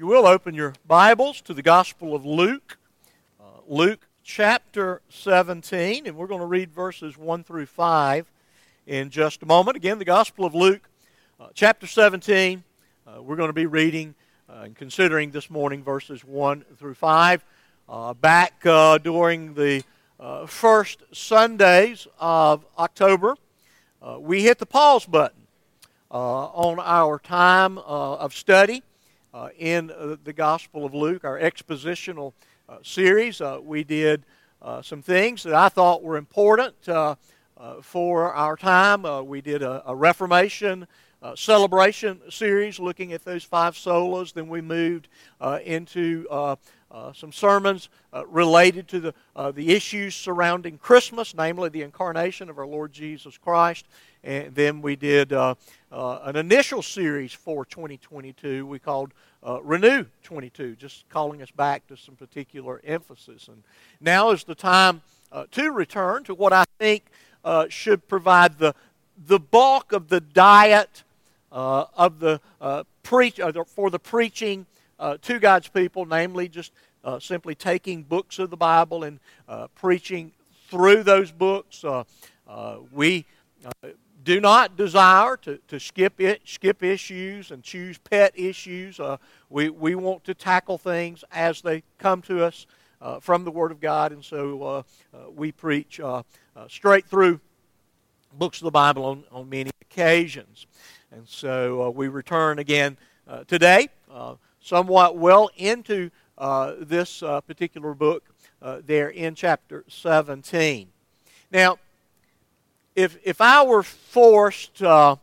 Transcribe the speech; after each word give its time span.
You 0.00 0.06
will 0.06 0.26
open 0.26 0.54
your 0.54 0.72
Bibles 0.86 1.42
to 1.42 1.52
the 1.52 1.60
Gospel 1.60 2.14
of 2.14 2.24
Luke, 2.24 2.78
uh, 3.38 3.60
Luke 3.68 4.06
chapter 4.24 5.02
17, 5.10 6.06
and 6.06 6.16
we're 6.16 6.26
going 6.26 6.40
to 6.40 6.46
read 6.46 6.72
verses 6.72 7.18
1 7.18 7.44
through 7.44 7.66
5 7.66 8.32
in 8.86 9.10
just 9.10 9.42
a 9.42 9.46
moment. 9.46 9.76
Again, 9.76 9.98
the 9.98 10.06
Gospel 10.06 10.46
of 10.46 10.54
Luke, 10.54 10.88
uh, 11.38 11.48
chapter 11.52 11.86
17. 11.86 12.64
Uh, 13.06 13.20
we're 13.20 13.36
going 13.36 13.50
to 13.50 13.52
be 13.52 13.66
reading 13.66 14.14
uh, 14.48 14.62
and 14.62 14.74
considering 14.74 15.32
this 15.32 15.50
morning 15.50 15.84
verses 15.84 16.24
1 16.24 16.64
through 16.78 16.94
5. 16.94 17.44
Uh, 17.86 18.14
back 18.14 18.54
uh, 18.64 18.96
during 18.96 19.52
the 19.52 19.84
first 20.46 21.02
Sundays 21.12 22.06
of 22.18 22.64
October, 22.78 23.36
we 24.18 24.44
hit 24.44 24.60
the 24.60 24.64
pause 24.64 25.04
button 25.04 25.46
on 26.10 26.80
our 26.80 27.18
time 27.18 27.76
of 27.76 28.32
study 28.32 28.82
uh, 29.32 29.48
in 29.58 29.90
uh, 29.90 30.16
the 30.22 30.32
Gospel 30.32 30.84
of 30.84 30.94
Luke, 30.94 31.24
our 31.24 31.38
expositional 31.38 32.32
uh, 32.68 32.78
series. 32.82 33.40
Uh, 33.40 33.58
we 33.62 33.84
did 33.84 34.24
uh, 34.62 34.82
some 34.82 35.02
things 35.02 35.42
that 35.44 35.54
I 35.54 35.68
thought 35.68 36.02
were 36.02 36.16
important 36.16 36.74
for 37.82 38.32
our 38.32 38.56
time. 38.56 39.26
we 39.26 39.40
did 39.40 39.62
a, 39.62 39.82
a 39.86 39.94
Reformation 39.94 40.86
celebration 41.34 42.20
series 42.30 42.80
looking 42.80 43.12
at 43.12 43.24
those 43.24 43.44
five 43.44 43.74
solas. 43.74 44.32
Then 44.32 44.48
we 44.48 44.60
moved 44.60 45.08
into 45.64 46.26
uh, 46.90 47.12
some 47.12 47.30
sermons 47.30 47.88
uh, 48.12 48.26
related 48.26 48.88
to 48.88 48.98
the, 48.98 49.14
uh, 49.36 49.52
the 49.52 49.70
issues 49.70 50.14
surrounding 50.14 50.76
Christmas, 50.76 51.34
namely 51.34 51.68
the 51.68 51.82
incarnation 51.82 52.50
of 52.50 52.58
our 52.58 52.66
Lord 52.66 52.92
Jesus 52.92 53.38
Christ. 53.38 53.86
And 54.24 54.54
then 54.54 54.82
we 54.82 54.96
did 54.96 55.32
an 55.32 56.36
initial 56.36 56.82
series 56.82 57.32
for 57.32 57.64
2022 57.64 58.66
we 58.66 58.78
called 58.78 59.12
uh, 59.46 59.62
Renew 59.62 60.04
22, 60.22 60.76
just 60.76 61.08
calling 61.08 61.42
us 61.42 61.50
back 61.50 61.86
to 61.88 61.96
some 61.96 62.16
particular 62.16 62.80
emphasis. 62.84 63.48
And 63.48 63.62
now 64.00 64.30
is 64.30 64.44
the 64.44 64.54
time 64.54 65.02
to 65.52 65.70
return 65.70 66.24
to 66.24 66.34
what 66.34 66.52
I 66.52 66.64
think 66.78 67.04
should 67.68 68.08
provide 68.08 68.58
the, 68.58 68.74
the 69.16 69.38
bulk 69.38 69.92
of 69.92 70.08
the 70.08 70.20
diet 70.20 71.04
of 71.52 72.20
the 72.20 72.40
preach, 73.02 73.40
for 73.66 73.90
the 73.90 73.98
preaching 73.98 74.66
uh, 75.00 75.16
to 75.22 75.38
God's 75.38 75.68
people, 75.68 76.04
namely 76.04 76.48
just 76.48 76.72
uh, 77.02 77.18
simply 77.18 77.54
taking 77.54 78.02
books 78.02 78.38
of 78.38 78.50
the 78.50 78.56
Bible 78.56 79.04
and 79.04 79.18
uh, 79.48 79.66
preaching 79.74 80.32
through 80.68 81.02
those 81.02 81.32
books. 81.32 81.82
Uh, 81.82 82.04
uh, 82.46 82.76
we 82.92 83.24
uh, 83.64 83.88
do 84.30 84.40
not 84.40 84.76
desire 84.76 85.36
to, 85.38 85.58
to 85.66 85.80
skip 85.80 86.20
it, 86.20 86.40
skip 86.44 86.84
issues 86.84 87.50
and 87.50 87.64
choose 87.64 87.98
pet 87.98 88.32
issues. 88.36 89.00
Uh, 89.00 89.16
we, 89.48 89.70
we 89.70 89.96
want 89.96 90.22
to 90.22 90.34
tackle 90.34 90.78
things 90.78 91.24
as 91.32 91.62
they 91.62 91.82
come 91.98 92.22
to 92.22 92.44
us 92.44 92.66
uh, 93.00 93.18
from 93.18 93.42
the 93.42 93.50
Word 93.50 93.72
of 93.72 93.80
God, 93.80 94.12
and 94.12 94.24
so 94.24 94.62
uh, 94.62 94.82
we 95.34 95.50
preach 95.50 96.00
straight 96.68 97.06
through 97.06 97.40
books 98.38 98.58
of 98.58 98.66
the 98.66 98.70
Bible 98.70 99.04
on, 99.04 99.24
on 99.32 99.48
many 99.48 99.72
occasions. 99.82 100.68
And 101.10 101.28
so 101.28 101.90
we 101.90 102.06
return 102.06 102.60
again 102.60 102.98
today 103.48 103.88
somewhat 104.60 105.16
well 105.16 105.50
into 105.56 106.08
uh, 106.38 106.74
this 106.78 107.20
uh, 107.24 107.40
particular 107.40 107.94
book 107.94 108.22
uh, 108.62 108.80
there 108.86 109.08
in 109.08 109.34
chapter 109.34 109.84
17. 109.88 110.88
Now, 111.50 111.78
if, 113.00 113.18
if 113.24 113.40
I 113.40 113.62
were 113.62 113.82
forced 113.82 114.82
uh, 114.82 115.16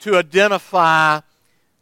to 0.00 0.16
identify 0.16 1.20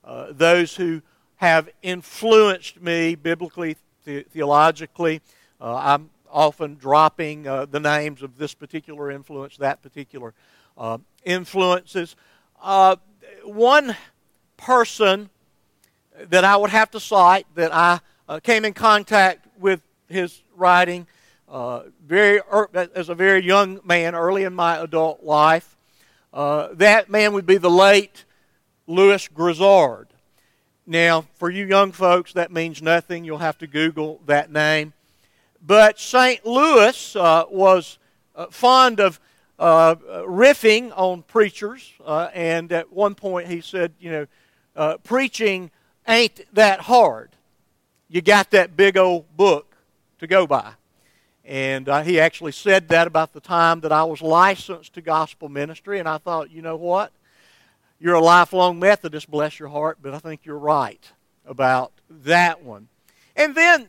uh, 0.05 0.27
those 0.31 0.75
who 0.75 1.03
have 1.37 1.69
influenced 1.83 2.81
me 2.83 3.15
biblically, 3.15 3.77
the- 4.05 4.25
theologically, 4.25 5.21
I'm 5.61 6.11
often 6.31 6.77
dropping 6.77 7.43
the 7.45 7.81
names 7.81 8.23
of 8.23 8.39
this 8.39 8.55
particular 8.55 9.11
influence, 9.11 9.57
that 9.57 9.83
particular 9.83 10.35
influences. 11.25 12.17
one 13.45 13.97
person 14.57 15.31
that 16.29 16.45
I 16.45 16.57
would 16.57 16.71
have 16.71 16.91
to 16.93 17.01
cite 17.01 17.47
that 17.55 17.75
I 17.75 18.01
uh, 18.29 18.41
came 18.41 18.65
in 18.65 18.75
contact 18.75 19.47
with 19.59 19.81
his 20.09 20.43
writing 20.55 21.07
uh, 21.51 21.83
very 22.05 22.41
er, 22.53 22.69
as 22.95 23.09
a 23.09 23.15
very 23.15 23.43
young 23.45 23.81
man, 23.85 24.15
early 24.15 24.45
in 24.45 24.55
my 24.55 24.77
adult 24.77 25.23
life. 25.23 25.77
Uh, 26.33 26.69
that 26.73 27.09
man 27.09 27.33
would 27.33 27.47
be 27.47 27.57
the 27.57 27.71
late 27.71 28.25
Lewis 28.87 29.29
Grizzard. 29.29 30.09
Now, 30.87 31.27
for 31.35 31.51
you 31.51 31.67
young 31.67 31.93
folks, 31.93 32.33
that 32.35 32.53
means 32.53 32.81
nothing. 32.81 33.25
You'll 33.25 33.39
have 33.39 33.59
to 33.59 33.67
Google 33.67 34.21
that 34.27 34.51
name. 34.51 34.93
But 35.65 35.99
St. 35.99 36.45
Louis 36.47 37.17
uh, 37.17 37.45
was 37.51 37.99
uh, 38.35 38.47
fond 38.47 39.01
of 39.01 39.21
uh, 39.59 39.97
riffing 40.27 40.93
on 40.97 41.23
preachers, 41.23 41.93
and 42.07 42.73
at 42.73 42.93
one 42.93 43.15
point 43.15 43.49
he 43.49 43.61
said, 43.61 43.93
you 43.99 44.29
know, 44.75 44.99
preaching 44.99 45.71
ain't 46.07 46.41
that 46.55 46.81
hard. 46.81 47.31
You 48.09 48.23
got 48.23 48.51
that 48.53 48.77
big 48.77 48.97
old 48.97 49.37
book 49.37 49.77
to 50.21 50.27
go 50.27 50.47
by. 50.47 50.73
And 51.49 51.89
uh, 51.89 52.03
he 52.03 52.21
actually 52.21 52.53
said 52.53 52.89
that 52.89 53.07
about 53.07 53.33
the 53.33 53.41
time 53.41 53.81
that 53.81 53.91
I 53.91 54.05
was 54.05 54.21
licensed 54.21 54.93
to 54.93 55.01
gospel 55.01 55.49
ministry. 55.49 55.99
And 55.99 56.07
I 56.07 56.19
thought, 56.19 56.51
you 56.51 56.61
know 56.61 56.77
what? 56.77 57.11
You're 57.99 58.17
a 58.17 58.21
lifelong 58.21 58.79
Methodist, 58.79 59.31
bless 59.31 59.59
your 59.59 59.71
heart, 59.71 59.97
but 60.03 60.13
I 60.13 60.19
think 60.19 60.43
you're 60.45 60.59
right 60.59 61.03
about 61.47 61.93
that 62.11 62.63
one. 62.63 62.89
And 63.35 63.55
then 63.55 63.89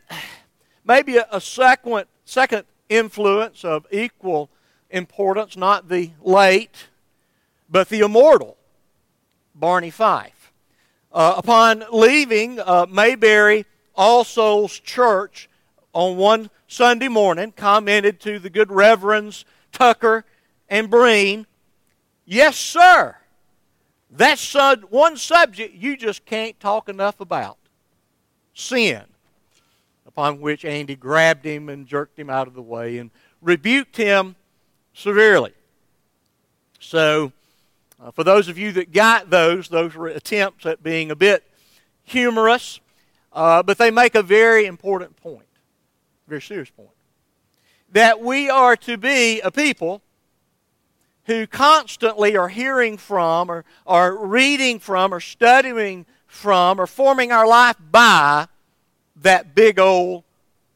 maybe 0.86 1.18
a, 1.18 1.28
a 1.34 1.42
second, 1.42 2.06
second 2.24 2.64
influence 2.88 3.66
of 3.66 3.86
equal 3.91 4.50
importance, 4.90 5.58
not 5.58 5.90
the 5.90 6.12
late, 6.22 6.88
but 7.70 7.90
the 7.90 8.00
immortal 8.00 8.56
Barney 9.53 9.91
Fife. 9.91 10.53
Uh, 11.12 11.34
upon 11.36 11.84
leaving 11.91 12.58
uh, 12.62 12.86
Mayberry 12.90 13.66
All 13.96 14.24
Souls 14.24 14.80
Church 14.80 15.49
on 16.00 16.16
one 16.16 16.50
Sunday 16.68 17.10
morning, 17.10 17.52
commented 17.52 18.20
to 18.22 18.40
the 18.40 18.50
good 18.50 18.72
Reverends 18.72 19.44
Tucker 19.72 20.24
and 20.70 20.90
Breen, 20.90 21.46
Yes, 22.32 22.58
sir. 22.58 23.16
That's 24.12 24.56
one 24.90 25.18
subject 25.18 25.74
you 25.74 25.98
just 25.98 26.26
can't 26.28 26.59
talk 26.59 26.88
enough 26.88 27.20
about 27.20 27.58
sin. 28.54 29.02
Upon 30.06 30.40
which 30.40 30.64
Andy 30.64 30.96
grabbed 30.96 31.44
him 31.44 31.70
and 31.70 31.88
jerked 31.88 32.20
him 32.20 32.30
out 32.30 32.48
of 32.48 32.54
the 32.54 32.62
way 32.62 33.00
and 33.00 33.09
rebuked 33.42 33.98
him 33.98 34.36
severely. 34.94 35.54
So, 36.80 37.32
uh, 38.00 38.12
for 38.12 38.24
those 38.24 38.48
of 38.48 38.59
you 38.59 38.72
that 38.74 38.94
got 38.94 39.32
those, 39.32 39.68
those 39.68 39.96
were 39.96 40.08
attempts 40.08 40.68
at 40.68 40.84
being 40.84 41.09
a 41.09 41.16
bit 41.16 41.44
humorous, 42.04 42.80
uh, 43.34 43.64
but 43.64 43.80
they 43.80 43.90
make 43.90 44.14
a 44.14 44.24
very 44.24 44.68
important 44.68 45.16
point, 45.16 45.49
very 46.29 46.41
serious 46.41 46.69
point. 46.69 46.90
That 47.91 48.22
we 48.22 48.50
are 48.50 48.75
to 48.78 48.97
be 48.97 49.41
a 49.41 49.51
people 49.51 50.01
who 51.25 51.45
constantly 51.47 52.38
are 52.38 52.50
hearing 52.50 52.97
from, 52.97 53.50
or 53.51 53.66
are 53.85 54.16
reading 54.16 54.79
from, 54.79 55.13
or 55.13 55.19
studying 55.19 56.06
from, 56.28 56.79
or 56.79 56.88
forming 56.88 57.31
our 57.31 57.47
life 57.47 57.75
by 57.91 58.47
that 59.17 59.53
big 59.53 59.79
old 59.79 60.23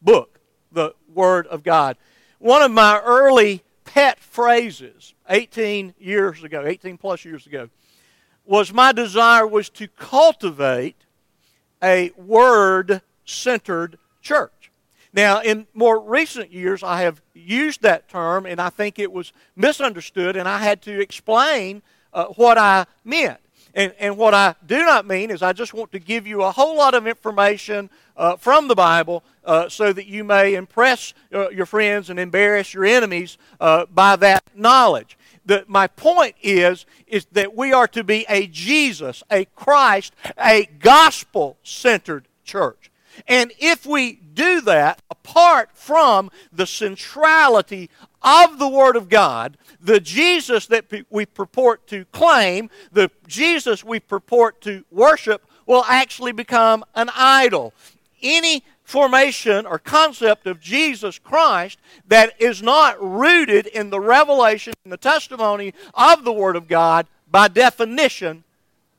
book, 0.01 0.39
the 0.71 0.93
Word 1.13 1.47
of 1.47 1.63
God. 1.63 1.97
One 2.39 2.61
of 2.61 2.71
my 2.71 2.99
early 2.99 3.63
pet 3.85 4.19
phrases 4.19 5.13
18 5.29 5.93
years 5.99 6.43
ago, 6.43 6.65
18 6.65 6.97
plus 6.97 7.23
years 7.23 7.47
ago, 7.47 7.69
was 8.45 8.73
my 8.73 8.91
desire 8.91 9.47
was 9.47 9.69
to 9.69 9.87
cultivate 9.87 10.97
a 11.81 12.11
word 12.15 13.01
centered 13.25 13.97
church. 14.21 14.52
Now, 15.13 15.41
in 15.41 15.67
more 15.73 15.99
recent 15.99 16.51
years, 16.51 16.81
I 16.81 17.01
have 17.01 17.21
used 17.35 17.83
that 17.83 18.09
term, 18.09 18.47
and 18.47 18.59
I 18.59 18.69
think 18.69 18.97
it 18.97 19.11
was 19.11 19.31
misunderstood, 19.55 20.35
and 20.35 20.49
I 20.49 20.57
had 20.57 20.81
to 20.83 20.99
explain 20.99 21.83
uh, 22.11 22.25
what 22.25 22.57
I 22.57 22.85
meant. 23.03 23.39
And, 23.75 23.93
and 23.99 24.17
what 24.17 24.33
I 24.33 24.55
do 24.65 24.79
not 24.79 25.07
mean 25.07 25.31
is 25.31 25.41
I 25.41 25.53
just 25.53 25.73
want 25.73 25.91
to 25.93 25.99
give 25.99 26.27
you 26.27 26.43
a 26.43 26.51
whole 26.51 26.77
lot 26.77 26.93
of 26.93 27.07
information 27.07 27.89
uh, 28.15 28.35
from 28.35 28.67
the 28.67 28.75
Bible 28.75 29.23
uh, 29.45 29.67
so 29.69 29.91
that 29.93 30.05
you 30.05 30.23
may 30.23 30.53
impress 30.53 31.13
uh, 31.33 31.49
your 31.49 31.65
friends 31.65 32.09
and 32.09 32.19
embarrass 32.19 32.73
your 32.73 32.85
enemies 32.85 33.37
uh, 33.59 33.85
by 33.87 34.15
that 34.17 34.43
knowledge. 34.55 35.17
The, 35.45 35.65
my 35.67 35.87
point 35.87 36.35
is, 36.41 36.85
is 37.07 37.25
that 37.31 37.55
we 37.55 37.73
are 37.73 37.87
to 37.89 38.03
be 38.03 38.25
a 38.29 38.47
Jesus, 38.47 39.23
a 39.31 39.45
Christ, 39.45 40.13
a 40.37 40.69
gospel 40.79 41.57
centered 41.63 42.27
church. 42.43 42.91
And 43.27 43.51
if 43.59 43.85
we 43.85 44.13
do 44.13 44.61
that 44.61 45.01
apart 45.09 45.69
from 45.73 46.31
the 46.51 46.67
centrality 46.67 47.89
of 48.21 48.59
the 48.59 48.67
Word 48.67 48.95
of 48.95 49.09
God, 49.09 49.57
the 49.81 49.99
Jesus 49.99 50.67
that 50.67 50.85
we 51.09 51.25
purport 51.25 51.87
to 51.87 52.05
claim, 52.05 52.69
the 52.91 53.11
Jesus 53.27 53.83
we 53.83 53.99
purport 53.99 54.61
to 54.61 54.83
worship, 54.91 55.43
will 55.65 55.83
actually 55.87 56.31
become 56.31 56.83
an 56.95 57.09
idol. 57.15 57.73
Any 58.21 58.63
formation 58.83 59.65
or 59.65 59.79
concept 59.79 60.45
of 60.45 60.59
Jesus 60.59 61.17
Christ 61.17 61.79
that 62.07 62.33
is 62.39 62.61
not 62.61 63.01
rooted 63.01 63.67
in 63.67 63.89
the 63.89 63.99
revelation 63.99 64.73
and 64.83 64.91
the 64.91 64.97
testimony 64.97 65.73
of 65.93 66.23
the 66.23 66.33
Word 66.33 66.55
of 66.55 66.67
God, 66.67 67.07
by 67.29 67.47
definition, 67.47 68.43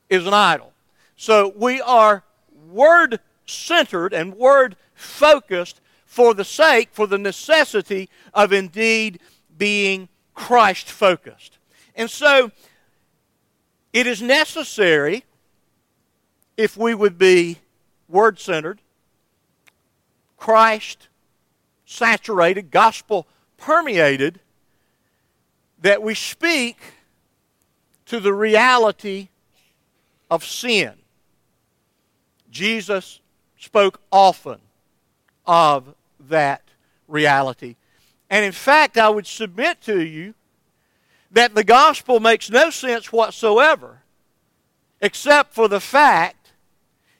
is 0.09 0.25
an 0.27 0.33
idol. 0.33 0.73
So 1.17 1.53
we 1.55 1.81
are 1.81 2.23
word 2.67 3.19
centered 3.45 4.13
and 4.13 4.35
word 4.35 4.75
focused 4.93 5.81
for 6.05 6.33
the 6.33 6.45
sake, 6.45 6.89
for 6.91 7.07
the 7.07 7.17
necessity 7.17 8.09
of 8.33 8.53
indeed 8.53 9.19
being 9.57 10.07
Christ 10.33 10.89
focused. 10.89 11.57
And 11.95 12.09
so 12.09 12.51
it 13.93 14.07
is 14.07 14.21
necessary 14.21 15.23
if 16.57 16.77
we 16.77 16.93
would 16.93 17.17
be 17.17 17.59
word 18.07 18.39
centered, 18.39 18.81
Christ 20.37 21.09
saturated, 21.85 22.71
gospel 22.71 23.27
permeated, 23.57 24.39
that 25.79 26.01
we 26.01 26.15
speak 26.15 26.77
to 28.05 28.19
the 28.19 28.33
reality 28.33 29.29
of 30.29 30.43
sin. 30.43 30.93
Jesus 32.49 33.19
spoke 33.57 34.01
often 34.11 34.59
of 35.45 35.93
that 36.29 36.61
reality. 37.07 37.75
And 38.29 38.43
in 38.43 38.51
fact, 38.51 38.97
I 38.97 39.09
would 39.09 39.27
submit 39.27 39.81
to 39.81 40.01
you 40.01 40.33
that 41.31 41.55
the 41.55 41.63
gospel 41.63 42.19
makes 42.19 42.49
no 42.49 42.69
sense 42.69 43.11
whatsoever 43.11 44.01
except 45.01 45.53
for 45.53 45.67
the 45.67 45.79
fact 45.79 46.51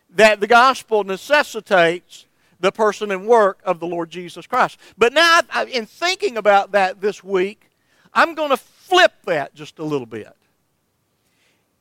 that 0.10 0.40
the 0.40 0.48
gospel 0.48 1.04
necessitates 1.04 2.26
the 2.60 2.72
person 2.72 3.12
and 3.12 3.28
work 3.28 3.60
of 3.66 3.80
the 3.80 3.86
Lord 3.86 4.10
Jesus 4.10 4.48
Christ. 4.48 4.80
But 4.98 5.14
now, 5.14 5.42
in 5.70 5.86
thinking 5.86 6.38
about 6.38 6.72
that 6.72 7.02
this 7.02 7.24
week, 7.24 7.70
I'm 8.14 8.34
going 8.34 8.50
to 8.50 8.58
flip 8.58 9.12
that 9.26 9.54
just 9.54 9.78
a 9.78 9.84
little 9.84 10.08
bit. 10.08 10.34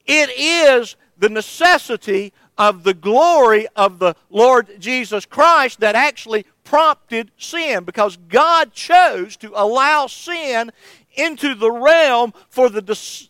It 0.04 0.30
is 0.36 0.96
the 1.16 1.28
necessity 1.28 2.32
of 2.56 2.84
the 2.84 2.94
glory 2.94 3.66
of 3.76 3.98
the 3.98 4.14
Lord 4.30 4.80
Jesus 4.80 5.26
Christ 5.26 5.80
that 5.80 5.94
actually 5.94 6.46
prompted 6.62 7.30
sin 7.36 7.84
because 7.84 8.16
God 8.16 8.72
chose 8.72 9.36
to 9.38 9.52
allow 9.54 10.06
sin 10.06 10.72
into 11.16 11.54
the 11.54 11.70
realm 11.70 12.32
for 12.48 12.68
the, 12.68 12.80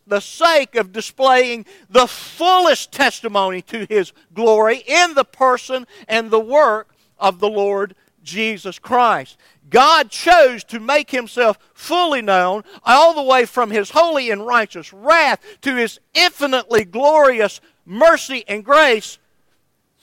the 0.07 0.21
sake 0.21 0.75
of 0.75 0.93
displaying 0.93 1.67
the 1.91 2.07
fullest 2.07 2.93
testimony 2.93 3.61
to 3.63 3.87
His 3.89 4.13
glory 4.33 4.83
in 4.87 5.15
the 5.15 5.25
person 5.25 5.87
and 6.09 6.31
the 6.31 6.41
work 6.41 6.95
of 7.19 7.41
the 7.41 7.49
Lord 7.49 7.95
Jesus 8.23 8.79
Christ. 8.79 9.37
God 9.71 10.11
chose 10.11 10.63
to 10.65 10.81
make 10.81 11.11
himself 11.11 11.59
fully 11.73 12.23
known 12.23 12.65
all 12.85 13.15
the 13.15 13.23
way 13.23 13.45
from 13.45 13.71
his 13.71 13.91
holy 13.91 14.31
and 14.31 14.47
righteous 14.47 14.93
wrath 14.93 15.41
to 15.63 15.77
his 15.77 15.99
infinitely 16.15 16.85
glorious 16.85 17.61
mercy 17.87 18.45
and 18.49 18.65
grace 18.65 19.19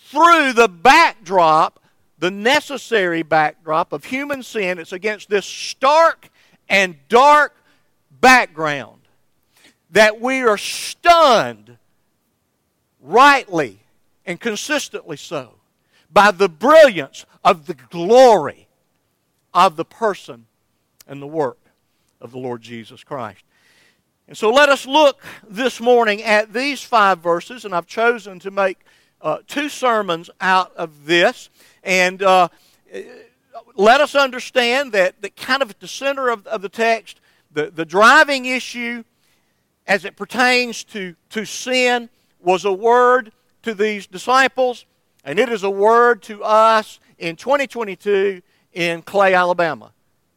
through 0.08 0.54
the 0.54 0.68
backdrop, 0.68 1.80
the 2.20 2.32
necessary 2.32 3.24
backdrop 3.24 3.94
of 3.94 4.06
human 4.06 4.44
sin. 4.44 4.80
It's 4.80 4.92
against 4.92 5.30
this 5.30 5.46
stark 5.46 6.30
and 6.70 6.96
dark 7.10 7.56
background 8.20 9.02
that 9.92 10.22
we 10.22 10.42
are 10.42 10.58
stunned, 10.58 11.78
rightly 13.02 13.80
and 14.26 14.40
consistently 14.40 15.18
so, 15.18 15.56
by 16.12 16.32
the 16.32 16.50
brilliance 16.50 17.26
of 17.44 17.66
the 17.66 17.74
glory 17.74 18.68
of 19.54 19.76
the 19.76 19.86
person 19.86 20.46
and 21.08 21.22
the 21.22 21.28
work 21.28 21.58
of 22.22 22.32
the 22.32 22.38
Lord 22.38 22.62
Jesus 22.62 23.04
Christ. 23.04 23.44
And 24.32 24.38
so 24.38 24.50
let 24.50 24.70
us 24.70 24.86
look 24.86 25.22
this 25.46 25.82
morning 25.82 26.24
at 26.24 26.54
these 26.54 26.82
five 26.82 27.20
verses, 27.20 27.66
and 27.66 27.76
I've 27.76 27.86
chosen 27.86 28.40
to 28.40 28.50
make 28.50 28.78
uh, 29.22 29.40
two 29.46 29.68
sermons 29.68 30.30
out 30.40 30.74
of 30.78 31.06
this. 31.06 31.50
And 31.84 32.24
uh, 32.24 32.48
let 33.76 34.00
us 34.00 34.16
understand 34.16 34.94
that, 34.94 35.22
that 35.22 35.36
kind 35.36 35.62
of 35.62 35.70
at 35.70 35.82
the 35.82 35.88
center 35.90 36.30
of, 36.30 36.48
of 36.48 36.62
the 36.62 36.70
text, 36.70 37.20
the, 37.52 37.72
the 37.72 37.84
driving 37.84 38.46
issue 38.46 39.04
as 39.86 40.06
it 40.06 40.16
pertains 40.16 40.86
to, 40.86 41.14
to 41.32 41.44
sin 41.44 42.10
was 42.40 42.64
a 42.64 42.72
word 42.72 43.34
to 43.64 43.74
these 43.74 44.08
disciples, 44.08 44.86
and 45.26 45.40
it 45.40 45.50
is 45.50 45.64
a 45.64 45.70
word 45.70 46.22
to 46.22 46.42
us 46.42 47.02
in 47.18 47.36
2022 47.36 48.42
in 48.72 49.02
Clay, 49.02 49.34
Alabama. 49.34 49.92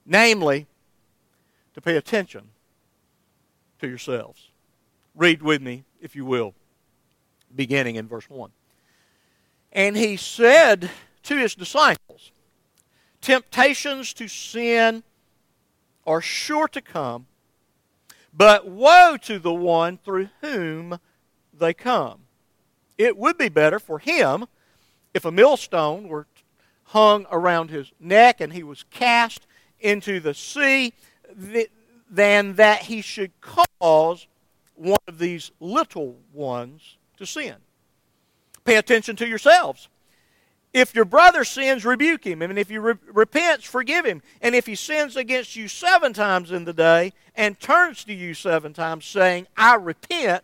Namely, 0.04 0.66
to 1.74 1.80
pay 1.80 1.96
attention 1.96 2.48
to 3.80 3.88
yourselves. 3.88 4.50
Read 5.14 5.42
with 5.42 5.62
me, 5.62 5.84
if 6.00 6.16
you 6.16 6.24
will, 6.24 6.54
beginning 7.54 7.96
in 7.96 8.08
verse 8.08 8.28
1. 8.28 8.50
And 9.72 9.96
he 9.96 10.16
said 10.16 10.90
to 11.24 11.36
his 11.36 11.54
disciples, 11.54 12.32
Temptations 13.20 14.12
to 14.14 14.28
sin 14.28 15.02
are 16.06 16.20
sure 16.20 16.68
to 16.68 16.80
come, 16.80 17.26
but 18.32 18.68
woe 18.68 19.16
to 19.22 19.38
the 19.38 19.54
one 19.54 19.96
through 19.98 20.28
whom 20.40 20.98
they 21.52 21.72
come. 21.72 22.20
It 22.98 23.16
would 23.16 23.38
be 23.38 23.48
better 23.48 23.78
for 23.78 23.98
him 23.98 24.46
if 25.14 25.24
a 25.24 25.32
millstone 25.32 26.08
were 26.08 26.26
hung 26.88 27.26
around 27.30 27.70
his 27.70 27.92
neck 27.98 28.40
and 28.40 28.52
he 28.52 28.62
was 28.62 28.84
cast 28.90 29.46
into 29.80 30.20
the 30.20 30.34
sea 30.34 30.92
than 32.14 32.54
that 32.54 32.82
he 32.82 33.00
should 33.00 33.32
cause 33.40 34.26
one 34.74 34.98
of 35.08 35.18
these 35.18 35.50
little 35.60 36.16
ones 36.32 36.96
to 37.16 37.26
sin. 37.26 37.56
Pay 38.64 38.76
attention 38.76 39.16
to 39.16 39.28
yourselves. 39.28 39.88
If 40.72 40.94
your 40.94 41.04
brother 41.04 41.44
sins, 41.44 41.84
rebuke 41.84 42.24
him. 42.24 42.42
And 42.42 42.58
if 42.58 42.68
he 42.68 42.78
re- 42.78 42.94
repents, 43.12 43.64
forgive 43.64 44.04
him. 44.04 44.22
And 44.40 44.54
if 44.54 44.66
he 44.66 44.74
sins 44.74 45.16
against 45.16 45.54
you 45.54 45.68
seven 45.68 46.12
times 46.12 46.50
in 46.50 46.64
the 46.64 46.72
day 46.72 47.12
and 47.36 47.58
turns 47.60 48.04
to 48.04 48.12
you 48.12 48.34
seven 48.34 48.72
times, 48.72 49.04
saying, 49.04 49.46
I 49.56 49.74
repent, 49.74 50.42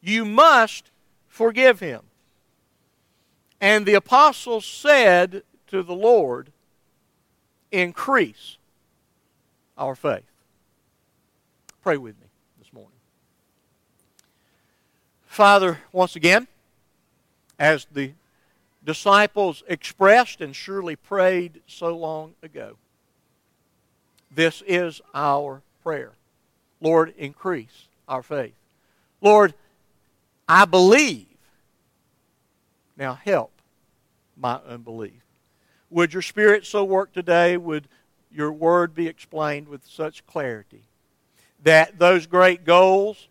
you 0.00 0.24
must 0.24 0.90
forgive 1.28 1.80
him. 1.80 2.00
And 3.60 3.84
the 3.84 3.94
apostles 3.94 4.64
said 4.64 5.42
to 5.66 5.82
the 5.82 5.94
Lord, 5.94 6.52
Increase 7.70 8.56
our 9.78 9.94
faith. 9.94 10.29
Pray 11.82 11.96
with 11.96 12.20
me 12.20 12.26
this 12.58 12.72
morning. 12.72 12.98
Father, 15.24 15.78
once 15.92 16.14
again, 16.14 16.46
as 17.58 17.86
the 17.90 18.12
disciples 18.84 19.62
expressed 19.66 20.40
and 20.40 20.54
surely 20.54 20.96
prayed 20.96 21.62
so 21.66 21.96
long 21.96 22.34
ago, 22.42 22.76
this 24.30 24.62
is 24.66 25.00
our 25.14 25.62
prayer. 25.82 26.12
Lord, 26.80 27.14
increase 27.16 27.88
our 28.06 28.22
faith. 28.22 28.54
Lord, 29.20 29.54
I 30.48 30.66
believe. 30.66 31.26
Now 32.96 33.14
help 33.14 33.52
my 34.36 34.60
unbelief. 34.68 35.22
Would 35.88 36.12
your 36.12 36.22
Spirit 36.22 36.66
so 36.66 36.84
work 36.84 37.12
today? 37.12 37.56
Would 37.56 37.88
your 38.30 38.52
word 38.52 38.94
be 38.94 39.06
explained 39.06 39.68
with 39.68 39.86
such 39.86 40.26
clarity 40.26 40.82
that 41.62 41.98
those 41.98 42.26
great 42.26 42.64
goals 42.64 43.28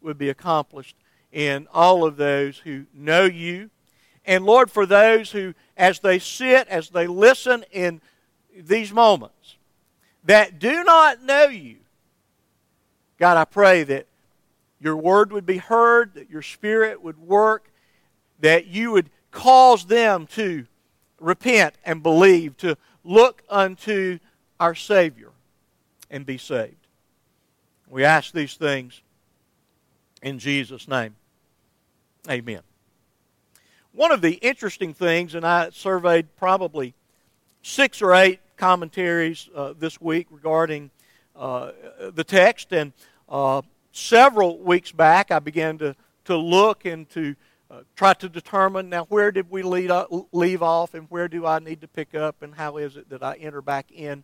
would 0.00 0.18
be 0.18 0.28
accomplished 0.28 0.96
in 1.32 1.68
all 1.72 2.04
of 2.04 2.16
those 2.16 2.58
who 2.58 2.86
know 2.94 3.24
you. 3.24 3.70
And 4.24 4.44
Lord, 4.44 4.70
for 4.70 4.86
those 4.86 5.30
who, 5.30 5.54
as 5.76 6.00
they 6.00 6.18
sit, 6.18 6.68
as 6.68 6.90
they 6.90 7.06
listen 7.06 7.64
in 7.70 8.00
these 8.56 8.92
moments, 8.92 9.56
that 10.24 10.58
do 10.58 10.84
not 10.84 11.22
know 11.22 11.46
you, 11.46 11.76
God, 13.18 13.36
I 13.36 13.44
pray 13.44 13.84
that 13.84 14.06
your 14.80 14.96
word 14.96 15.32
would 15.32 15.46
be 15.46 15.58
heard, 15.58 16.14
that 16.14 16.30
your 16.30 16.42
spirit 16.42 17.02
would 17.02 17.18
work, 17.18 17.70
that 18.40 18.66
you 18.66 18.92
would 18.92 19.10
cause 19.30 19.84
them 19.84 20.26
to 20.28 20.66
repent 21.20 21.74
and 21.84 22.02
believe, 22.02 22.56
to 22.58 22.76
look 23.04 23.42
unto 23.48 24.18
our 24.58 24.74
Savior 24.74 25.30
and 26.10 26.24
be 26.24 26.38
saved. 26.38 26.79
We 27.90 28.04
ask 28.04 28.32
these 28.32 28.54
things 28.54 29.02
in 30.22 30.38
Jesus' 30.38 30.86
name. 30.86 31.16
Amen. 32.30 32.60
One 33.92 34.12
of 34.12 34.20
the 34.20 34.34
interesting 34.34 34.94
things, 34.94 35.34
and 35.34 35.44
I 35.44 35.70
surveyed 35.70 36.36
probably 36.36 36.94
six 37.62 38.00
or 38.00 38.14
eight 38.14 38.38
commentaries 38.56 39.48
uh, 39.56 39.74
this 39.76 40.00
week 40.00 40.28
regarding 40.30 40.92
uh, 41.34 41.72
the 42.14 42.22
text, 42.22 42.72
and 42.72 42.92
uh, 43.28 43.62
several 43.90 44.60
weeks 44.60 44.92
back 44.92 45.32
I 45.32 45.40
began 45.40 45.76
to, 45.78 45.96
to 46.26 46.36
look 46.36 46.84
and 46.84 47.10
to 47.10 47.34
uh, 47.72 47.80
try 47.96 48.14
to 48.14 48.28
determine 48.28 48.88
now 48.88 49.06
where 49.06 49.32
did 49.32 49.50
we 49.50 49.62
lead, 49.62 49.90
leave 50.30 50.62
off 50.62 50.94
and 50.94 51.08
where 51.10 51.26
do 51.26 51.44
I 51.44 51.58
need 51.58 51.80
to 51.80 51.88
pick 51.88 52.14
up 52.14 52.42
and 52.42 52.54
how 52.54 52.76
is 52.76 52.96
it 52.96 53.10
that 53.10 53.24
I 53.24 53.34
enter 53.34 53.62
back 53.62 53.90
in 53.90 54.22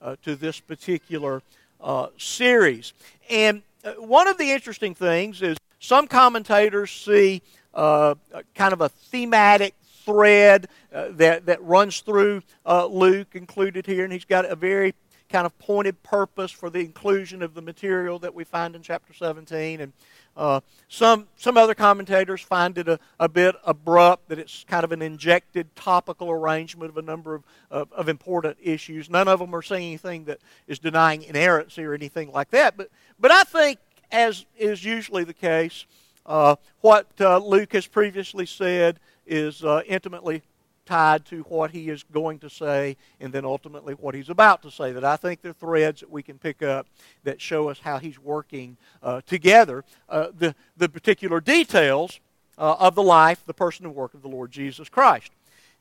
uh, 0.00 0.14
to 0.22 0.36
this 0.36 0.60
particular 0.60 1.42
uh, 1.80 2.08
series. 2.16 2.92
And 3.30 3.62
uh, 3.84 3.92
one 3.92 4.28
of 4.28 4.38
the 4.38 4.50
interesting 4.50 4.94
things 4.94 5.42
is 5.42 5.56
some 5.80 6.06
commentators 6.06 6.90
see 6.90 7.42
uh, 7.74 8.14
kind 8.54 8.72
of 8.72 8.80
a 8.80 8.88
thematic 8.88 9.74
thread 10.04 10.68
that, 10.90 11.44
that 11.46 11.62
runs 11.62 12.00
through 12.00 12.42
Luke 12.66 13.28
included 13.34 13.84
here, 13.84 14.04
and 14.04 14.12
he's 14.12 14.24
got 14.24 14.46
a 14.46 14.56
very 14.56 14.94
kind 15.28 15.46
of 15.46 15.58
pointed 15.58 16.02
purpose 16.02 16.50
for 16.50 16.70
the 16.70 16.80
inclusion 16.80 17.42
of 17.42 17.54
the 17.54 17.62
material 17.62 18.18
that 18.18 18.34
we 18.34 18.44
find 18.44 18.74
in 18.74 18.82
chapter 18.82 19.12
17. 19.12 19.80
And 19.80 19.92
uh, 20.36 20.60
some, 20.88 21.26
some 21.36 21.56
other 21.56 21.74
commentators 21.74 22.40
find 22.40 22.78
it 22.78 22.88
a, 22.88 22.98
a 23.18 23.28
bit 23.28 23.56
abrupt, 23.64 24.28
that 24.28 24.38
it's 24.38 24.64
kind 24.64 24.84
of 24.84 24.92
an 24.92 25.02
injected 25.02 25.74
topical 25.74 26.30
arrangement 26.30 26.90
of 26.90 26.96
a 26.96 27.02
number 27.02 27.34
of, 27.34 27.42
of, 27.70 27.92
of, 27.92 28.08
important 28.08 28.56
issues. 28.62 29.10
None 29.10 29.28
of 29.28 29.40
them 29.40 29.54
are 29.54 29.62
saying 29.62 29.86
anything 29.88 30.24
that 30.24 30.38
is 30.66 30.78
denying 30.78 31.22
inerrancy 31.24 31.84
or 31.84 31.92
anything 31.92 32.32
like 32.32 32.50
that. 32.50 32.76
But, 32.76 32.88
but 33.18 33.30
I 33.30 33.42
think, 33.42 33.78
as 34.10 34.46
is 34.56 34.84
usually 34.84 35.24
the 35.24 35.34
case, 35.34 35.86
uh, 36.24 36.56
what 36.80 37.06
uh, 37.20 37.38
Luke 37.38 37.72
has 37.72 37.86
previously 37.86 38.46
said 38.46 39.00
is 39.26 39.64
uh, 39.64 39.82
intimately 39.86 40.42
tied 40.88 41.26
to 41.26 41.42
what 41.42 41.70
he 41.70 41.90
is 41.90 42.02
going 42.02 42.38
to 42.38 42.48
say 42.48 42.96
and 43.20 43.30
then 43.30 43.44
ultimately 43.44 43.92
what 43.92 44.14
he's 44.14 44.30
about 44.30 44.62
to 44.62 44.70
say. 44.70 44.90
That 44.90 45.04
I 45.04 45.16
think 45.16 45.42
they're 45.42 45.52
threads 45.52 46.00
that 46.00 46.10
we 46.10 46.22
can 46.22 46.38
pick 46.38 46.62
up 46.62 46.86
that 47.24 47.42
show 47.42 47.68
us 47.68 47.78
how 47.78 47.98
he's 47.98 48.18
working 48.18 48.78
uh, 49.02 49.20
together 49.26 49.84
uh, 50.08 50.28
the, 50.36 50.54
the 50.78 50.88
particular 50.88 51.40
details 51.40 52.20
uh, 52.56 52.76
of 52.78 52.94
the 52.94 53.02
life, 53.02 53.44
the 53.44 53.52
person 53.52 53.84
and 53.84 53.94
work 53.94 54.14
of 54.14 54.22
the 54.22 54.28
Lord 54.28 54.50
Jesus 54.50 54.88
Christ. 54.88 55.30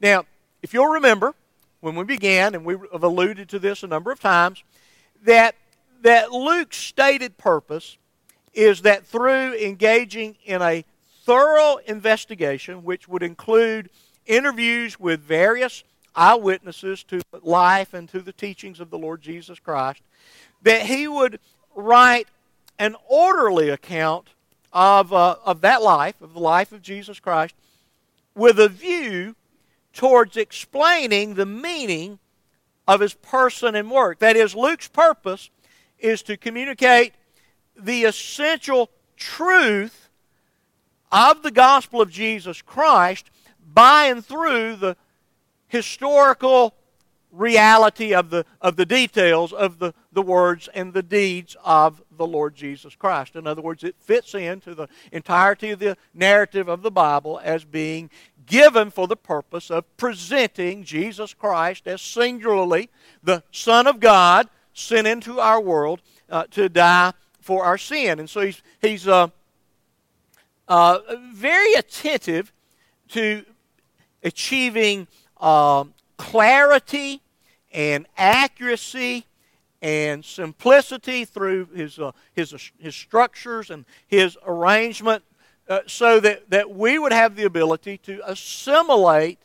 Now, 0.01 0.25
if 0.61 0.73
you'll 0.73 0.87
remember, 0.87 1.33
when 1.79 1.95
we 1.95 2.03
began, 2.03 2.53
and 2.53 2.65
we 2.65 2.75
have 2.91 3.03
alluded 3.03 3.47
to 3.49 3.59
this 3.59 3.83
a 3.83 3.87
number 3.87 4.11
of 4.11 4.19
times, 4.19 4.61
that, 5.23 5.55
that 6.01 6.33
Luke's 6.33 6.77
stated 6.77 7.37
purpose 7.37 7.97
is 8.53 8.81
that 8.81 9.05
through 9.05 9.53
engaging 9.53 10.35
in 10.43 10.61
a 10.61 10.83
thorough 11.23 11.77
investigation, 11.85 12.83
which 12.83 13.07
would 13.07 13.23
include 13.23 13.89
interviews 14.27 14.99
with 14.99 15.21
various 15.21 15.83
eyewitnesses 16.15 17.03
to 17.03 17.21
life 17.41 17.93
and 17.93 18.09
to 18.09 18.21
the 18.21 18.33
teachings 18.33 18.79
of 18.79 18.89
the 18.89 18.97
Lord 18.97 19.21
Jesus 19.21 19.59
Christ, 19.59 20.01
that 20.63 20.83
he 20.83 21.07
would 21.07 21.39
write 21.75 22.27
an 22.79 22.95
orderly 23.07 23.69
account 23.69 24.29
of, 24.73 25.13
uh, 25.13 25.35
of 25.45 25.61
that 25.61 25.81
life, 25.81 26.21
of 26.21 26.33
the 26.33 26.39
life 26.39 26.71
of 26.71 26.81
Jesus 26.81 27.19
Christ, 27.19 27.55
with 28.35 28.59
a 28.59 28.69
view 28.69 29.35
towards 29.93 30.37
explaining 30.37 31.33
the 31.33 31.45
meaning 31.45 32.19
of 32.87 33.01
his 33.01 33.13
person 33.13 33.75
and 33.75 33.89
work. 33.89 34.19
That 34.19 34.35
is, 34.35 34.55
Luke's 34.55 34.87
purpose 34.87 35.49
is 35.99 36.21
to 36.23 36.37
communicate 36.37 37.13
the 37.75 38.03
essential 38.03 38.89
truth 39.15 40.09
of 41.11 41.41
the 41.41 41.51
gospel 41.51 42.01
of 42.01 42.11
Jesus 42.11 42.61
Christ 42.61 43.29
by 43.73 44.05
and 44.05 44.25
through 44.25 44.77
the 44.77 44.95
historical 45.67 46.73
reality 47.31 48.13
of 48.13 48.29
the, 48.29 48.45
of 48.61 48.75
the 48.75 48.85
details 48.85 49.53
of 49.53 49.79
the, 49.79 49.93
the 50.11 50.21
words 50.21 50.69
and 50.73 50.93
the 50.93 51.03
deeds 51.03 51.55
of 51.63 52.01
the 52.17 52.25
Lord 52.25 52.55
Jesus 52.55 52.95
Christ. 52.95 53.35
In 53.35 53.45
other 53.45 53.61
words, 53.61 53.83
it 53.83 53.95
fits 53.99 54.33
into 54.33 54.73
the 54.73 54.87
entirety 55.11 55.71
of 55.71 55.79
the 55.79 55.97
narrative 56.13 56.67
of 56.67 56.81
the 56.81 56.91
Bible 56.91 57.39
as 57.43 57.63
being 57.63 58.09
given 58.45 58.89
for 58.89 59.07
the 59.07 59.17
purpose 59.17 59.69
of 59.69 59.85
presenting 59.97 60.83
Jesus 60.83 61.33
Christ 61.33 61.87
as 61.87 62.01
singularly 62.01 62.89
the 63.21 63.43
Son 63.51 63.87
of 63.87 63.99
God 63.99 64.47
sent 64.73 65.05
into 65.05 65.39
our 65.39 65.61
world 65.61 66.01
uh, 66.29 66.45
to 66.51 66.69
die 66.69 67.13
for 67.41 67.65
our 67.65 67.77
sin. 67.77 68.19
And 68.19 68.29
so 68.29 68.41
he's, 68.41 68.61
he's 68.81 69.07
uh, 69.07 69.27
uh, 70.67 70.99
very 71.33 71.73
attentive 71.73 72.53
to 73.09 73.43
achieving 74.23 75.07
um, 75.39 75.93
clarity 76.17 77.21
and 77.71 78.05
accuracy 78.17 79.25
and 79.81 80.25
simplicity 80.25 81.25
through 81.25 81.67
his, 81.75 81.99
uh, 81.99 82.11
his, 82.33 82.71
his 82.79 82.95
structures 82.95 83.69
and 83.69 83.85
his 84.07 84.37
arrangement 84.45 85.23
uh, 85.69 85.81
so 85.85 86.19
that, 86.19 86.49
that 86.49 86.71
we 86.71 86.97
would 86.97 87.11
have 87.11 87.35
the 87.35 87.43
ability 87.43 87.97
to 87.97 88.19
assimilate 88.29 89.37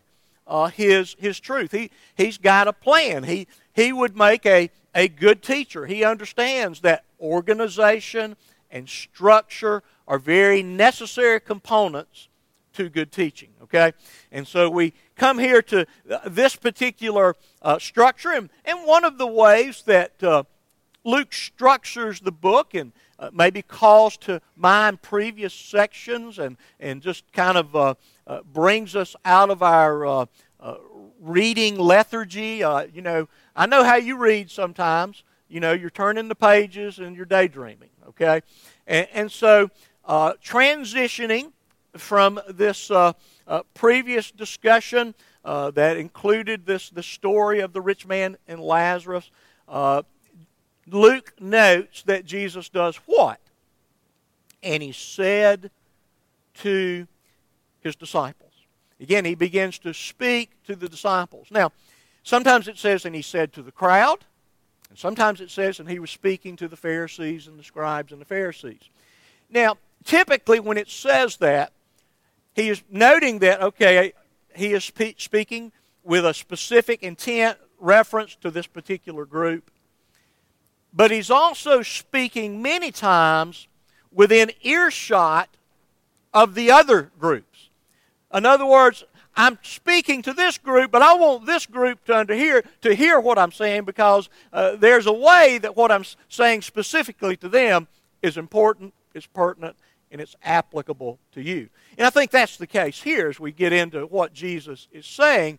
uh, 0.47 0.69
his, 0.69 1.17
his 1.19 1.39
truth. 1.39 1.73
He, 1.73 1.91
he's 2.15 2.39
got 2.39 2.69
a 2.69 2.73
plan. 2.73 3.25
He, 3.25 3.47
he 3.75 3.93
would 3.93 4.17
make 4.17 4.47
a, 4.47 4.71
a 4.95 5.09
good 5.09 5.43
teacher. 5.43 5.87
He 5.87 6.05
understands 6.05 6.81
that 6.81 7.05
organization 7.21 8.37
and 8.71 8.89
structure 8.89 9.83
are 10.09 10.19
very 10.19 10.63
necessary 10.63 11.41
components 11.41 12.29
to 12.75 12.89
good 12.89 13.13
teaching. 13.13 13.51
Okay? 13.63 13.93
And 14.31 14.47
so 14.47 14.69
we 14.69 14.95
come 15.17 15.39
here 15.39 15.63
to 15.63 15.87
this 16.27 16.57
particular 16.57 17.35
uh, 17.63 17.79
structure, 17.79 18.31
and, 18.31 18.51
and 18.65 18.87
one 18.87 19.05
of 19.05 19.19
the 19.19 19.27
ways 19.27 19.83
that 19.87 20.23
uh, 20.23 20.45
Luke 21.05 21.33
structures 21.33 22.21
the 22.21 22.33
book 22.33 22.75
and 22.75 22.93
uh, 23.19 23.31
maybe 23.33 23.63
calls 23.63 24.17
to 24.17 24.41
mind 24.57 25.03
previous 25.03 25.55
sections 25.55 26.39
and, 26.39 26.57
and 26.81 27.03
just 27.03 27.31
kind 27.33 27.57
of 27.57 27.75
uh, 27.75 27.95
uh, 28.27 28.41
brings 28.53 28.97
us 28.97 29.15
out 29.25 29.51
of 29.51 29.63
our 29.63 30.07
uh, 30.07 30.27
reading 31.21 31.79
lethargy. 31.79 32.65
you 32.93 33.03
know, 33.03 33.29
I 33.55 33.67
know 33.67 33.85
how 33.85 33.97
you 33.97 34.17
read 34.17 34.51
sometimes. 34.51 35.23
You 35.49 35.61
know, 35.61 35.73
you're 35.73 35.91
turning 35.91 36.29
the 36.29 36.35
pages 36.35 36.99
and 36.99 37.15
you're 37.15 37.27
daydreaming, 37.27 37.91
okay? 38.09 38.43
And, 38.87 39.07
and 39.13 39.31
so, 39.31 39.71
transitioning 40.09 41.53
from 41.97 42.41
this 42.49 42.91
uh, 42.91 43.13
uh, 43.47 43.63
previous 43.75 44.31
discussion 44.31 45.15
uh, 45.45 45.71
that 45.73 45.97
included 45.97 46.67
this 46.67 46.91
the 46.91 47.03
story 47.03 47.61
of 47.61 47.73
the 47.73 47.81
rich 47.81 48.07
man 48.07 48.37
and 48.49 48.61
Lazarus. 48.61 49.31
Uh, 49.69 50.03
Luke 50.87 51.35
notes 51.41 52.03
that 52.03 52.25
Jesus 52.25 52.69
does 52.69 52.97
what? 53.07 53.41
And 54.63 54.83
he 54.83 54.93
said 54.93 55.71
to 56.55 57.07
his 57.81 57.97
disciples. 57.97 58.53
Again, 59.01 59.25
he 59.25 59.35
begins 59.35 59.79
to 59.81 59.93
speak 59.93 60.51
to 60.65 60.77
the 60.77 60.89
disciples. 60.89 61.49
Now, 61.51 61.73
sometimes 62.23 62.69
it 62.69 62.79
says, 62.79 63.05
and 63.05 63.15
he 63.15 63.23
said 63.23 63.53
to 63.55 63.63
the 63.63 63.73
crowd, 63.73 64.25
and 64.89 64.99
sometimes 64.99 65.41
it 65.41 65.51
says, 65.51 65.81
and 65.81 65.89
he 65.89 65.99
was 65.99 66.11
speaking 66.11 66.55
to 66.57 66.69
the 66.69 66.77
Pharisees 66.77 67.49
and 67.49 67.59
the 67.59 67.65
scribes 67.65 68.13
and 68.13 68.21
the 68.21 68.27
Pharisees. 68.27 68.91
Now, 69.51 69.77
typically, 70.05 70.61
when 70.61 70.79
it 70.79 70.89
says 70.89 71.39
that, 71.39 71.73
he 72.55 72.69
is 72.69 72.83
noting 72.91 73.39
that, 73.41 73.63
okay, 73.63 74.13
he 74.55 74.73
is 74.73 74.85
spe- 74.85 75.19
speaking 75.19 75.73
with 76.05 76.27
a 76.27 76.35
specific 76.35 77.03
intent, 77.03 77.59
reference 77.79 78.37
to 78.37 78.51
this 78.51 78.67
particular 78.67 79.25
group. 79.25 79.71
But 80.93 81.11
he's 81.11 81.31
also 81.31 81.83
speaking 81.83 82.61
many 82.63 82.91
times 82.91 83.67
within 84.13 84.51
earshot 84.63 85.49
of 86.35 86.55
the 86.55 86.71
other 86.71 87.11
groups. 87.19 87.71
In 88.33 88.47
other 88.47 88.67
words, 88.67 89.05
I'm 89.35 89.59
speaking 89.63 90.21
to 90.23 90.35
this 90.35 90.59
group, 90.59 90.91
but 90.91 91.01
I 91.01 91.15
want 91.15 91.47
this 91.47 91.65
group 91.65 92.05
to 92.05 92.25
hear 92.29 92.63
to 92.83 92.95
hear 92.95 93.19
what 93.19 93.39
I'm 93.39 93.53
saying 93.53 93.85
because 93.85 94.29
uh, 94.53 94.77
there's 94.77 95.07
a 95.07 95.13
way 95.13 95.59
that 95.59 95.77
what 95.77 95.91
I'm 95.91 96.05
saying 96.29 96.63
specifically 96.63 97.37
to 97.39 97.49
them 97.49 97.89
is 98.21 98.37
important, 98.37 98.93
is 99.15 99.27
pertinent, 99.27 99.77
and 100.13 100.21
it's 100.21 100.37
applicable 100.45 101.19
to 101.33 101.43
you. 101.43 101.71
And 101.97 102.07
I 102.07 102.11
think 102.11 102.31
that's 102.31 102.59
the 102.59 102.67
case 102.67 103.03
here 103.03 103.29
as 103.29 103.41
we 103.41 103.51
get 103.51 103.73
into 103.73 104.07
what 104.07 104.35
Jesus 104.35 104.87
is 104.93 105.07
saying. 105.07 105.59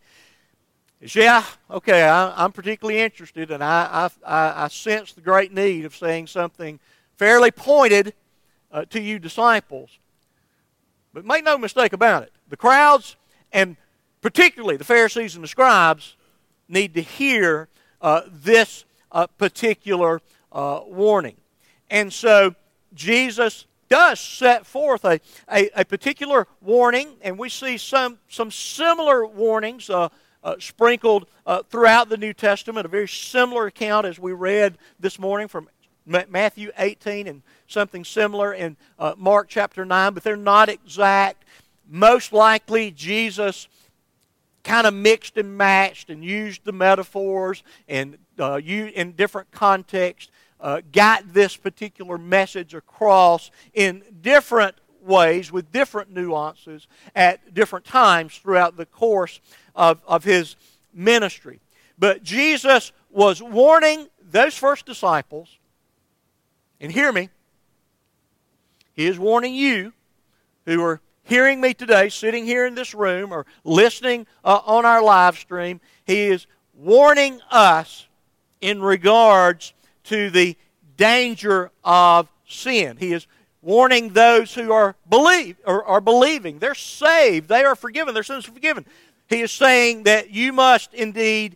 Is 1.01 1.15
yeah, 1.15 1.43
okay, 1.69 2.03
I, 2.03 2.45
am 2.45 2.53
particularly 2.53 3.01
interested, 3.01 3.51
and 3.51 3.61
I, 3.63 4.09
I, 4.25 4.63
I, 4.63 4.67
sense 4.69 5.11
the 5.11 5.21
great 5.21 5.51
need 5.51 5.83
of 5.83 5.95
saying 5.95 6.27
something 6.27 6.79
fairly 7.17 7.51
pointed 7.51 8.13
uh, 8.71 8.85
to 8.85 9.01
you 9.01 9.19
disciples. 9.19 9.89
But 11.13 11.25
make 11.25 11.43
no 11.43 11.57
mistake 11.57 11.91
about 11.91 12.23
it. 12.23 12.31
The 12.47 12.55
crowds, 12.55 13.17
and 13.51 13.75
particularly 14.21 14.77
the 14.77 14.85
Pharisees 14.85 15.35
and 15.35 15.43
the 15.43 15.49
scribes, 15.49 16.15
need 16.69 16.93
to 16.93 17.01
hear 17.01 17.67
uh, 18.01 18.21
this 18.31 18.85
uh, 19.11 19.27
particular 19.27 20.21
uh, 20.51 20.81
warning. 20.85 21.35
And 21.89 22.13
so 22.13 22.55
Jesus 22.93 23.65
does 23.93 24.19
set 24.19 24.65
forth 24.65 25.05
a, 25.05 25.19
a, 25.51 25.69
a 25.75 25.85
particular 25.85 26.47
warning, 26.61 27.09
and 27.21 27.37
we 27.37 27.47
see 27.47 27.77
some, 27.77 28.17
some 28.27 28.49
similar 28.49 29.23
warnings 29.23 29.87
uh, 29.87 30.09
uh, 30.43 30.55
sprinkled 30.57 31.27
uh, 31.45 31.61
throughout 31.69 32.09
the 32.09 32.17
New 32.17 32.33
Testament, 32.33 32.87
a 32.87 32.89
very 32.89 33.07
similar 33.07 33.67
account 33.67 34.07
as 34.07 34.17
we 34.17 34.31
read 34.31 34.79
this 34.99 35.19
morning 35.19 35.47
from 35.47 35.69
Matthew 36.07 36.71
18 36.75 37.27
and 37.27 37.43
something 37.67 38.03
similar 38.03 38.55
in 38.55 38.77
uh, 38.97 39.13
Mark 39.15 39.47
chapter 39.47 39.85
9, 39.85 40.15
but 40.15 40.23
they're 40.23 40.35
not 40.35 40.69
exact. 40.69 41.45
most 41.87 42.33
likely 42.33 42.89
Jesus 42.89 43.67
kind 44.63 44.87
of 44.87 44.95
mixed 44.95 45.37
and 45.37 45.55
matched 45.55 46.09
and 46.09 46.25
used 46.25 46.65
the 46.65 46.71
metaphors 46.71 47.61
and 47.87 48.17
uh, 48.39 48.55
you 48.55 48.87
in 48.87 49.11
different 49.11 49.51
contexts 49.51 50.31
uh, 50.63 50.81
got 50.93 51.33
this 51.33 51.57
particular 51.57 52.17
message 52.17 52.73
across 52.73 53.51
in 53.73 54.01
different 54.21 54.75
ways 55.01 55.51
with 55.51 55.69
different 55.73 56.09
nuances 56.09 56.87
at 57.13 57.53
different 57.53 57.85
times 57.85 58.37
throughout 58.37 58.77
the 58.77 58.85
course 58.85 59.41
of, 59.75 60.01
of 60.07 60.23
his 60.23 60.55
ministry. 60.93 61.59
But 61.99 62.23
Jesus 62.23 62.93
was 63.11 63.43
warning 63.43 64.07
those 64.31 64.57
first 64.57 64.85
disciples, 64.85 65.59
and 66.79 66.91
hear 66.91 67.11
me, 67.11 67.29
he 68.93 69.05
is 69.05 69.19
warning 69.19 69.53
you 69.53 69.91
who 70.65 70.81
are 70.81 71.01
hearing 71.23 71.59
me 71.59 71.73
today, 71.73 72.07
sitting 72.07 72.45
here 72.45 72.65
in 72.65 72.73
this 72.73 72.93
room, 72.93 73.33
or 73.33 73.45
listening 73.65 74.25
uh, 74.45 74.61
on 74.65 74.85
our 74.85 75.03
live 75.03 75.37
stream. 75.37 75.81
He 76.05 76.21
is 76.21 76.47
warning 76.73 77.41
us 77.51 78.07
in 78.61 78.81
regards 78.81 79.73
to 80.05 80.29
the 80.29 80.55
danger 80.97 81.71
of 81.83 82.29
sin. 82.47 82.97
He 82.97 83.13
is 83.13 83.27
warning 83.61 84.09
those 84.09 84.53
who 84.53 84.71
are 84.71 84.95
believe 85.09 85.57
or 85.65 85.83
are 85.85 86.01
believing. 86.01 86.59
They're 86.59 86.75
saved. 86.75 87.47
They 87.47 87.63
are 87.63 87.75
forgiven. 87.75 88.13
Their 88.13 88.23
sins 88.23 88.47
are 88.47 88.51
forgiven. 88.51 88.85
He 89.29 89.41
is 89.41 89.51
saying 89.51 90.03
that 90.03 90.31
you 90.31 90.53
must 90.53 90.93
indeed 90.93 91.55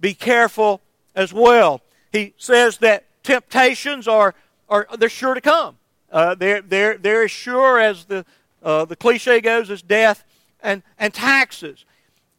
be 0.00 0.14
careful 0.14 0.80
as 1.14 1.32
well. 1.32 1.80
He 2.12 2.34
says 2.36 2.78
that 2.78 3.04
temptations 3.22 4.06
are, 4.06 4.34
are 4.68 4.86
they're 4.98 5.08
sure 5.08 5.34
to 5.34 5.40
come. 5.40 5.78
Uh, 6.12 6.34
they're, 6.34 6.60
they're, 6.60 6.98
they're 6.98 7.24
as 7.24 7.30
sure 7.30 7.80
as 7.80 8.04
the, 8.04 8.24
uh, 8.62 8.84
the 8.84 8.94
cliche 8.94 9.40
goes 9.40 9.70
as 9.70 9.82
death 9.82 10.24
and, 10.62 10.82
and 10.98 11.12
taxes. 11.12 11.84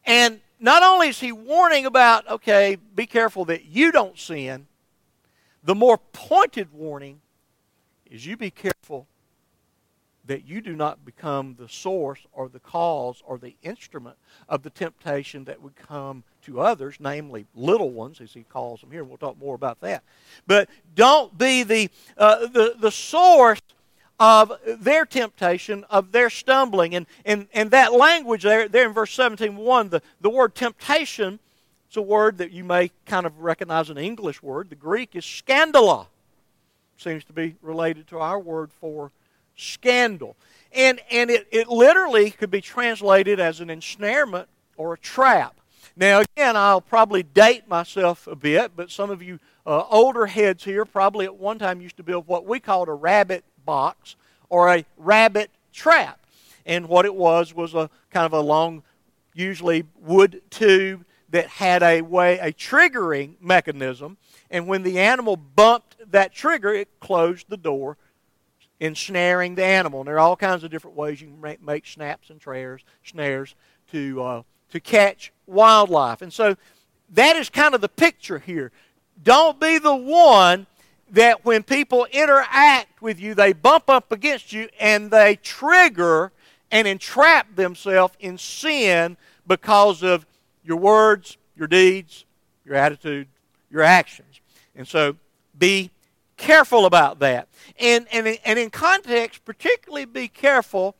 And 0.04 0.40
not 0.60 0.82
only 0.82 1.08
is 1.08 1.20
he 1.20 1.32
warning 1.32 1.84
about, 1.84 2.28
okay, 2.30 2.78
be 2.94 3.06
careful 3.06 3.44
that 3.46 3.66
you 3.66 3.92
don't 3.92 4.18
sin, 4.18 4.66
the 5.66 5.74
more 5.74 5.98
pointed 5.98 6.72
warning 6.72 7.20
is 8.08 8.24
you 8.24 8.36
be 8.36 8.50
careful 8.50 9.06
that 10.26 10.46
you 10.46 10.60
do 10.60 10.74
not 10.74 11.04
become 11.04 11.56
the 11.58 11.68
source 11.68 12.20
or 12.32 12.48
the 12.48 12.60
cause 12.60 13.22
or 13.26 13.36
the 13.36 13.54
instrument 13.62 14.16
of 14.48 14.62
the 14.62 14.70
temptation 14.70 15.44
that 15.44 15.60
would 15.60 15.76
come 15.76 16.22
to 16.42 16.60
others, 16.60 16.96
namely 17.00 17.46
little 17.54 17.90
ones, 17.90 18.20
as 18.20 18.32
he 18.32 18.44
calls 18.44 18.80
them 18.80 18.90
here. 18.92 19.04
We'll 19.04 19.18
talk 19.18 19.38
more 19.38 19.54
about 19.54 19.80
that. 19.80 20.02
But 20.46 20.68
don't 20.94 21.36
be 21.36 21.64
the, 21.64 21.90
uh, 22.16 22.46
the, 22.46 22.76
the 22.78 22.90
source 22.90 23.60
of 24.18 24.52
their 24.66 25.04
temptation, 25.04 25.84
of 25.90 26.12
their 26.12 26.30
stumbling. 26.30 26.94
And, 26.94 27.06
and, 27.24 27.48
and 27.52 27.72
that 27.72 27.92
language 27.92 28.44
there, 28.44 28.68
there 28.68 28.86
in 28.86 28.94
verse 28.94 29.12
17, 29.12 29.56
1, 29.56 29.88
the, 29.88 30.02
the 30.20 30.30
word 30.30 30.54
temptation, 30.54 31.38
it's 31.86 31.96
a 31.96 32.02
word 32.02 32.38
that 32.38 32.50
you 32.50 32.64
may 32.64 32.90
kind 33.04 33.26
of 33.26 33.40
recognize 33.40 33.90
an 33.90 33.98
English 33.98 34.42
word. 34.42 34.70
The 34.70 34.76
Greek 34.76 35.14
is 35.14 35.24
scandala. 35.24 36.06
Seems 36.96 37.24
to 37.24 37.32
be 37.32 37.56
related 37.62 38.06
to 38.08 38.18
our 38.18 38.38
word 38.38 38.72
for 38.72 39.12
scandal. 39.56 40.36
And, 40.72 41.00
and 41.10 41.30
it, 41.30 41.46
it 41.50 41.68
literally 41.68 42.30
could 42.30 42.50
be 42.50 42.60
translated 42.60 43.38
as 43.38 43.60
an 43.60 43.70
ensnarement 43.70 44.48
or 44.76 44.94
a 44.94 44.98
trap. 44.98 45.54
Now, 45.96 46.20
again, 46.20 46.56
I'll 46.56 46.80
probably 46.80 47.22
date 47.22 47.68
myself 47.68 48.26
a 48.26 48.36
bit, 48.36 48.72
but 48.76 48.90
some 48.90 49.10
of 49.10 49.22
you 49.22 49.38
uh, 49.64 49.84
older 49.88 50.26
heads 50.26 50.64
here 50.64 50.84
probably 50.84 51.24
at 51.24 51.36
one 51.36 51.58
time 51.58 51.80
used 51.80 51.96
to 51.96 52.02
build 52.02 52.26
what 52.26 52.44
we 52.44 52.60
called 52.60 52.88
a 52.88 52.92
rabbit 52.92 53.44
box 53.64 54.16
or 54.48 54.74
a 54.74 54.84
rabbit 54.98 55.50
trap. 55.72 56.20
And 56.66 56.88
what 56.88 57.06
it 57.06 57.14
was 57.14 57.54
was 57.54 57.74
a 57.74 57.88
kind 58.10 58.26
of 58.26 58.32
a 58.32 58.40
long, 58.40 58.82
usually 59.34 59.84
wood 60.00 60.42
tube 60.50 61.04
that 61.36 61.48
had 61.48 61.82
a 61.82 62.00
way, 62.00 62.38
a 62.38 62.50
triggering 62.50 63.34
mechanism. 63.42 64.16
And 64.50 64.66
when 64.66 64.82
the 64.82 64.98
animal 64.98 65.36
bumped 65.36 65.96
that 66.10 66.32
trigger, 66.32 66.72
it 66.72 66.88
closed 66.98 67.50
the 67.50 67.58
door 67.58 67.98
ensnaring 68.80 69.54
the 69.54 69.64
animal. 69.64 70.00
And 70.00 70.08
there 70.08 70.14
are 70.14 70.20
all 70.20 70.36
kinds 70.36 70.64
of 70.64 70.70
different 70.70 70.96
ways 70.96 71.20
you 71.20 71.28
can 71.28 71.58
make, 71.62 71.86
snaps 71.86 72.30
and 72.30 72.40
trares, 72.40 72.80
snares 73.04 73.54
to, 73.92 74.22
uh, 74.22 74.42
to 74.70 74.80
catch 74.80 75.30
wildlife. 75.46 76.22
And 76.22 76.32
so 76.32 76.56
that 77.12 77.36
is 77.36 77.50
kind 77.50 77.74
of 77.74 77.82
the 77.82 77.88
picture 77.90 78.38
here. 78.38 78.72
Don't 79.22 79.60
be 79.60 79.76
the 79.76 79.94
one 79.94 80.66
that 81.10 81.44
when 81.44 81.62
people 81.64 82.06
interact 82.12 83.02
with 83.02 83.20
you, 83.20 83.34
they 83.34 83.52
bump 83.52 83.90
up 83.90 84.10
against 84.10 84.54
you 84.54 84.70
and 84.80 85.10
they 85.10 85.36
trigger 85.36 86.32
and 86.70 86.88
entrap 86.88 87.56
themselves 87.56 88.14
in 88.20 88.38
sin 88.38 89.18
because 89.46 90.02
of 90.02 90.24
your 90.66 90.76
words, 90.76 91.38
your 91.56 91.68
deeds, 91.68 92.24
your 92.64 92.74
attitude, 92.74 93.28
your 93.70 93.82
actions. 93.82 94.40
And 94.74 94.86
so 94.86 95.16
be 95.56 95.90
careful 96.36 96.84
about 96.84 97.20
that. 97.20 97.48
And, 97.78 98.06
and, 98.12 98.38
and 98.44 98.58
in 98.58 98.70
context, 98.70 99.44
particularly 99.44 100.04
be 100.04 100.28
careful 100.28 100.96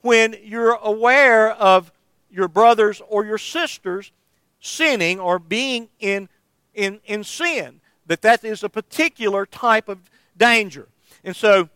when 0.00 0.36
you're 0.42 0.74
aware 0.74 1.50
of 1.50 1.92
your 2.30 2.48
brothers 2.48 3.02
or 3.08 3.24
your 3.24 3.38
sisters 3.38 4.12
sinning 4.60 5.20
or 5.20 5.38
being 5.38 5.88
in, 6.00 6.28
in, 6.74 7.00
in 7.04 7.24
sin, 7.24 7.80
that 8.06 8.22
that 8.22 8.44
is 8.44 8.62
a 8.62 8.68
particular 8.68 9.44
type 9.44 9.88
of 9.88 9.98
danger. 10.36 10.88
And 11.22 11.34
so 11.34 11.68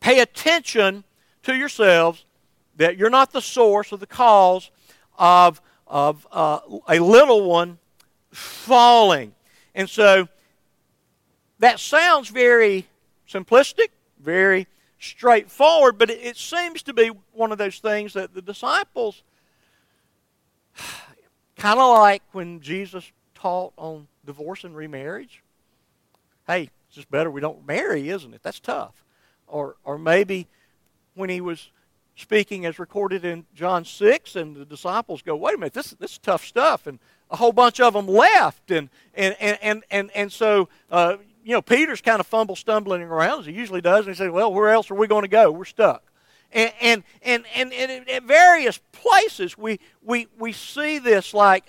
pay 0.00 0.20
attention 0.20 1.04
to 1.42 1.54
yourselves 1.54 2.24
that 2.76 2.96
you're 2.96 3.10
not 3.10 3.32
the 3.32 3.40
source 3.40 3.92
or 3.92 3.98
the 3.98 4.06
cause 4.06 4.70
of, 5.18 5.60
of 5.88 6.26
uh, 6.30 6.60
a 6.88 6.98
little 6.98 7.48
one 7.48 7.78
falling. 8.30 9.34
And 9.74 9.88
so 9.88 10.28
that 11.58 11.80
sounds 11.80 12.28
very 12.28 12.86
simplistic, 13.28 13.88
very 14.20 14.66
straightforward, 14.98 15.98
but 15.98 16.10
it, 16.10 16.20
it 16.22 16.36
seems 16.36 16.82
to 16.82 16.92
be 16.92 17.10
one 17.32 17.52
of 17.52 17.58
those 17.58 17.78
things 17.78 18.12
that 18.12 18.34
the 18.34 18.42
disciples, 18.42 19.22
kind 21.56 21.78
of 21.78 21.98
like 21.98 22.22
when 22.32 22.60
Jesus 22.60 23.10
taught 23.34 23.72
on 23.76 24.08
divorce 24.24 24.64
and 24.64 24.76
remarriage. 24.76 25.42
Hey, 26.46 26.70
it's 26.88 26.96
just 26.96 27.10
better 27.10 27.30
we 27.30 27.40
don't 27.40 27.66
marry, 27.66 28.08
isn't 28.08 28.34
it? 28.34 28.42
That's 28.42 28.60
tough. 28.60 29.04
Or, 29.46 29.76
or 29.84 29.98
maybe 29.98 30.48
when 31.14 31.30
he 31.30 31.40
was 31.40 31.70
speaking 32.18 32.66
as 32.66 32.78
recorded 32.78 33.24
in 33.24 33.46
John 33.54 33.84
6, 33.84 34.36
and 34.36 34.56
the 34.56 34.64
disciples 34.64 35.22
go, 35.22 35.36
wait 35.36 35.54
a 35.54 35.58
minute, 35.58 35.72
this, 35.72 35.90
this 35.92 36.12
is 36.12 36.18
tough 36.18 36.44
stuff. 36.44 36.86
And 36.86 36.98
a 37.30 37.36
whole 37.36 37.52
bunch 37.52 37.80
of 37.80 37.92
them 37.92 38.08
left. 38.08 38.70
And, 38.70 38.90
and, 39.14 39.36
and, 39.38 39.58
and, 39.62 39.84
and, 39.90 40.10
and 40.14 40.32
so, 40.32 40.68
uh, 40.90 41.18
you 41.44 41.52
know, 41.52 41.62
Peter's 41.62 42.00
kind 42.00 42.20
of 42.20 42.26
fumble 42.26 42.56
stumbling 42.56 43.02
around 43.02 43.40
as 43.40 43.46
he 43.46 43.52
usually 43.52 43.80
does, 43.80 44.00
and 44.00 44.14
he 44.14 44.18
says, 44.18 44.30
"Well, 44.30 44.52
where 44.52 44.68
else 44.68 44.90
are 44.90 44.94
we 44.94 45.06
going 45.06 45.22
to 45.22 45.28
go? 45.28 45.50
We're 45.50 45.64
stuck." 45.64 46.02
And 46.52 46.72
and 46.78 47.04
and 47.22 47.46
and, 47.54 47.72
and 47.72 48.10
at 48.10 48.22
various 48.24 48.78
places 48.92 49.56
we 49.56 49.80
we 50.02 50.26
we 50.38 50.52
see 50.52 50.98
this 50.98 51.32
like, 51.32 51.64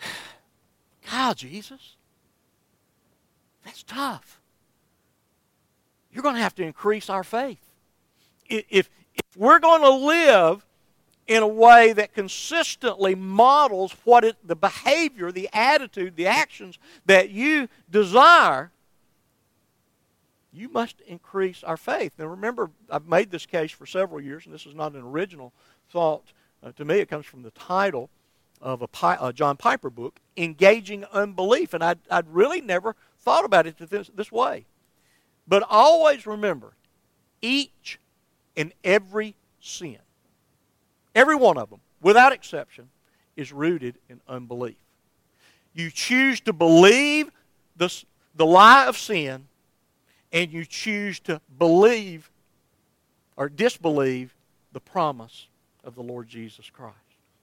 God, 1.10 1.36
Jesus, 1.36 1.96
that's 3.64 3.82
tough. 3.82 4.40
You're 6.12 6.22
going 6.22 6.36
to 6.36 6.40
have 6.40 6.54
to 6.54 6.62
increase 6.62 7.10
our 7.10 7.24
faith. 7.24 7.58
If 8.48 8.88
if 9.14 9.36
we're 9.36 9.58
going 9.58 9.82
to 9.82 9.90
live 9.90 10.64
in 11.26 11.42
a 11.42 11.48
way 11.48 11.92
that 11.92 12.12
consistently 12.12 13.14
models 13.14 13.94
what 14.04 14.24
it, 14.24 14.36
the 14.44 14.56
behavior, 14.56 15.32
the 15.32 15.48
attitude, 15.52 16.16
the 16.16 16.26
actions 16.26 16.78
that 17.06 17.30
you 17.30 17.68
desire, 17.90 18.70
you 20.52 20.68
must 20.68 21.00
increase 21.02 21.64
our 21.64 21.76
faith. 21.76 22.12
Now, 22.18 22.26
remember, 22.26 22.70
I've 22.90 23.08
made 23.08 23.30
this 23.30 23.46
case 23.46 23.72
for 23.72 23.86
several 23.86 24.20
years, 24.20 24.44
and 24.44 24.54
this 24.54 24.66
is 24.66 24.74
not 24.74 24.92
an 24.92 25.00
original 25.00 25.52
thought 25.90 26.32
uh, 26.62 26.72
to 26.72 26.84
me. 26.84 26.96
It 26.96 27.08
comes 27.08 27.26
from 27.26 27.42
the 27.42 27.50
title 27.52 28.10
of 28.60 28.82
a, 28.82 28.88
a, 29.20 29.32
John 29.32 29.56
Piper 29.56 29.90
book, 29.90 30.20
Engaging 30.36 31.04
Unbelief. 31.12 31.74
And 31.74 31.82
I'd, 31.82 31.98
I'd 32.10 32.28
really 32.28 32.60
never 32.60 32.96
thought 33.18 33.44
about 33.44 33.66
it 33.66 33.76
this, 33.78 34.10
this 34.14 34.30
way. 34.30 34.64
But 35.46 35.64
always 35.68 36.26
remember 36.26 36.72
each 37.42 37.98
and 38.56 38.72
every 38.84 39.34
sin 39.60 39.98
Every 41.14 41.36
one 41.36 41.56
of 41.56 41.70
them, 41.70 41.80
without 42.02 42.32
exception, 42.32 42.88
is 43.36 43.52
rooted 43.52 43.96
in 44.08 44.20
unbelief. 44.28 44.76
You 45.72 45.90
choose 45.90 46.40
to 46.40 46.52
believe 46.52 47.30
the, 47.76 48.04
the 48.34 48.46
lie 48.46 48.86
of 48.86 48.98
sin, 48.98 49.46
and 50.32 50.52
you 50.52 50.64
choose 50.64 51.20
to 51.20 51.40
believe 51.58 52.30
or 53.36 53.48
disbelieve 53.48 54.34
the 54.72 54.80
promise 54.80 55.48
of 55.84 55.94
the 55.94 56.02
Lord 56.02 56.28
Jesus 56.28 56.68
Christ. 56.70 56.96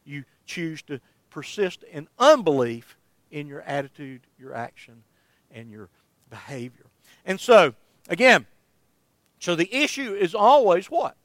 You 0.05 0.25
choose 0.45 0.81
to 0.83 0.99
persist 1.29 1.83
in 1.83 2.07
unbelief 2.19 2.97
in 3.31 3.47
your 3.47 3.61
attitude, 3.61 4.21
your 4.37 4.53
action, 4.53 5.03
and 5.49 5.69
your 5.69 5.87
behavior. 6.29 6.85
And 7.25 7.39
so, 7.39 7.73
again, 8.09 8.45
so 9.41 9.55
the 9.55 9.73
issue 9.75 10.13
is 10.13 10.33
always 10.33 10.89
what? 10.89 11.17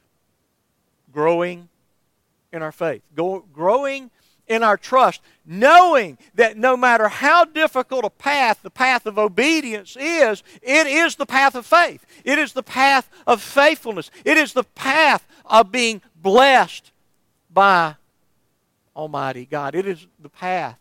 growing 1.16 1.70
in 2.52 2.61
our 2.61 2.70
faith, 2.70 3.00
growing 3.55 4.11
in 4.46 4.62
our 4.62 4.76
trust, 4.76 5.22
knowing 5.46 6.18
that 6.35 6.59
no 6.59 6.76
matter 6.76 7.09
how 7.09 7.42
difficult 7.42 8.05
a 8.05 8.11
path 8.11 8.61
the 8.62 8.70
path 8.70 9.07
of 9.07 9.18
obedience 9.18 9.96
is, 9.98 10.42
it 10.61 10.87
is 10.87 11.16
the 11.16 11.24
path 11.24 11.55
of 11.55 11.64
faith. 11.64 12.05
It 12.22 12.38
is 12.38 12.52
the 12.52 12.62
path 12.62 13.09
of 13.26 13.40
faithfulness. 13.40 14.11
It 14.26 14.37
is 14.37 14.52
the 14.52 14.64
path 14.64 15.26
of 15.46 15.72
being 15.72 16.02
blessed 16.14 16.92
by 17.50 17.96
Almighty 18.94 19.46
God. 19.46 19.74
It 19.74 19.87
is 19.87 20.07
the 20.20 20.29
path 20.29 20.79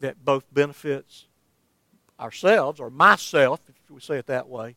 that 0.00 0.22
both 0.22 0.44
benefits 0.52 1.24
ourselves, 2.20 2.78
or 2.78 2.90
myself, 2.90 3.60
if 3.68 3.90
we 3.90 4.00
say 4.00 4.18
it 4.18 4.26
that 4.26 4.48
way, 4.50 4.76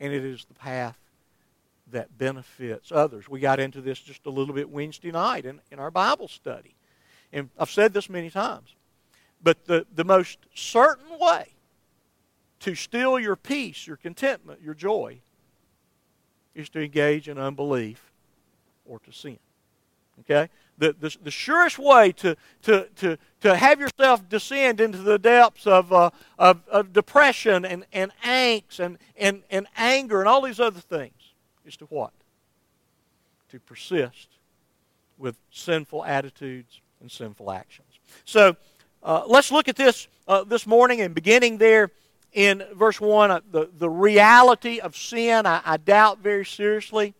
and 0.00 0.12
it 0.12 0.24
is 0.24 0.44
the 0.44 0.54
path 0.54 0.98
that 1.90 2.18
benefits 2.18 2.92
others. 2.92 3.28
We 3.28 3.40
got 3.40 3.60
into 3.60 3.80
this 3.80 3.98
just 3.98 4.26
a 4.26 4.30
little 4.30 4.54
bit 4.54 4.68
Wednesday 4.68 5.10
night 5.10 5.46
in, 5.46 5.60
in 5.70 5.78
our 5.78 5.90
Bible 5.90 6.28
study. 6.28 6.74
And 7.32 7.50
I've 7.58 7.70
said 7.70 7.94
this 7.94 8.08
many 8.08 8.30
times. 8.30 8.74
But 9.42 9.66
the, 9.66 9.86
the 9.94 10.04
most 10.04 10.38
certain 10.54 11.18
way 11.18 11.54
to 12.60 12.74
steal 12.74 13.18
your 13.18 13.36
peace, 13.36 13.86
your 13.86 13.96
contentment, 13.96 14.60
your 14.62 14.74
joy, 14.74 15.20
is 16.54 16.68
to 16.70 16.80
engage 16.80 17.28
in 17.28 17.38
unbelief 17.38 18.12
or 18.84 18.98
to 19.00 19.12
sin. 19.12 19.38
Okay? 20.20 20.48
The, 20.78 20.94
the, 20.98 21.16
the 21.24 21.30
surest 21.30 21.78
way 21.78 22.12
to, 22.12 22.36
to, 22.62 22.88
to, 22.96 23.18
to 23.40 23.56
have 23.56 23.80
yourself 23.80 24.28
descend 24.28 24.80
into 24.80 24.98
the 24.98 25.18
depths 25.18 25.66
of, 25.66 25.92
uh, 25.92 26.10
of, 26.38 26.62
of 26.68 26.92
depression 26.92 27.64
and, 27.64 27.84
and 27.92 28.12
angst 28.24 28.78
and, 28.78 28.98
and, 29.16 29.42
and 29.50 29.66
anger 29.76 30.20
and 30.20 30.28
all 30.28 30.42
these 30.42 30.60
other 30.60 30.80
things 30.80 31.34
is 31.64 31.76
to 31.78 31.84
what? 31.86 32.12
To 33.50 33.58
persist 33.58 34.28
with 35.18 35.36
sinful 35.50 36.04
attitudes 36.04 36.80
and 37.00 37.10
sinful 37.10 37.50
actions. 37.50 37.98
So 38.24 38.56
uh, 39.02 39.24
let's 39.26 39.50
look 39.50 39.68
at 39.68 39.76
this 39.76 40.06
uh, 40.26 40.44
this 40.44 40.66
morning 40.66 41.00
and 41.00 41.14
beginning 41.14 41.58
there 41.58 41.90
in 42.32 42.62
verse 42.74 43.00
1, 43.00 43.30
uh, 43.30 43.40
the, 43.50 43.70
the 43.78 43.88
reality 43.88 44.80
of 44.80 44.96
sin. 44.96 45.46
I, 45.46 45.60
I 45.64 45.76
doubt 45.78 46.18
very 46.18 46.44
seriously 46.44 47.14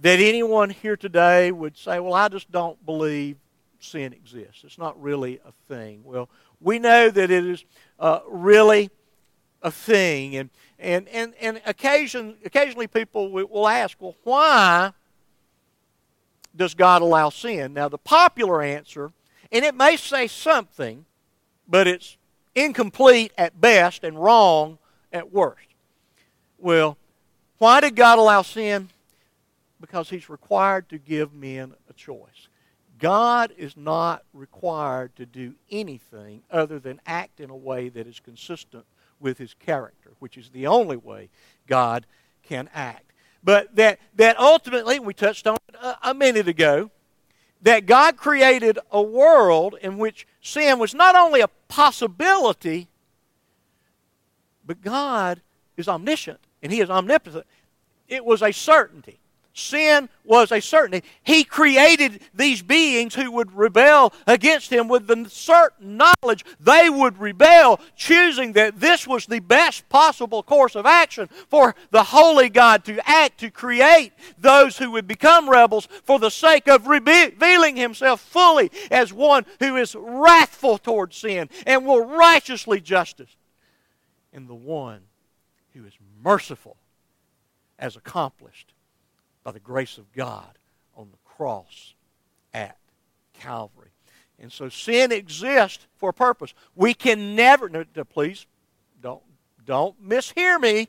that 0.00 0.20
anyone 0.20 0.70
here 0.70 0.96
today 0.96 1.52
would 1.52 1.76
say, 1.76 1.98
Well, 2.00 2.14
I 2.14 2.28
just 2.28 2.50
don't 2.50 2.84
believe 2.84 3.36
sin 3.80 4.12
exists. 4.12 4.64
It's 4.64 4.78
not 4.78 5.00
really 5.00 5.40
a 5.44 5.52
thing. 5.68 6.02
Well, 6.04 6.28
we 6.60 6.78
know 6.78 7.10
that 7.10 7.30
it 7.30 7.44
is 7.44 7.64
uh, 7.98 8.20
really 8.28 8.90
a 9.62 9.70
thing. 9.70 10.36
And 10.36 10.50
and, 10.78 11.08
and, 11.08 11.34
and 11.40 11.60
occasion, 11.66 12.36
occasionally 12.44 12.86
people 12.86 13.30
will 13.30 13.66
ask, 13.66 13.96
well, 14.00 14.14
why 14.22 14.92
does 16.54 16.74
God 16.74 17.02
allow 17.02 17.30
sin? 17.30 17.74
Now, 17.74 17.88
the 17.88 17.98
popular 17.98 18.62
answer, 18.62 19.10
and 19.50 19.64
it 19.64 19.74
may 19.74 19.96
say 19.96 20.28
something, 20.28 21.04
but 21.66 21.88
it's 21.88 22.16
incomplete 22.54 23.32
at 23.36 23.60
best 23.60 24.04
and 24.04 24.22
wrong 24.22 24.78
at 25.12 25.32
worst. 25.32 25.66
Well, 26.58 26.96
why 27.58 27.80
did 27.80 27.96
God 27.96 28.18
allow 28.18 28.42
sin? 28.42 28.88
Because 29.80 30.10
He's 30.10 30.28
required 30.28 30.88
to 30.88 30.98
give 30.98 31.32
men 31.32 31.74
a 31.88 31.92
choice. 31.92 32.48
God 32.98 33.52
is 33.56 33.76
not 33.76 34.24
required 34.32 35.14
to 35.16 35.26
do 35.26 35.54
anything 35.70 36.42
other 36.50 36.78
than 36.78 37.00
act 37.06 37.40
in 37.40 37.50
a 37.50 37.56
way 37.56 37.88
that 37.88 38.06
is 38.06 38.20
consistent 38.20 38.84
with 39.20 39.38
his 39.38 39.54
character, 39.54 40.12
which 40.18 40.36
is 40.36 40.50
the 40.50 40.66
only 40.66 40.96
way 40.96 41.28
God 41.66 42.06
can 42.42 42.68
act. 42.74 43.12
But 43.42 43.76
that, 43.76 44.00
that 44.16 44.38
ultimately, 44.38 44.98
we 44.98 45.14
touched 45.14 45.46
on 45.46 45.56
it 45.68 45.76
a, 45.80 46.10
a 46.10 46.14
minute 46.14 46.48
ago, 46.48 46.90
that 47.62 47.86
God 47.86 48.16
created 48.16 48.78
a 48.90 49.02
world 49.02 49.76
in 49.80 49.98
which 49.98 50.26
sin 50.40 50.78
was 50.78 50.94
not 50.94 51.14
only 51.14 51.40
a 51.40 51.48
possibility, 51.68 52.88
but 54.64 54.80
God 54.80 55.40
is 55.76 55.88
omniscient 55.88 56.40
and 56.62 56.72
He 56.72 56.80
is 56.80 56.90
omnipotent. 56.90 57.46
It 58.08 58.24
was 58.24 58.42
a 58.42 58.52
certainty. 58.52 59.18
Sin 59.58 60.08
was 60.24 60.52
a 60.52 60.60
certainty. 60.60 61.06
He 61.24 61.42
created 61.42 62.20
these 62.32 62.62
beings 62.62 63.16
who 63.16 63.32
would 63.32 63.52
rebel 63.52 64.12
against 64.24 64.72
him 64.72 64.86
with 64.86 65.08
the 65.08 65.28
certain 65.28 65.96
knowledge 65.96 66.44
they 66.60 66.88
would 66.88 67.18
rebel, 67.18 67.80
choosing 67.96 68.52
that 68.52 68.78
this 68.78 69.04
was 69.04 69.26
the 69.26 69.40
best 69.40 69.88
possible 69.88 70.44
course 70.44 70.76
of 70.76 70.86
action 70.86 71.28
for 71.48 71.74
the 71.90 72.04
holy 72.04 72.48
God 72.48 72.84
to 72.84 73.00
act, 73.08 73.40
to 73.40 73.50
create 73.50 74.12
those 74.38 74.78
who 74.78 74.92
would 74.92 75.08
become 75.08 75.50
rebels 75.50 75.88
for 76.04 76.20
the 76.20 76.30
sake 76.30 76.68
of 76.68 76.86
revealing 76.86 77.74
himself 77.74 78.20
fully 78.20 78.70
as 78.92 79.12
one 79.12 79.44
who 79.58 79.74
is 79.74 79.96
wrathful 79.98 80.78
toward 80.78 81.12
sin 81.12 81.50
and 81.66 81.84
will 81.84 82.04
righteously 82.04 82.80
justice, 82.80 83.34
and 84.32 84.46
the 84.46 84.54
one 84.54 85.00
who 85.74 85.84
is 85.84 85.94
merciful 86.22 86.76
as 87.76 87.96
accomplished 87.96 88.72
by 89.44 89.52
the 89.52 89.60
grace 89.60 89.98
of 89.98 90.12
God 90.12 90.58
on 90.96 91.08
the 91.10 91.18
cross 91.24 91.94
at 92.52 92.76
Calvary. 93.32 93.90
And 94.38 94.52
so 94.52 94.68
sin 94.68 95.10
exists 95.10 95.86
for 95.96 96.10
a 96.10 96.12
purpose. 96.12 96.54
We 96.76 96.94
can 96.94 97.34
never, 97.34 97.68
no, 97.68 97.84
please 98.08 98.46
don't, 99.02 99.22
don't 99.64 100.06
mishear 100.06 100.60
me. 100.60 100.88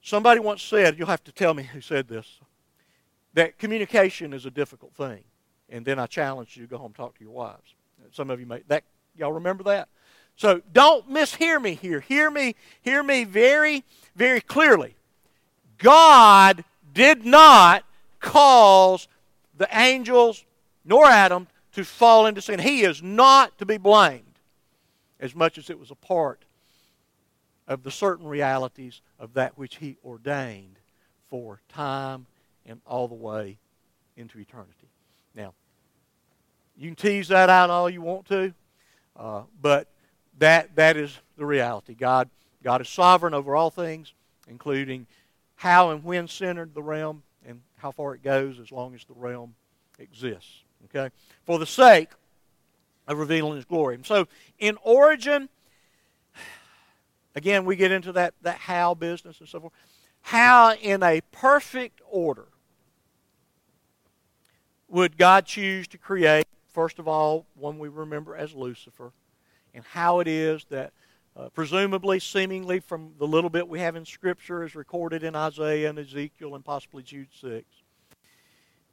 Somebody 0.00 0.40
once 0.40 0.62
said, 0.62 0.98
you'll 0.98 1.08
have 1.08 1.24
to 1.24 1.32
tell 1.32 1.54
me 1.54 1.64
who 1.64 1.80
said 1.80 2.08
this, 2.08 2.40
that 3.34 3.58
communication 3.58 4.32
is 4.32 4.46
a 4.46 4.50
difficult 4.50 4.94
thing. 4.94 5.22
And 5.68 5.84
then 5.84 5.98
I 5.98 6.06
challenged 6.06 6.56
you 6.56 6.64
to 6.64 6.70
go 6.70 6.78
home 6.78 6.86
and 6.86 6.94
talk 6.94 7.18
to 7.18 7.24
your 7.24 7.32
wives. 7.32 7.74
Some 8.12 8.30
of 8.30 8.40
you 8.40 8.46
may, 8.46 8.62
that, 8.68 8.84
y'all 9.16 9.32
remember 9.32 9.64
that? 9.64 9.88
So 10.36 10.62
don't 10.72 11.10
mishear 11.10 11.60
me 11.60 11.74
here. 11.74 12.00
Hear 12.00 12.30
me, 12.30 12.54
hear 12.80 13.02
me 13.02 13.24
very, 13.24 13.84
very 14.16 14.40
clearly. 14.40 14.96
God 15.76 16.64
did 16.92 17.24
not 17.24 17.84
cause 18.20 19.08
the 19.56 19.68
angels 19.72 20.44
nor 20.84 21.06
Adam 21.06 21.46
to 21.72 21.84
fall 21.84 22.26
into 22.26 22.42
sin. 22.42 22.58
He 22.58 22.82
is 22.82 23.02
not 23.02 23.58
to 23.58 23.66
be 23.66 23.76
blamed 23.76 24.24
as 25.20 25.34
much 25.34 25.58
as 25.58 25.70
it 25.70 25.78
was 25.78 25.90
a 25.90 25.96
part 25.96 26.44
of 27.66 27.82
the 27.82 27.90
certain 27.90 28.26
realities 28.26 29.02
of 29.18 29.34
that 29.34 29.58
which 29.58 29.76
he 29.76 29.96
ordained 30.04 30.78
for 31.28 31.60
time 31.68 32.26
and 32.64 32.80
all 32.86 33.08
the 33.08 33.14
way 33.14 33.58
into 34.16 34.38
eternity. 34.38 34.88
Now, 35.34 35.52
you 36.76 36.88
can 36.88 36.96
tease 36.96 37.28
that 37.28 37.50
out 37.50 37.70
all 37.70 37.90
you 37.90 38.00
want 38.00 38.26
to, 38.26 38.54
uh, 39.16 39.42
but 39.60 39.88
that 40.38 40.76
that 40.76 40.96
is 40.96 41.18
the 41.36 41.44
reality. 41.44 41.94
God 41.94 42.30
God 42.62 42.80
is 42.80 42.88
sovereign 42.88 43.34
over 43.34 43.54
all 43.54 43.70
things, 43.70 44.14
including 44.48 45.06
how 45.58 45.90
and 45.90 46.04
when 46.04 46.28
centered 46.28 46.72
the 46.72 46.82
realm 46.82 47.22
and 47.44 47.60
how 47.76 47.90
far 47.90 48.14
it 48.14 48.22
goes 48.22 48.60
as 48.60 48.70
long 48.70 48.94
as 48.94 49.04
the 49.04 49.12
realm 49.14 49.54
exists. 49.98 50.62
Okay? 50.84 51.12
For 51.44 51.58
the 51.58 51.66
sake 51.66 52.10
of 53.08 53.18
revealing 53.18 53.56
his 53.56 53.64
glory. 53.64 53.96
And 53.96 54.06
so 54.06 54.28
in 54.60 54.78
origin, 54.82 55.48
again 57.34 57.64
we 57.64 57.74
get 57.74 57.90
into 57.90 58.12
that, 58.12 58.34
that 58.42 58.58
how 58.58 58.94
business 58.94 59.40
and 59.40 59.48
so 59.48 59.60
forth. 59.60 59.72
How 60.22 60.74
in 60.74 61.02
a 61.02 61.22
perfect 61.32 62.02
order 62.08 62.46
would 64.88 65.18
God 65.18 65.44
choose 65.44 65.88
to 65.88 65.98
create, 65.98 66.46
first 66.72 67.00
of 67.00 67.08
all, 67.08 67.46
one 67.56 67.80
we 67.80 67.88
remember 67.88 68.36
as 68.36 68.54
Lucifer, 68.54 69.12
and 69.74 69.84
how 69.84 70.20
it 70.20 70.28
is 70.28 70.64
that 70.70 70.92
uh, 71.38 71.48
presumably, 71.50 72.18
seemingly 72.18 72.80
from 72.80 73.12
the 73.18 73.26
little 73.26 73.50
bit 73.50 73.68
we 73.68 73.78
have 73.78 73.94
in 73.94 74.04
Scripture, 74.04 74.64
is 74.64 74.74
recorded 74.74 75.22
in 75.22 75.36
Isaiah 75.36 75.88
and 75.88 75.98
Ezekiel 75.98 76.56
and 76.56 76.64
possibly 76.64 77.02
Jude 77.04 77.28
6, 77.40 77.64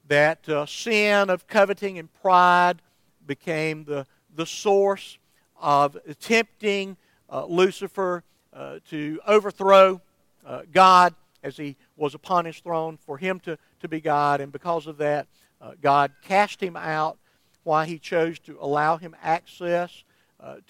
that 0.08 0.48
uh, 0.48 0.68
sin 0.68 1.32
of 1.32 1.48
coveting 1.48 1.98
and 1.98 2.14
pride 2.14 2.84
became 3.26 3.84
the, 3.86 4.06
the 4.36 4.46
source 4.46 5.18
of 5.60 5.98
tempting 6.20 6.98
uh, 7.32 7.46
Lucifer 7.46 8.24
uh, 8.54 8.78
to 8.92 9.20
overthrow 9.26 10.00
uh, 10.46 10.62
God 10.72 11.16
as 11.42 11.58
he 11.58 11.76
was 11.98 12.14
upon 12.14 12.46
his 12.46 12.60
throne, 12.60 12.98
for 12.98 13.18
him 13.18 13.40
to, 13.40 13.58
to 13.80 13.88
be 13.88 14.00
God, 14.00 14.40
and 14.40 14.52
because 14.52 14.86
of 14.86 14.98
that, 14.98 15.28
uh, 15.62 15.72
God 15.82 16.12
cast 16.22 16.62
him 16.62 16.76
out. 16.76 17.18
Why 17.64 17.88
he 17.88 17.98
chose 17.98 18.38
to 18.42 18.58
allow 18.62 18.98
him 18.98 19.16
access 19.24 20.04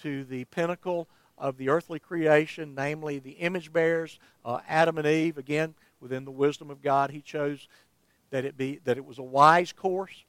to 0.00 0.24
the 0.24 0.46
pinnacle 0.46 1.06
of 1.38 1.56
the 1.56 1.68
earthly 1.68 1.98
creation, 1.98 2.74
namely 2.74 3.18
the 3.18 3.32
image 3.32 3.72
bearers, 3.72 4.18
uh, 4.44 4.60
Adam 4.68 4.98
and 4.98 5.06
Eve. 5.06 5.38
Again, 5.38 5.74
within 6.00 6.24
the 6.24 6.30
wisdom 6.30 6.70
of 6.70 6.82
God, 6.82 7.10
He 7.10 7.20
chose 7.20 7.68
that 8.30 8.44
it 8.44 8.56
be 8.56 8.80
that 8.84 8.96
it 8.96 9.04
was 9.04 9.18
a 9.18 9.22
wise 9.22 9.72
course, 9.72 10.24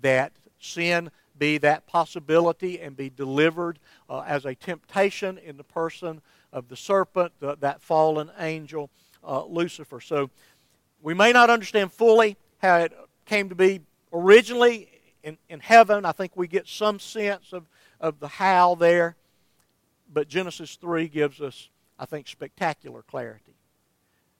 that 0.00 0.32
sin 0.58 1.10
be 1.38 1.58
that 1.58 1.86
possibility 1.86 2.80
and 2.80 2.96
be 2.96 3.08
delivered 3.08 3.78
uh, 4.08 4.20
as 4.20 4.44
a 4.44 4.54
temptation 4.54 5.38
in 5.38 5.56
the 5.56 5.64
person 5.64 6.20
of 6.52 6.68
the 6.68 6.76
serpent, 6.76 7.32
that 7.40 7.80
fallen 7.80 8.30
angel, 8.38 8.90
uh, 9.26 9.44
Lucifer. 9.44 10.00
So, 10.00 10.30
we 11.00 11.14
may 11.14 11.32
not 11.32 11.48
understand 11.48 11.92
fully 11.92 12.36
how 12.58 12.76
it 12.78 12.92
came 13.24 13.48
to 13.48 13.54
be 13.54 13.80
originally 14.12 14.88
in, 15.22 15.38
in 15.48 15.60
heaven. 15.60 16.04
I 16.04 16.12
think 16.12 16.36
we 16.36 16.46
get 16.46 16.66
some 16.66 16.98
sense 16.98 17.52
of, 17.52 17.68
of 18.00 18.20
the 18.20 18.28
how 18.28 18.74
there. 18.74 19.16
But 20.12 20.28
Genesis 20.28 20.76
3 20.76 21.08
gives 21.08 21.40
us, 21.40 21.68
I 21.98 22.04
think, 22.04 22.26
spectacular 22.26 23.02
clarity 23.02 23.54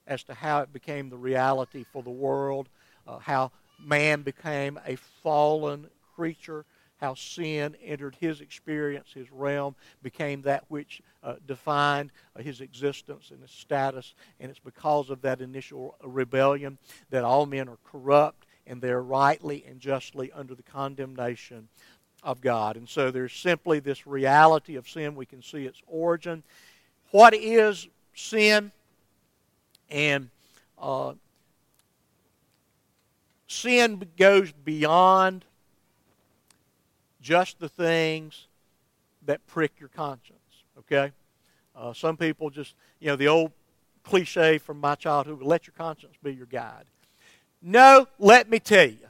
as 0.07 0.25
to 0.25 0.35
how 0.35 0.61
it 0.61 0.73
became 0.73 1.09
the 1.09 1.17
reality 1.17 1.85
for 1.93 2.03
the 2.03 2.11
world, 2.11 2.69
uh, 3.07 3.19
how 3.19 3.53
man 3.79 4.23
became 4.23 4.79
a 4.85 4.97
fallen 4.97 5.87
creature, 6.17 6.65
how 6.97 7.15
sin 7.15 7.77
entered 7.83 8.17
his 8.21 8.41
experience, 8.41 9.13
his 9.15 9.31
realm, 9.31 9.77
became 10.03 10.43
that 10.43 10.65
which 10.69 11.01
uh, 11.23 11.35
defined 11.47 12.11
uh, 12.37 12.43
his 12.43 12.61
existence 12.61 13.31
and 13.31 13.41
his 13.41 13.53
status. 13.53 14.15
And 14.41 14.51
it's 14.51 14.59
because 14.59 15.09
of 15.09 15.23
that 15.23 15.41
initial 15.41 15.97
rebellion 16.03 16.79
that 17.11 17.25
all 17.25 17.47
men 17.47 17.69
are 17.69 17.79
corrupt 17.85 18.47
and 18.67 18.83
they're 18.83 19.03
rightly 19.03 19.65
and 19.67 19.81
justly 19.81 20.31
under 20.33 20.55
the 20.55 20.63
condemnation 20.63 21.69
of 22.23 22.41
God. 22.41 22.77
And 22.77 22.89
so 22.89 23.11
there's 23.11 23.33
simply 23.33 23.81
this 23.81 24.07
reality 24.07 24.77
of 24.77 24.89
sin. 24.89 25.15
We 25.15 25.27
can 25.27 25.43
see 25.43 25.65
its 25.65 25.83
origin. 25.87 26.43
What 27.11 27.35
is 27.35 27.89
sin? 28.15 28.73
And 29.89 30.31
uh, 30.79 31.15
sin 33.47 34.03
goes 34.17 34.53
beyond 34.53 35.45
just 37.21 37.59
the 37.59 37.69
things 37.69 38.47
that 39.27 39.47
prick 39.47 39.73
your 39.79 39.89
conscience. 39.91 40.39
Okay? 40.79 41.13
Uh, 41.77 41.93
some 41.93 42.17
people 42.17 42.51
just, 42.51 42.75
you 43.01 43.09
know, 43.09 43.17
the 43.17 43.29
old 43.29 43.53
cliche 44.03 44.59
from 44.59 44.81
my 44.81 44.95
childhood 44.95 45.43
let 45.43 45.67
your 45.67 45.75
conscience 45.77 46.15
be 46.23 46.33
your 46.33 46.47
guide. 46.47 46.85
No, 47.63 48.07
let 48.19 48.49
me 48.49 48.59
tell 48.59 48.89
you. 48.89 49.10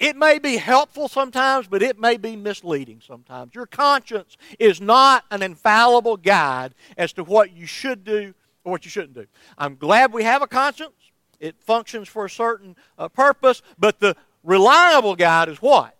It 0.00 0.16
may 0.16 0.38
be 0.38 0.56
helpful 0.56 1.08
sometimes, 1.08 1.68
but 1.68 1.82
it 1.82 2.00
may 2.00 2.16
be 2.16 2.34
misleading 2.34 3.02
sometimes. 3.06 3.54
Your 3.54 3.66
conscience 3.66 4.38
is 4.58 4.80
not 4.80 5.26
an 5.30 5.42
infallible 5.42 6.16
guide 6.16 6.74
as 6.96 7.12
to 7.12 7.22
what 7.22 7.52
you 7.52 7.66
should 7.66 8.02
do 8.02 8.32
or 8.64 8.72
what 8.72 8.86
you 8.86 8.90
shouldn't 8.90 9.12
do. 9.12 9.26
I'm 9.58 9.76
glad 9.76 10.14
we 10.14 10.24
have 10.24 10.40
a 10.40 10.46
conscience. 10.46 10.94
It 11.38 11.54
functions 11.60 12.08
for 12.08 12.24
a 12.24 12.30
certain 12.30 12.76
uh, 12.98 13.08
purpose, 13.08 13.60
but 13.78 14.00
the 14.00 14.16
reliable 14.42 15.16
guide 15.16 15.50
is 15.50 15.60
what? 15.60 15.94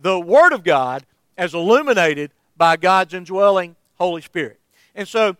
The 0.00 0.18
Word 0.18 0.52
of 0.52 0.64
God 0.64 1.06
as 1.36 1.54
illuminated 1.54 2.32
by 2.56 2.76
God's 2.76 3.14
indwelling 3.14 3.76
Holy 3.98 4.20
Spirit. 4.20 4.58
And 4.96 5.06
so 5.06 5.36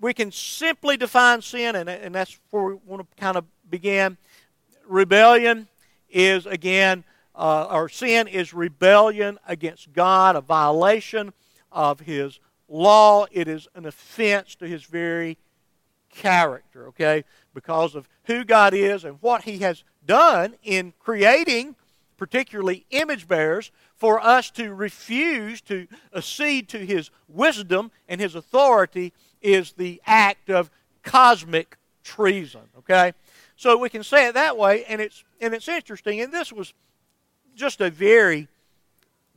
we 0.00 0.12
can 0.12 0.32
simply 0.32 0.96
define 0.96 1.40
sin, 1.40 1.76
and, 1.76 1.88
and 1.88 2.12
that's 2.12 2.36
where 2.50 2.64
we 2.64 2.74
want 2.84 3.08
to 3.08 3.16
kind 3.16 3.36
of 3.36 3.44
begin. 3.70 4.16
Rebellion 4.88 5.68
is, 6.10 6.46
again, 6.46 7.04
uh, 7.34 7.68
or 7.70 7.88
sin 7.88 8.26
is 8.26 8.54
rebellion 8.54 9.38
against 9.46 9.92
God, 9.92 10.36
a 10.36 10.40
violation 10.40 11.32
of 11.70 12.00
His 12.00 12.40
law. 12.68 13.26
It 13.30 13.48
is 13.48 13.68
an 13.74 13.86
offense 13.86 14.54
to 14.56 14.66
His 14.66 14.84
very 14.84 15.36
character, 16.10 16.88
okay? 16.88 17.24
Because 17.54 17.94
of 17.94 18.08
who 18.24 18.44
God 18.44 18.74
is 18.74 19.04
and 19.04 19.18
what 19.20 19.42
He 19.42 19.58
has 19.58 19.84
done 20.04 20.54
in 20.62 20.94
creating, 20.98 21.76
particularly 22.16 22.86
image 22.90 23.28
bearers, 23.28 23.70
for 23.94 24.20
us 24.20 24.50
to 24.52 24.72
refuse 24.72 25.60
to 25.62 25.86
accede 26.14 26.68
to 26.70 26.78
His 26.78 27.10
wisdom 27.28 27.90
and 28.08 28.20
His 28.20 28.34
authority 28.34 29.12
is 29.42 29.72
the 29.72 30.00
act 30.06 30.48
of 30.48 30.70
cosmic 31.02 31.76
treason, 32.02 32.62
okay? 32.78 33.12
So 33.56 33.78
we 33.78 33.88
can 33.88 34.04
say 34.04 34.28
it 34.28 34.34
that 34.34 34.56
way, 34.58 34.84
and 34.84 35.00
it's 35.00 35.24
and 35.40 35.54
it's 35.54 35.66
interesting. 35.66 36.20
And 36.20 36.32
this 36.32 36.52
was 36.52 36.74
just 37.54 37.80
a 37.80 37.90
very, 37.90 38.48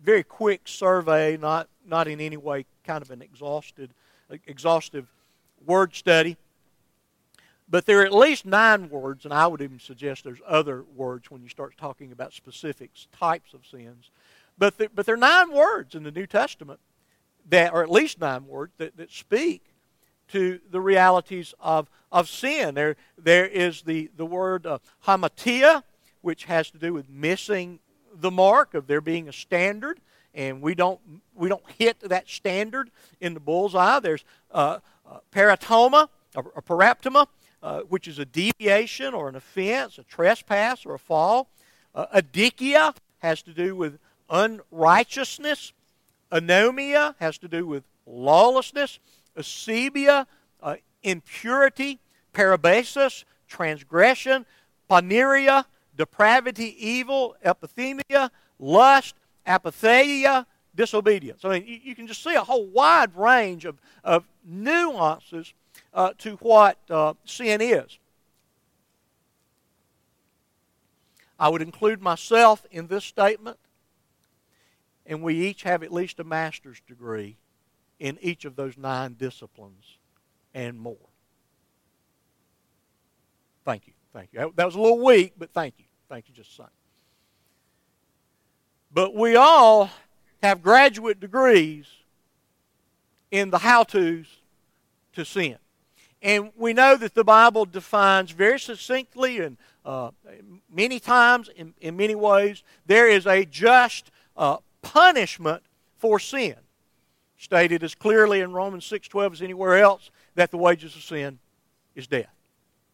very 0.01 0.23
quick 0.23 0.67
survey, 0.67 1.37
not 1.37 1.69
not 1.85 2.07
in 2.07 2.19
any 2.19 2.37
way 2.37 2.65
kind 2.83 3.01
of 3.01 3.11
an 3.11 3.21
exhausted, 3.21 3.91
exhaustive 4.45 5.07
word 5.65 5.95
study. 5.95 6.35
But 7.69 7.85
there 7.85 8.01
are 8.01 8.05
at 8.05 8.13
least 8.13 8.45
nine 8.45 8.89
words, 8.89 9.25
and 9.25 9.33
I 9.33 9.47
would 9.47 9.61
even 9.61 9.79
suggest 9.79 10.23
there's 10.23 10.41
other 10.45 10.83
words 10.95 11.29
when 11.29 11.41
you 11.43 11.49
start 11.49 11.77
talking 11.77 12.11
about 12.11 12.33
specific 12.33 12.89
types 13.17 13.53
of 13.53 13.65
sins. 13.65 14.09
But 14.57 14.77
there, 14.77 14.89
but 14.93 15.05
there 15.05 15.15
are 15.15 15.17
nine 15.19 15.51
words 15.51 15.95
in 15.95 16.03
the 16.03 16.11
New 16.11 16.25
Testament 16.25 16.79
that, 17.47 17.71
or 17.71 17.83
at 17.83 17.89
least 17.89 18.19
nine 18.19 18.47
words 18.47 18.73
that, 18.77 18.97
that 18.97 19.11
speak 19.11 19.68
to 20.29 20.59
the 20.69 20.81
realities 20.81 21.53
of, 21.59 21.89
of 22.11 22.29
sin. 22.29 22.75
There, 22.75 22.95
there 23.17 23.47
is 23.47 23.81
the, 23.81 24.09
the 24.15 24.25
word 24.25 24.65
uh, 24.65 24.79
hamartia, 25.05 25.83
which 26.21 26.45
has 26.45 26.69
to 26.71 26.77
do 26.77 26.93
with 26.93 27.09
missing 27.09 27.79
the 28.13 28.31
mark 28.31 28.73
of 28.73 28.87
there 28.87 29.01
being 29.01 29.29
a 29.29 29.33
standard, 29.33 29.99
and 30.33 30.61
we 30.61 30.75
don't, 30.75 30.99
we 31.35 31.49
don't 31.49 31.63
hit 31.77 31.99
that 32.01 32.29
standard 32.29 32.91
in 33.19 33.33
the 33.33 33.39
bullseye. 33.39 33.99
There's 33.99 34.23
uh, 34.51 34.79
uh, 35.09 35.19
peritoma, 35.31 36.09
or, 36.35 36.51
or 36.55 36.61
paraptoma, 36.61 37.27
uh, 37.63 37.81
which 37.81 38.07
is 38.07 38.19
a 38.19 38.25
deviation 38.25 39.13
or 39.13 39.29
an 39.29 39.35
offense, 39.35 39.97
a 39.97 40.03
trespass 40.03 40.85
or 40.85 40.93
a 40.93 40.99
fall. 40.99 41.49
Uh, 41.95 42.21
adikia 42.21 42.95
has 43.19 43.41
to 43.41 43.53
do 43.53 43.75
with 43.75 43.99
unrighteousness. 44.29 45.73
Anomia 46.31 47.15
has 47.19 47.37
to 47.39 47.47
do 47.47 47.65
with 47.65 47.83
lawlessness 48.05 48.99
asebeia, 49.39 50.25
uh, 50.61 50.75
impurity, 51.03 51.99
parabasis, 52.33 53.23
transgression, 53.47 54.45
poneria, 54.89 55.65
depravity, 55.95 56.75
evil, 56.79 57.35
epithemia, 57.43 58.29
lust, 58.59 59.15
apeitheia, 59.47 60.45
disobedience. 60.75 61.43
I 61.43 61.59
mean, 61.59 61.67
you, 61.67 61.79
you, 61.83 61.95
can 61.95 62.07
just 62.07 62.23
see 62.23 62.35
a 62.35 62.43
whole 62.43 62.67
wide 62.67 63.15
range 63.15 63.65
of, 63.65 63.81
of 64.03 64.25
nuances 64.45 65.53
uh, 65.93 66.11
to 66.19 66.35
what 66.35 66.77
uh, 66.89 67.13
sin 67.25 67.61
is. 67.61 67.97
I 71.39 71.49
would 71.49 71.61
include 71.61 72.01
myself 72.01 72.65
in 72.69 72.87
this 72.87 73.05
statement, 73.05 73.57
and 75.05 75.23
we 75.23 75.35
each 75.35 75.63
have 75.63 75.83
at 75.83 75.91
least 75.91 76.19
a 76.19 76.23
master's 76.23 76.81
degree 76.87 77.37
in 77.99 78.17
each 78.21 78.45
of 78.45 78.55
those 78.55 78.77
nine 78.77 79.13
disciplines 79.13 79.97
and 80.53 80.79
more. 80.79 80.95
Thank 83.65 83.87
you. 83.87 83.93
Thank 84.13 84.29
you. 84.33 84.51
That 84.55 84.65
was 84.65 84.75
a 84.75 84.79
little 84.79 85.03
weak, 85.03 85.33
but 85.37 85.51
thank 85.51 85.75
you. 85.77 85.85
Thank 86.07 86.27
you, 86.27 86.33
just 86.33 86.55
son. 86.55 86.69
But 88.91 89.13
we 89.13 89.35
all 89.35 89.91
have 90.41 90.63
graduate 90.63 91.19
degrees 91.19 91.85
in 93.29 93.51
the 93.51 93.59
how 93.59 93.83
to's 93.83 94.25
to 95.13 95.23
sin. 95.23 95.57
And 96.21 96.51
we 96.55 96.73
know 96.73 96.97
that 96.97 97.13
the 97.13 97.23
Bible 97.23 97.65
defines 97.65 98.31
very 98.31 98.59
succinctly 98.59 99.39
and 99.39 99.57
uh, 99.85 100.11
many 100.71 100.99
times, 100.99 101.49
in, 101.55 101.73
in 101.79 101.95
many 101.95 102.13
ways, 102.13 102.63
there 102.85 103.09
is 103.09 103.25
a 103.25 103.45
just 103.45 104.11
uh, 104.35 104.57
punishment 104.81 105.63
for 105.97 106.19
sin 106.19 106.55
stated 107.39 107.83
as 107.83 107.95
clearly 107.95 108.41
in 108.41 108.51
Romans 108.51 108.85
6:12 108.85 109.33
as 109.33 109.41
anywhere 109.41 109.77
else 109.77 110.11
that 110.35 110.51
the 110.51 110.57
wages 110.57 110.95
of 110.95 111.01
sin 111.01 111.39
is 111.95 112.05
death. 112.05 112.33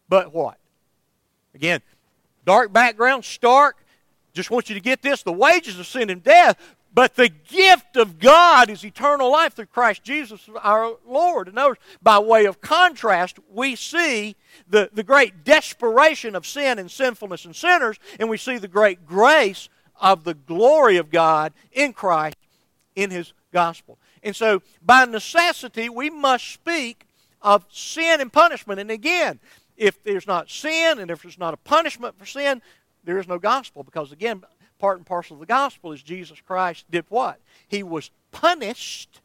But 0.08 0.32
what? 0.32 0.58
Again, 1.54 1.82
dark 2.44 2.72
background, 2.72 3.24
stark. 3.24 3.76
Just 4.32 4.50
want 4.50 4.68
you 4.68 4.74
to 4.74 4.80
get 4.80 5.02
this: 5.02 5.22
the 5.22 5.32
wages 5.32 5.78
of 5.78 5.86
sin 5.86 6.10
and 6.10 6.22
death, 6.22 6.56
but 6.94 7.16
the 7.16 7.28
gift 7.28 7.96
of 7.96 8.20
God 8.20 8.70
is 8.70 8.84
eternal 8.84 9.30
life 9.30 9.54
through 9.54 9.66
Christ 9.66 10.04
Jesus 10.04 10.48
our 10.62 10.96
Lord. 11.04 11.48
And 11.48 11.56
notice, 11.56 11.82
by 12.00 12.20
way 12.20 12.44
of 12.44 12.60
contrast, 12.60 13.38
we 13.50 13.74
see 13.74 14.36
the, 14.68 14.90
the 14.92 15.02
great 15.02 15.42
desperation 15.44 16.36
of 16.36 16.46
sin 16.46 16.78
and 16.78 16.90
sinfulness 16.90 17.44
and 17.44 17.54
sinners, 17.54 17.98
and 18.20 18.30
we 18.30 18.38
see 18.38 18.58
the 18.58 18.68
great 18.68 19.04
grace 19.06 19.68
of 20.00 20.22
the 20.22 20.34
glory 20.34 20.98
of 20.98 21.10
God 21.10 21.52
in 21.72 21.92
Christ 21.92 22.36
in 22.94 23.10
His 23.10 23.32
gospel. 23.52 23.98
And 24.26 24.34
so, 24.34 24.60
by 24.82 25.04
necessity, 25.04 25.88
we 25.88 26.10
must 26.10 26.48
speak 26.48 27.06
of 27.40 27.64
sin 27.70 28.20
and 28.20 28.32
punishment. 28.32 28.80
And 28.80 28.90
again, 28.90 29.38
if 29.76 30.02
there's 30.02 30.26
not 30.26 30.50
sin 30.50 30.98
and 30.98 31.12
if 31.12 31.22
there's 31.22 31.38
not 31.38 31.54
a 31.54 31.58
punishment 31.58 32.18
for 32.18 32.26
sin, 32.26 32.60
there 33.04 33.18
is 33.18 33.28
no 33.28 33.38
gospel. 33.38 33.84
Because 33.84 34.10
again, 34.10 34.42
part 34.80 34.96
and 34.96 35.06
parcel 35.06 35.34
of 35.34 35.40
the 35.40 35.46
gospel 35.46 35.92
is 35.92 36.02
Jesus 36.02 36.40
Christ 36.40 36.86
did 36.90 37.04
what? 37.08 37.38
He 37.68 37.84
was 37.84 38.10
punished 38.32 39.20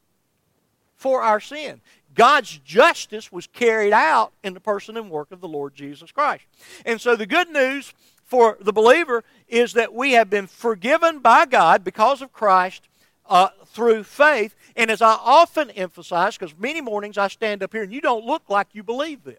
for 0.97 1.23
our 1.23 1.39
sin. 1.39 1.81
God's 2.13 2.59
justice 2.59 3.31
was 3.31 3.47
carried 3.47 3.93
out 3.93 4.33
in 4.43 4.53
the 4.53 4.59
person 4.59 4.97
and 4.97 5.09
work 5.09 5.31
of 5.31 5.41
the 5.41 5.47
Lord 5.47 5.73
Jesus 5.73 6.11
Christ. 6.11 6.43
And 6.85 7.01
so 7.01 7.15
the 7.15 7.25
good 7.25 7.49
news 7.49 7.91
for 8.23 8.55
the 8.61 8.71
believer 8.71 9.23
is 9.47 9.73
that 9.73 9.95
we 9.95 10.11
have 10.11 10.29
been 10.29 10.45
forgiven 10.45 11.19
by 11.19 11.47
God 11.47 11.83
because 11.83 12.21
of 12.21 12.31
Christ 12.31 12.87
uh, 13.25 13.47
through 13.71 14.03
faith. 14.03 14.55
And 14.75 14.91
as 14.91 15.01
I 15.01 15.17
often 15.21 15.69
emphasize, 15.71 16.37
because 16.37 16.57
many 16.57 16.81
mornings 16.81 17.17
I 17.17 17.27
stand 17.27 17.63
up 17.63 17.73
here 17.73 17.83
and 17.83 17.93
you 17.93 18.01
don't 18.01 18.25
look 18.25 18.49
like 18.49 18.67
you 18.73 18.83
believe 18.83 19.23
this. 19.23 19.35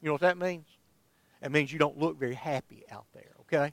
You 0.00 0.06
know 0.06 0.12
what 0.12 0.22
that 0.22 0.38
means? 0.38 0.66
That 1.40 1.52
means 1.52 1.72
you 1.72 1.78
don't 1.78 1.98
look 1.98 2.18
very 2.18 2.34
happy 2.34 2.84
out 2.90 3.06
there, 3.14 3.30
okay? 3.40 3.72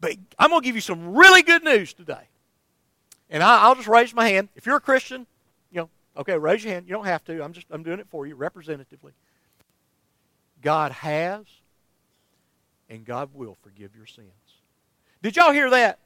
But 0.00 0.16
I'm 0.38 0.50
going 0.50 0.62
to 0.62 0.64
give 0.64 0.74
you 0.74 0.80
some 0.80 1.14
really 1.14 1.42
good 1.42 1.62
news 1.62 1.92
today. 1.92 2.28
And 3.30 3.42
I, 3.42 3.68
will 3.68 3.76
just 3.76 3.88
raise 3.88 4.14
my 4.14 4.28
hand. 4.28 4.48
If 4.56 4.66
you're 4.66 4.76
a 4.76 4.80
Christian, 4.80 5.26
you 5.70 5.80
know, 5.80 5.90
okay, 6.16 6.36
raise 6.36 6.64
your 6.64 6.72
hand. 6.72 6.86
You 6.86 6.94
don't 6.94 7.06
have 7.06 7.24
to. 7.24 7.42
I'm 7.42 7.52
just 7.52 7.66
I'm 7.70 7.82
doing 7.82 7.98
it 7.98 8.06
for 8.10 8.26
you 8.26 8.34
representatively. 8.34 9.12
God 10.60 10.92
has 10.92 11.46
and 12.90 13.04
God 13.06 13.30
will 13.32 13.56
forgive 13.62 13.96
your 13.96 14.06
sins. 14.06 14.28
Did 15.22 15.36
y'all 15.36 15.52
hear 15.52 15.70
that? 15.70 15.98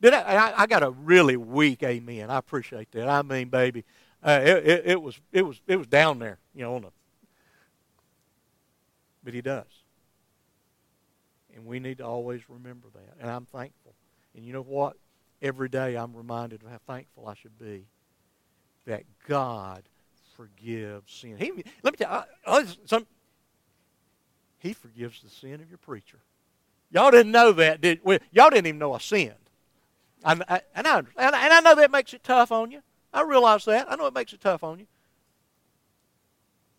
Did 0.00 0.14
I, 0.14 0.20
I, 0.20 0.62
I 0.62 0.66
got 0.66 0.82
a 0.82 0.90
really 0.90 1.36
weak 1.36 1.82
amen. 1.82 2.30
I 2.30 2.38
appreciate 2.38 2.90
that. 2.92 3.08
I 3.08 3.22
mean, 3.22 3.48
baby, 3.48 3.84
uh, 4.22 4.40
it, 4.42 4.66
it, 4.66 4.82
it, 4.86 5.02
was 5.02 5.20
it 5.32 5.42
was 5.42 5.60
it 5.66 5.76
was 5.76 5.86
down 5.86 6.18
there, 6.18 6.38
you 6.54 6.62
know, 6.62 6.76
on 6.76 6.82
the. 6.82 6.90
But 9.24 9.34
He 9.34 9.40
does, 9.40 9.66
and 11.54 11.66
we 11.66 11.80
need 11.80 11.98
to 11.98 12.04
always 12.04 12.48
remember 12.48 12.88
that. 12.94 13.16
And 13.20 13.30
I'm 13.30 13.46
thankful. 13.46 13.94
And 14.34 14.44
you 14.44 14.52
know 14.52 14.62
what? 14.62 14.96
Every 15.42 15.68
day 15.68 15.96
I'm 15.96 16.16
reminded 16.16 16.62
of 16.62 16.70
how 16.70 16.78
thankful 16.86 17.28
I 17.28 17.34
should 17.34 17.58
be 17.58 17.86
that 18.86 19.02
God 19.26 19.82
forgives 20.36 21.12
sin. 21.12 21.36
He, 21.38 21.50
let 21.82 21.92
me 21.92 22.04
tell 22.04 22.24
you, 22.46 22.66
some, 22.86 23.06
He 24.58 24.72
forgives 24.72 25.22
the 25.22 25.28
sin 25.28 25.54
of 25.54 25.68
your 25.68 25.78
preacher. 25.78 26.18
Y'all 26.90 27.10
didn't 27.10 27.32
know 27.32 27.52
that, 27.52 27.80
did 27.80 28.00
well, 28.02 28.18
Y'all 28.30 28.50
didn't 28.50 28.66
even 28.66 28.78
know 28.78 28.94
I 28.94 28.98
sinned. 28.98 29.34
I, 30.24 30.32
I, 30.48 30.60
and, 30.74 30.86
I, 30.86 30.98
and 31.16 31.34
I 31.34 31.60
know 31.60 31.74
that 31.76 31.90
makes 31.90 32.12
it 32.12 32.24
tough 32.24 32.52
on 32.52 32.70
you. 32.70 32.82
I 33.12 33.22
realize 33.22 33.64
that. 33.66 33.90
I 33.90 33.96
know 33.96 34.06
it 34.06 34.14
makes 34.14 34.32
it 34.32 34.40
tough 34.40 34.62
on 34.62 34.80
you. 34.80 34.86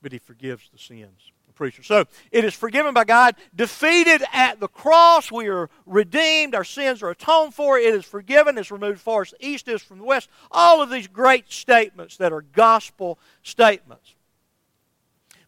But 0.02 0.12
He 0.12 0.20
forgives 0.20 0.70
the 0.72 0.78
sins 0.78 1.32
preacher. 1.60 1.84
So 1.84 2.06
it 2.32 2.46
is 2.46 2.54
forgiven 2.54 2.94
by 2.94 3.04
God, 3.04 3.36
defeated 3.54 4.24
at 4.32 4.62
the 4.62 4.70
cross. 4.70 5.30
We 5.30 5.50
are 5.50 5.70
redeemed. 5.86 6.56
Our 6.56 6.64
sins 6.64 7.04
are 7.04 7.10
atoned 7.10 7.54
for. 7.54 7.78
It 7.78 7.94
is 7.94 8.06
forgiven. 8.06 8.58
It's 8.58 8.72
removed 8.72 9.02
far 9.02 9.24
as 9.24 9.34
east 9.42 9.68
is 9.68 9.82
from 9.82 9.98
the 10.00 10.06
west. 10.06 10.30
All 10.52 10.82
of 10.82 10.90
these 10.90 11.08
great 11.08 11.52
statements 11.52 12.16
that 12.16 12.32
are 12.32 12.42
gospel 12.42 13.20
statements. 13.44 14.16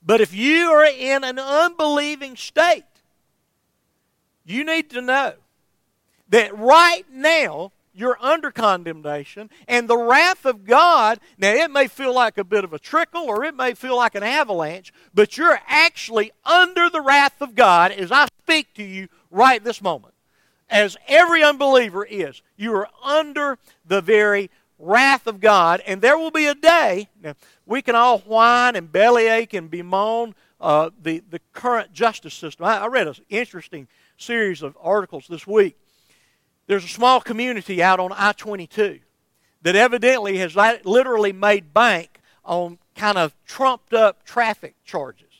But 0.04 0.20
if 0.20 0.34
you 0.34 0.70
are 0.72 0.86
in 0.86 1.24
an 1.24 1.40
unbelieving 1.40 2.36
state, 2.36 2.84
you 4.44 4.66
need 4.66 4.90
to 4.90 5.02
know 5.02 5.36
that 6.28 6.58
right 6.58 7.06
now 7.10 7.72
you're 7.94 8.18
under 8.22 8.52
condemnation, 8.52 9.50
and 9.68 9.88
the 9.88 9.98
wrath 9.98 10.46
of 10.46 10.66
God, 10.66 11.20
now 11.38 11.52
it 11.52 11.72
may 11.72 11.88
feel 11.88 12.14
like 12.14 12.38
a 12.38 12.44
bit 12.44 12.64
of 12.64 12.74
a 12.74 12.80
trickle 12.80 13.24
or 13.24 13.44
it 13.44 13.56
may 13.56 13.74
feel 13.74 13.96
like 13.96 14.16
an 14.16 14.24
avalanche, 14.24 14.94
but 15.14 15.38
you're 15.38 15.60
actually 15.68 16.32
under 16.46 16.90
the 16.90 17.02
wrath 17.02 17.42
of 17.42 17.56
God 17.56 17.92
as 17.92 18.12
I 18.12 18.28
speak 18.44 18.74
to 18.76 18.84
you 18.84 19.08
right 19.30 19.64
this 19.64 19.82
moment. 19.82 20.14
As 20.70 20.96
every 21.08 21.44
unbeliever 21.44 22.06
is, 22.06 22.42
you 22.56 22.74
are 22.76 22.88
under 23.04 23.58
the 23.86 24.02
very 24.02 24.50
wrath 24.80 25.28
of 25.28 25.42
God, 25.42 25.82
and 25.86 26.02
there 26.02 26.18
will 26.18 26.32
be 26.32 26.46
a 26.46 26.56
day, 26.56 27.10
now 27.22 27.34
we 27.66 27.82
can 27.82 27.96
all 27.96 28.20
whine 28.20 28.76
and 28.76 28.92
bellyache 28.92 29.54
and 29.54 29.70
bemoan 29.70 30.34
uh, 30.60 30.90
the, 31.02 31.24
the 31.30 31.40
current 31.54 31.92
justice 31.94 32.34
system. 32.34 32.66
I, 32.66 32.80
I 32.80 32.88
read 32.88 33.08
an 33.08 33.16
interesting 33.30 33.88
series 34.18 34.62
of 34.62 34.78
articles 34.82 35.26
this 35.28 35.46
week 35.46 35.76
there's 36.72 36.86
a 36.86 36.88
small 36.88 37.20
community 37.20 37.84
out 37.84 38.00
on 38.00 38.14
I 38.16 38.32
22 38.32 39.02
that 39.62 39.76
evidently 39.76 40.38
has 40.38 40.56
literally 40.56 41.34
made 41.34 41.74
bank 41.74 42.22
on 42.46 42.80
kind 42.96 43.18
of 43.18 43.36
trumped 43.46 43.94
up 43.94 44.24
traffic 44.24 44.76
charges 44.86 45.31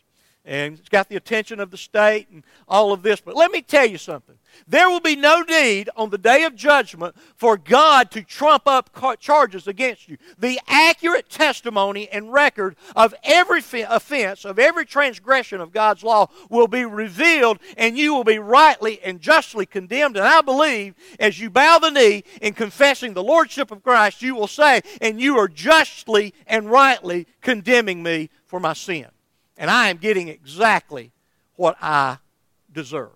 and 0.44 0.80
it's 0.80 0.90
got 0.90 1.08
the 1.08 1.16
attention 1.16 1.60
of 1.60 1.70
the 1.70 1.78
state 1.78 2.28
and 2.32 2.44
all 2.68 2.92
of 2.92 3.04
this. 3.04 3.22
But 3.22 3.36
let 3.36 3.52
me 3.52 3.62
tell 3.62 3.86
you 3.86 4.00
something. 4.00 4.36
There 4.68 4.90
will 4.90 5.00
be 5.00 5.16
no 5.16 5.42
need 5.42 5.90
on 5.96 6.10
the 6.10 6.18
day 6.18 6.44
of 6.46 6.56
judgment 6.56 7.16
for 7.36 7.58
God 7.58 8.10
to 8.12 8.24
trump 8.24 8.64
up 8.66 8.90
charges 9.20 9.68
against 9.68 10.10
you. 10.10 10.18
The 10.40 10.60
accurate 10.68 11.30
testimony 11.30 12.10
and 12.10 12.34
record 12.34 12.76
of 12.96 13.14
every 13.24 13.62
offense, 13.88 14.44
of 14.44 14.58
every 14.58 14.86
transgression 14.86 15.62
of 15.62 15.72
God's 15.72 16.04
law 16.04 16.28
will 16.50 16.68
be 16.68 16.86
revealed, 16.86 17.60
and 17.78 17.96
you 17.96 18.14
will 18.14 18.24
be 18.24 18.40
rightly 18.40 19.00
and 19.04 19.22
justly 19.22 19.68
condemned. 19.68 20.18
And 20.18 20.26
I 20.26 20.42
believe 20.42 20.96
as 21.20 21.40
you 21.40 21.52
bow 21.52 21.78
the 21.78 21.92
knee 21.92 22.24
in 22.42 22.54
confessing 22.54 23.14
the 23.14 23.24
Lordship 23.24 23.70
of 23.72 23.84
Christ, 23.84 24.24
you 24.24 24.36
will 24.36 24.48
say, 24.48 24.82
And 25.02 25.22
you 25.22 25.38
are 25.38 25.48
justly 25.48 26.34
and 26.48 26.70
rightly 26.70 27.28
condemning 27.42 28.02
me 28.02 28.32
for 28.48 28.60
my 28.60 28.74
sin 28.74 29.08
and 29.62 29.70
I 29.70 29.90
am 29.90 29.98
getting 29.98 30.28
exactly 30.28 31.12
what 31.56 31.78
I 31.84 32.18
deserve. 32.74 33.12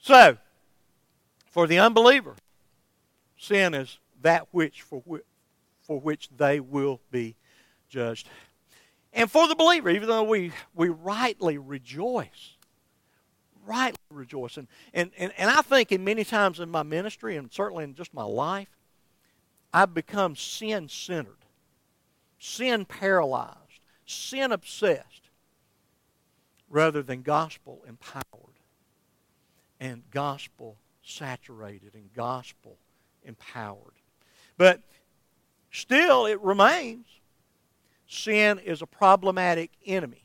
So, 0.00 0.38
for 1.46 1.68
the 1.68 1.78
unbeliever, 1.78 2.34
sin 3.36 3.74
is 3.74 4.00
that 4.22 4.48
which 4.50 4.82
for, 4.82 5.00
which 5.06 5.22
for 5.80 6.00
which 6.00 6.28
they 6.36 6.58
will 6.58 7.00
be 7.12 7.36
judged. 7.88 8.28
And 9.12 9.30
for 9.30 9.46
the 9.46 9.54
believer, 9.54 9.88
even 9.88 10.08
though 10.08 10.24
we, 10.24 10.50
we 10.74 10.88
rightly 10.88 11.58
rejoice, 11.58 12.56
rightly 13.64 14.00
rejoice. 14.10 14.56
And, 14.56 14.66
and, 14.92 15.12
and, 15.16 15.32
and 15.38 15.48
I 15.48 15.62
think 15.62 15.92
in 15.92 16.02
many 16.02 16.24
times 16.24 16.58
in 16.58 16.70
my 16.70 16.82
ministry 16.82 17.36
and 17.36 17.52
certainly 17.52 17.84
in 17.84 17.94
just 17.94 18.12
my 18.12 18.24
life, 18.24 18.68
I've 19.72 19.94
become 19.94 20.34
sin 20.34 20.88
centered, 20.88 21.44
sin 22.40 22.84
paralyzed 22.84 23.67
sin 24.08 24.52
obsessed 24.52 25.28
rather 26.68 27.02
than 27.02 27.22
gospel 27.22 27.84
empowered 27.86 28.24
and 29.80 30.02
gospel 30.10 30.76
saturated 31.02 31.94
and 31.94 32.12
gospel 32.14 32.78
empowered. 33.22 33.94
But 34.56 34.82
still, 35.70 36.26
it 36.26 36.40
remains 36.40 37.06
sin 38.06 38.58
is 38.58 38.82
a 38.82 38.86
problematic 38.86 39.70
enemy. 39.86 40.24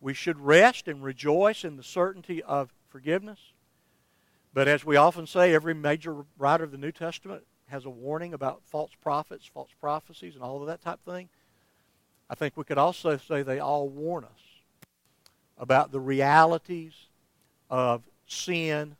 We 0.00 0.14
should 0.14 0.38
rest 0.40 0.88
and 0.88 1.02
rejoice 1.02 1.64
in 1.64 1.76
the 1.76 1.82
certainty 1.82 2.42
of 2.42 2.72
forgiveness. 2.88 3.38
But 4.52 4.68
as 4.68 4.84
we 4.84 4.96
often 4.96 5.26
say, 5.26 5.54
every 5.54 5.74
major 5.74 6.24
writer 6.36 6.64
of 6.64 6.72
the 6.72 6.78
New 6.78 6.92
Testament 6.92 7.44
has 7.66 7.84
a 7.84 7.90
warning 7.90 8.34
about 8.34 8.62
false 8.64 8.92
prophets, 9.00 9.46
false 9.46 9.70
prophecies, 9.80 10.34
and 10.34 10.42
all 10.42 10.60
of 10.60 10.66
that 10.66 10.82
type 10.82 10.98
of 11.06 11.14
thing. 11.14 11.28
I 12.30 12.34
think 12.34 12.56
we 12.56 12.64
could 12.64 12.78
also 12.78 13.16
say 13.16 13.42
they 13.42 13.58
all 13.58 13.88
warn 13.88 14.24
us 14.24 14.30
about 15.56 15.92
the 15.92 16.00
realities 16.00 16.94
of 17.70 18.02
sin 18.26 18.96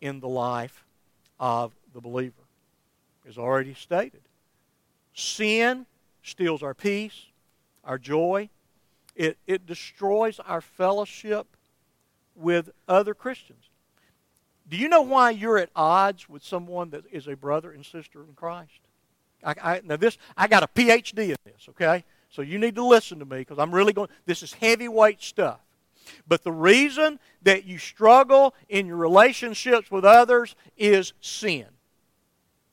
in 0.00 0.20
the 0.20 0.28
life 0.28 0.84
of 1.38 1.72
the 1.92 2.00
believer. 2.00 2.34
As 3.28 3.36
already 3.38 3.74
stated, 3.74 4.22
sin 5.14 5.86
steals 6.22 6.62
our 6.62 6.74
peace, 6.74 7.26
our 7.84 7.98
joy. 7.98 8.48
It, 9.14 9.36
it 9.46 9.66
destroys 9.66 10.40
our 10.40 10.60
fellowship 10.60 11.46
with 12.34 12.70
other 12.88 13.14
Christians. 13.14 13.64
Do 14.68 14.76
you 14.76 14.88
know 14.88 15.02
why 15.02 15.30
you're 15.30 15.58
at 15.58 15.70
odds 15.74 16.28
with 16.28 16.44
someone 16.44 16.90
that 16.90 17.04
is 17.10 17.26
a 17.26 17.34
brother 17.34 17.72
and 17.72 17.84
sister 17.84 18.22
in 18.22 18.34
Christ? 18.34 18.80
I, 19.44 19.54
I, 19.62 19.80
now 19.84 19.96
this, 19.96 20.16
I 20.36 20.46
got 20.46 20.62
a 20.62 20.68
PhD 20.68 21.30
in 21.30 21.36
this, 21.44 21.68
okay? 21.70 22.04
So 22.30 22.42
you 22.42 22.58
need 22.58 22.76
to 22.76 22.84
listen 22.84 23.18
to 23.18 23.24
me 23.24 23.38
because 23.38 23.58
I'm 23.58 23.74
really 23.74 23.92
going, 23.92 24.08
this 24.24 24.42
is 24.42 24.52
heavyweight 24.52 25.20
stuff. 25.20 25.60
But 26.26 26.44
the 26.44 26.52
reason 26.52 27.18
that 27.42 27.64
you 27.64 27.78
struggle 27.78 28.54
in 28.68 28.86
your 28.86 28.96
relationships 28.96 29.90
with 29.90 30.04
others 30.04 30.54
is 30.76 31.12
sin. 31.20 31.66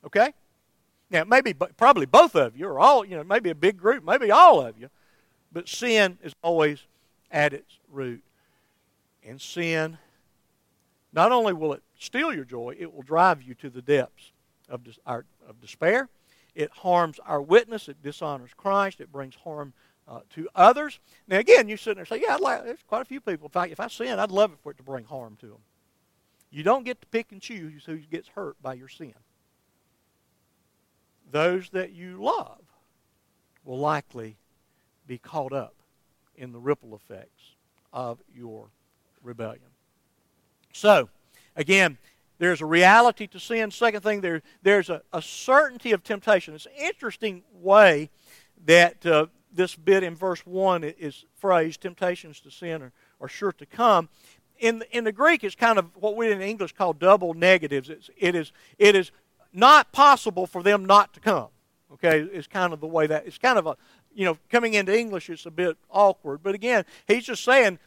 Okay? 0.05 0.33
Now, 1.09 1.23
maybe, 1.23 1.53
probably 1.53 2.05
both 2.05 2.35
of 2.35 2.55
you, 2.55 2.67
or 2.67 2.79
all, 2.79 3.03
you 3.05 3.15
know, 3.15 3.23
maybe 3.23 3.49
a 3.49 3.55
big 3.55 3.77
group, 3.77 4.03
maybe 4.03 4.29
all 4.31 4.61
of 4.61 4.77
you, 4.79 4.89
but 5.51 5.67
sin 5.67 6.17
is 6.23 6.33
always 6.41 6.83
at 7.31 7.53
its 7.53 7.79
root. 7.91 8.23
And 9.25 9.41
sin, 9.41 9.97
not 11.13 11.31
only 11.31 11.53
will 11.53 11.73
it 11.73 11.83
steal 11.97 12.33
your 12.33 12.45
joy, 12.45 12.75
it 12.77 12.93
will 12.93 13.01
drive 13.01 13.41
you 13.41 13.53
to 13.55 13.69
the 13.69 13.81
depths 13.81 14.31
of, 14.69 14.81
of 15.05 15.62
despair 15.62 16.10
it 16.58 16.71
harms 16.71 17.19
our 17.23 17.39
witness. 17.39 17.87
It 17.87 18.01
dishonors 18.01 18.49
Christ. 18.58 18.99
It 18.99 19.12
brings 19.12 19.35
harm 19.35 19.73
uh, 20.08 20.21
to 20.31 20.49
others. 20.55 20.99
Now, 21.27 21.37
again, 21.37 21.69
you're 21.69 21.77
sitting 21.77 21.97
there 21.97 22.05
saying, 22.05 22.23
yeah, 22.25 22.33
I'd 22.33 22.41
like, 22.41 22.63
there's 22.63 22.81
quite 22.87 23.03
a 23.03 23.05
few 23.05 23.21
people. 23.21 23.47
If 23.47 23.55
I, 23.55 23.67
if 23.67 23.79
I 23.79 23.87
sin, 23.87 24.17
I'd 24.17 24.31
love 24.31 24.51
it 24.51 24.58
for 24.63 24.71
it 24.71 24.77
to 24.77 24.83
bring 24.83 25.05
harm 25.05 25.37
to 25.41 25.45
them. 25.45 25.60
You 26.49 26.63
don't 26.63 26.83
get 26.83 26.99
to 27.01 27.08
pick 27.08 27.31
and 27.31 27.39
choose 27.39 27.83
who 27.85 27.97
gets 27.97 28.29
hurt 28.29 28.60
by 28.60 28.73
your 28.73 28.87
sin. 28.87 29.13
Those 31.31 31.69
that 31.69 31.91
you 31.91 32.23
love 32.23 32.62
will 33.63 33.77
likely 33.77 34.37
be 35.05 35.19
caught 35.19 35.53
up 35.53 35.75
in 36.35 36.53
the 36.53 36.60
ripple 36.60 36.95
effects 36.95 37.53
of 37.93 38.17
your 38.33 38.69
rebellion. 39.21 39.69
So, 40.73 41.10
again, 41.55 41.99
there's 42.40 42.62
a 42.62 42.65
reality 42.65 43.27
to 43.27 43.40
sin. 43.40 43.71
Second 43.71 44.02
thing, 44.02 44.21
there, 44.21 44.42
there's 44.62 44.90
a, 44.90 45.02
a 45.12 45.21
certainty 45.21 45.92
of 45.92 46.04
temptation. 46.04 46.54
It's 46.54 46.65
an 46.65 46.73
interesting 46.77 47.44
way 47.54 48.10
that 48.65 49.06
uh, 49.06 49.27
this 49.52 49.75
bit 49.75 50.04
in 50.04 50.15
verse 50.15 50.46
1 50.46 50.83
is 50.83 51.25
phrased 51.35 51.81
temptations 51.81 52.40
to 52.42 52.52
sin 52.52 52.81
are 52.81 52.92
are 53.19 53.27
sure 53.27 53.52
to 53.54 53.65
come. 53.65 54.10
In, 54.60 54.83
in 54.92 55.04
the 55.04 55.12
Greek, 55.12 55.44
it's 55.44 55.56
kind 55.56 55.77
of 55.77 55.96
what 55.96 56.15
we 56.15 56.31
in 56.31 56.42
English 56.42 56.73
call 56.73 56.94
double 56.94 57.33
negatives. 57.33 57.90
It's, 57.90 58.10
it, 58.17 58.35
is, 58.35 58.52
it 58.79 58.96
is 58.96 59.12
not 59.54 59.92
possible 59.92 60.48
for 60.48 60.63
them 60.63 60.85
not 60.85 61.13
to 61.13 61.19
come. 61.19 61.50
Okay, 61.94 62.19
it's 62.19 62.48
kind 62.48 62.73
of 62.73 62.81
the 62.81 62.88
way 62.88 63.08
that 63.08 63.25
it's 63.25 63.38
kind 63.38 63.58
of 63.58 63.65
a 63.65 63.77
you 64.13 64.25
know 64.25 64.38
coming 64.50 64.73
into 64.73 64.98
English 64.98 65.29
it's 65.29 65.46
a 65.46 65.52
bit 65.52 65.77
awkward. 65.90 66.44
But 66.44 66.54
again, 66.54 66.83
he's 67.08 67.25
just 67.25 67.46
saying 67.46 67.79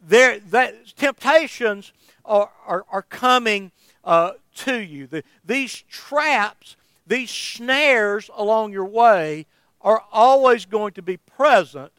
there 0.00 0.38
that 0.38 0.94
temptations 0.96 1.92
are 2.24 2.52
are, 2.64 2.84
are 2.88 3.02
coming 3.02 3.72
uh, 4.04 4.32
to 4.56 4.78
you. 4.78 5.06
The, 5.06 5.22
these 5.44 5.82
traps, 5.88 6.76
these 7.06 7.30
snares 7.30 8.30
along 8.36 8.72
your 8.72 8.84
way 8.84 9.46
are 9.80 10.02
always 10.12 10.66
going 10.66 10.92
to 10.94 11.02
be 11.02 11.16
present 11.16 11.92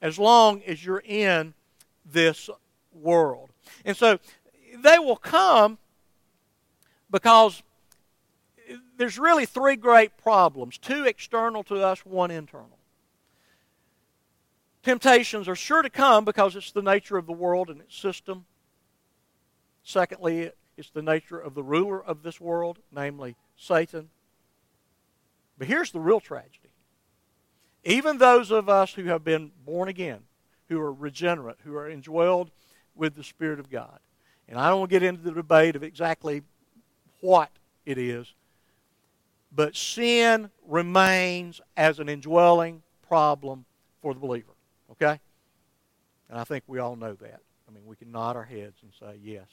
as 0.00 0.18
long 0.18 0.62
as 0.62 0.84
you're 0.84 1.02
in 1.04 1.54
this 2.04 2.48
world. 2.92 3.50
And 3.84 3.96
so 3.96 4.18
they 4.78 4.98
will 4.98 5.16
come 5.16 5.78
because 7.10 7.62
there's 8.96 9.18
really 9.18 9.46
three 9.46 9.76
great 9.76 10.16
problems 10.16 10.78
two 10.78 11.04
external 11.04 11.62
to 11.64 11.76
us, 11.84 12.04
one 12.04 12.30
internal. 12.30 12.78
Temptations 14.82 15.46
are 15.46 15.56
sure 15.56 15.82
to 15.82 15.90
come 15.90 16.24
because 16.24 16.56
it's 16.56 16.72
the 16.72 16.82
nature 16.82 17.18
of 17.18 17.26
the 17.26 17.32
world 17.32 17.68
and 17.68 17.80
its 17.80 17.96
system. 17.96 18.46
Secondly, 19.82 20.52
it's 20.80 20.90
the 20.90 21.02
nature 21.02 21.38
of 21.38 21.54
the 21.54 21.62
ruler 21.62 22.02
of 22.02 22.22
this 22.22 22.40
world, 22.40 22.78
namely 22.90 23.36
Satan. 23.56 24.08
But 25.58 25.68
here's 25.68 25.92
the 25.92 26.00
real 26.00 26.20
tragedy. 26.20 26.70
Even 27.84 28.18
those 28.18 28.50
of 28.50 28.68
us 28.68 28.94
who 28.94 29.04
have 29.04 29.22
been 29.22 29.52
born 29.64 29.88
again, 29.88 30.20
who 30.68 30.80
are 30.80 30.92
regenerate, 30.92 31.58
who 31.64 31.76
are 31.76 31.88
indwelled 31.88 32.48
with 32.94 33.14
the 33.14 33.22
Spirit 33.22 33.60
of 33.60 33.70
God, 33.70 34.00
and 34.48 34.58
I 34.58 34.68
don't 34.68 34.80
want 34.80 34.90
to 34.90 34.94
get 34.98 35.02
into 35.02 35.22
the 35.22 35.32
debate 35.32 35.76
of 35.76 35.82
exactly 35.82 36.42
what 37.20 37.50
it 37.86 37.98
is, 37.98 38.34
but 39.52 39.76
sin 39.76 40.50
remains 40.66 41.60
as 41.76 41.98
an 41.98 42.08
indwelling 42.08 42.82
problem 43.06 43.64
for 44.00 44.14
the 44.14 44.20
believer. 44.20 44.52
Okay? 44.92 45.20
And 46.28 46.38
I 46.38 46.44
think 46.44 46.64
we 46.66 46.78
all 46.78 46.96
know 46.96 47.14
that. 47.14 47.40
I 47.68 47.72
mean, 47.72 47.84
we 47.86 47.96
can 47.96 48.10
nod 48.10 48.36
our 48.36 48.44
heads 48.44 48.76
and 48.82 48.92
say, 48.98 49.18
yes, 49.22 49.46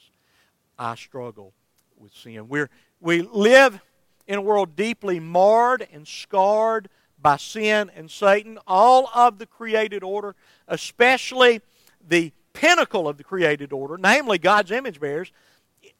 I 0.78 0.94
struggle 0.94 1.52
with 1.96 2.14
sin. 2.14 2.48
We're, 2.48 2.70
we 3.00 3.22
live 3.22 3.80
in 4.26 4.38
a 4.38 4.42
world 4.42 4.76
deeply 4.76 5.18
marred 5.18 5.86
and 5.92 6.06
scarred 6.06 6.88
by 7.20 7.36
sin 7.36 7.90
and 7.96 8.10
Satan. 8.10 8.58
All 8.66 9.10
of 9.14 9.38
the 9.38 9.46
created 9.46 10.02
order, 10.02 10.36
especially 10.68 11.60
the 12.06 12.32
pinnacle 12.52 13.08
of 13.08 13.16
the 13.16 13.24
created 13.24 13.72
order, 13.72 13.98
namely 13.98 14.38
God's 14.38 14.70
image 14.70 15.00
bearers, 15.00 15.32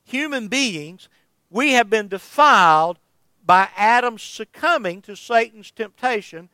human 0.04 0.48
beings, 0.48 1.08
we 1.50 1.72
have 1.72 1.90
been 1.90 2.08
defiled 2.08 2.98
by 3.44 3.68
Adam's 3.76 4.22
succumbing 4.22 5.00
to 5.02 5.16
Satan's 5.16 5.70
temptation, 5.70 6.50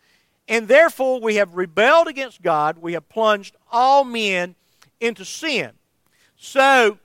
and 0.46 0.68
therefore 0.68 1.20
we 1.20 1.36
have 1.36 1.54
rebelled 1.56 2.06
against 2.06 2.42
God. 2.42 2.78
We 2.78 2.92
have 2.92 3.08
plunged 3.08 3.56
all 3.72 4.04
men 4.04 4.54
into 5.00 5.24
sin. 5.24 5.72
So, 6.36 6.98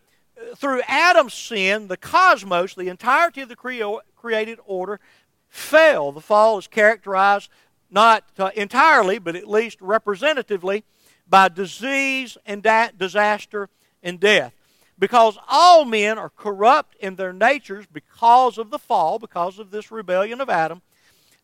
through 0.55 0.81
Adam's 0.87 1.33
sin, 1.33 1.87
the 1.87 1.97
cosmos, 1.97 2.75
the 2.75 2.89
entirety 2.89 3.41
of 3.41 3.49
the 3.49 4.01
created 4.15 4.59
order, 4.65 4.99
fell. 5.47 6.11
The 6.11 6.21
fall 6.21 6.57
is 6.57 6.67
characterized 6.67 7.49
not 7.91 8.23
uh, 8.37 8.51
entirely, 8.55 9.19
but 9.19 9.35
at 9.35 9.49
least 9.49 9.81
representatively, 9.81 10.83
by 11.27 11.49
disease 11.49 12.37
and 12.45 12.61
da- 12.61 12.89
disaster 12.95 13.69
and 14.03 14.19
death. 14.19 14.53
Because 14.97 15.37
all 15.47 15.85
men 15.85 16.17
are 16.17 16.29
corrupt 16.29 16.95
in 16.99 17.15
their 17.15 17.33
natures 17.33 17.85
because 17.91 18.57
of 18.57 18.69
the 18.69 18.79
fall, 18.79 19.17
because 19.17 19.57
of 19.57 19.71
this 19.71 19.91
rebellion 19.91 20.41
of 20.41 20.49
Adam, 20.49 20.81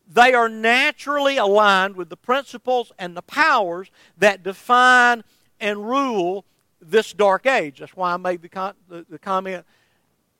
they 0.08 0.34
are 0.34 0.48
naturally 0.48 1.36
aligned 1.36 1.96
with 1.96 2.10
the 2.10 2.16
principles 2.16 2.92
and 2.98 3.16
the 3.16 3.22
powers 3.22 3.90
that 4.18 4.42
define 4.42 5.24
and 5.58 5.88
rule 5.88 6.44
this 6.88 7.12
dark 7.12 7.46
age. 7.46 7.80
That's 7.80 7.96
why 7.96 8.12
I 8.12 8.16
made 8.16 8.42
the, 8.42 8.48
con- 8.48 8.74
the, 8.88 9.04
the 9.08 9.18
comment. 9.18 9.64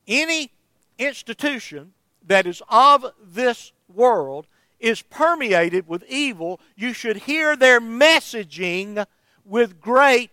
Any 0.07 0.51
institution 0.99 1.93
that 2.27 2.47
is 2.47 2.63
of 2.69 3.07
this 3.23 3.73
world 3.93 4.47
is 4.79 5.03
permeated 5.03 5.89
with 5.89 6.05
evil, 6.09 6.61
you 6.77 6.93
should 6.93 7.17
hear 7.17 7.57
their 7.57 7.81
messaging 7.81 9.07
with 9.45 9.81
great 9.81 10.31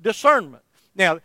discernment. 0.00 0.62
Now, 0.94 1.20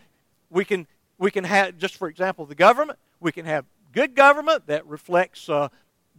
we 0.49 0.65
can, 0.65 0.87
we 1.17 1.31
can 1.31 1.43
have, 1.43 1.77
just 1.77 1.95
for 1.95 2.07
example, 2.07 2.45
the 2.45 2.55
government, 2.55 2.99
we 3.19 3.31
can 3.31 3.45
have 3.45 3.65
good 3.93 4.15
government 4.15 4.67
that 4.67 4.85
reflects 4.85 5.49
uh, 5.49 5.69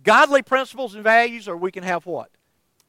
godly 0.03 0.43
principles 0.43 0.95
and 0.95 1.05
values, 1.05 1.49
or 1.49 1.57
we 1.57 1.71
can 1.71 1.83
have 1.83 2.07
what? 2.07 2.31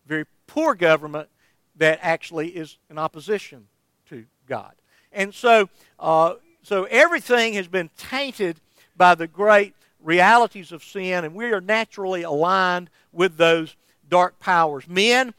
Very 0.05 0.25
poor 0.47 0.73
government 0.73 1.29
that 1.75 1.99
actually 2.01 2.49
is 2.49 2.77
in 2.89 2.97
opposition 2.97 3.67
to 4.09 4.25
God. 4.47 4.73
And 5.11 5.33
so, 5.33 5.69
uh, 5.99 6.35
so 6.63 6.85
everything 6.85 7.53
has 7.53 7.67
been 7.67 7.89
tainted 7.97 8.59
by 8.95 9.15
the 9.15 9.27
great 9.27 9.73
realities 10.01 10.71
of 10.71 10.83
sin, 10.83 11.25
and 11.25 11.35
we 11.35 11.51
are 11.51 11.61
naturally 11.61 12.23
aligned 12.23 12.89
with 13.11 13.37
those 13.37 13.75
dark 14.07 14.39
powers. 14.39 14.87
Men 14.87 15.33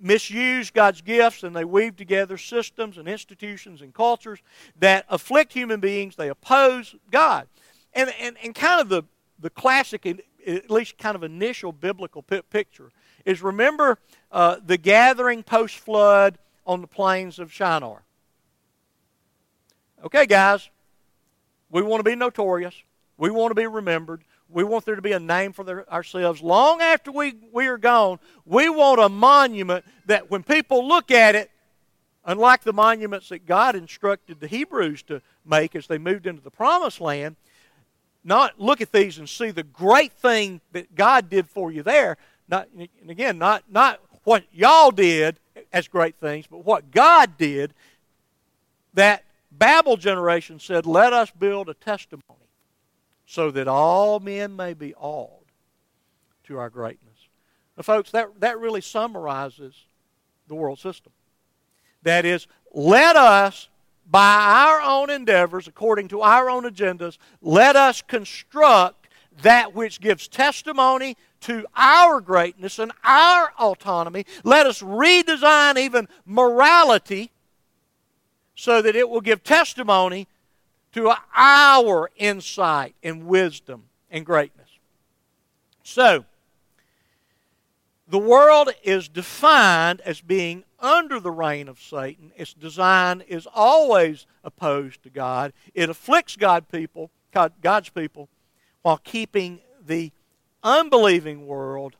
misuse 0.00 0.70
God's 0.70 1.00
gifts 1.00 1.42
and 1.42 1.54
they 1.54 1.64
weave 1.64 1.96
together 1.96 2.38
systems 2.38 2.98
and 2.98 3.08
institutions 3.08 3.82
and 3.82 3.92
cultures 3.92 4.38
that 4.78 5.04
afflict 5.08 5.52
human 5.52 5.80
beings. 5.80 6.16
They 6.16 6.28
oppose 6.28 6.94
God. 7.10 7.48
And, 7.94 8.12
and, 8.20 8.36
and 8.42 8.54
kind 8.54 8.80
of 8.80 8.88
the, 8.88 9.02
the 9.40 9.50
classic, 9.50 10.06
at 10.06 10.70
least 10.70 10.98
kind 10.98 11.16
of 11.16 11.22
initial 11.22 11.72
biblical 11.72 12.22
picture, 12.22 12.90
is 13.24 13.42
remember 13.42 13.98
uh, 14.30 14.56
the 14.64 14.76
gathering 14.76 15.42
post 15.42 15.76
flood 15.76 16.38
on 16.66 16.80
the 16.80 16.86
plains 16.86 17.38
of 17.38 17.52
Shinar. 17.52 18.02
Okay, 20.04 20.26
guys, 20.26 20.70
we 21.70 21.82
want 21.82 21.98
to 21.98 22.08
be 22.08 22.14
notorious. 22.14 22.74
We 23.16 23.30
want 23.30 23.50
to 23.50 23.56
be 23.56 23.66
remembered. 23.66 24.22
We 24.48 24.62
want 24.62 24.84
there 24.84 24.94
to 24.94 25.02
be 25.02 25.12
a 25.12 25.18
name 25.18 25.52
for 25.52 25.64
their, 25.64 25.92
ourselves. 25.92 26.40
Long 26.40 26.80
after 26.80 27.10
we, 27.10 27.34
we 27.52 27.66
are 27.66 27.78
gone, 27.78 28.20
we 28.46 28.68
want 28.68 29.00
a 29.00 29.08
monument 29.08 29.84
that 30.06 30.30
when 30.30 30.44
people 30.44 30.86
look 30.86 31.10
at 31.10 31.34
it, 31.34 31.50
unlike 32.24 32.62
the 32.62 32.72
monuments 32.72 33.28
that 33.30 33.44
God 33.44 33.74
instructed 33.74 34.38
the 34.38 34.46
Hebrews 34.46 35.02
to 35.04 35.20
make 35.44 35.74
as 35.74 35.88
they 35.88 35.98
moved 35.98 36.28
into 36.28 36.42
the 36.42 36.50
promised 36.50 37.00
land, 37.00 37.34
not 38.22 38.60
look 38.60 38.80
at 38.80 38.92
these 38.92 39.18
and 39.18 39.28
see 39.28 39.50
the 39.50 39.64
great 39.64 40.12
thing 40.12 40.60
that 40.72 40.94
God 40.94 41.28
did 41.28 41.48
for 41.48 41.72
you 41.72 41.82
there. 41.82 42.18
Not, 42.48 42.68
and 42.78 43.10
again, 43.10 43.36
not, 43.36 43.64
not 43.68 44.00
what 44.22 44.44
y'all 44.52 44.92
did 44.92 45.40
as 45.72 45.88
great 45.88 46.16
things, 46.16 46.46
but 46.46 46.64
what 46.64 46.92
God 46.92 47.36
did 47.36 47.74
that 48.94 49.24
Babel 49.58 49.96
generation 49.96 50.60
said, 50.60 50.86
Let 50.86 51.12
us 51.12 51.30
build 51.30 51.68
a 51.68 51.74
testimony 51.74 52.22
so 53.26 53.50
that 53.50 53.68
all 53.68 54.20
men 54.20 54.56
may 54.56 54.72
be 54.72 54.94
awed 54.94 55.44
to 56.44 56.58
our 56.58 56.70
greatness. 56.70 57.28
Now, 57.76 57.82
folks, 57.82 58.10
that, 58.12 58.40
that 58.40 58.58
really 58.58 58.80
summarizes 58.80 59.74
the 60.46 60.54
world 60.54 60.78
system. 60.78 61.12
That 62.02 62.24
is, 62.24 62.46
let 62.72 63.16
us, 63.16 63.68
by 64.10 64.36
our 64.36 64.80
own 64.80 65.10
endeavors, 65.10 65.68
according 65.68 66.08
to 66.08 66.22
our 66.22 66.48
own 66.48 66.64
agendas, 66.64 67.18
let 67.42 67.76
us 67.76 68.00
construct 68.00 69.08
that 69.42 69.74
which 69.74 70.00
gives 70.00 70.26
testimony 70.26 71.16
to 71.40 71.66
our 71.76 72.20
greatness 72.20 72.78
and 72.78 72.92
our 73.04 73.52
autonomy. 73.58 74.24
Let 74.42 74.66
us 74.66 74.80
redesign 74.80 75.78
even 75.78 76.08
morality 76.24 77.30
so 78.58 78.82
that 78.82 78.96
it 78.96 79.08
will 79.08 79.20
give 79.20 79.44
testimony 79.44 80.26
to 80.90 81.14
our 81.36 82.10
insight 82.16 82.96
and 83.04 83.24
wisdom 83.24 83.84
and 84.10 84.26
greatness. 84.26 84.68
So, 85.84 86.24
the 88.08 88.18
world 88.18 88.70
is 88.82 89.08
defined 89.08 90.00
as 90.00 90.20
being 90.20 90.64
under 90.80 91.20
the 91.20 91.30
reign 91.30 91.68
of 91.68 91.80
Satan. 91.80 92.32
Its 92.36 92.52
design 92.52 93.20
is 93.28 93.46
always 93.54 94.26
opposed 94.42 95.04
to 95.04 95.08
God. 95.08 95.52
It 95.72 95.88
afflicts 95.88 96.34
God 96.34 96.68
people, 96.68 97.12
God's 97.62 97.90
people 97.90 98.28
while 98.82 98.98
keeping 98.98 99.60
the 99.86 100.10
unbelieving 100.64 101.46
world 101.46 101.94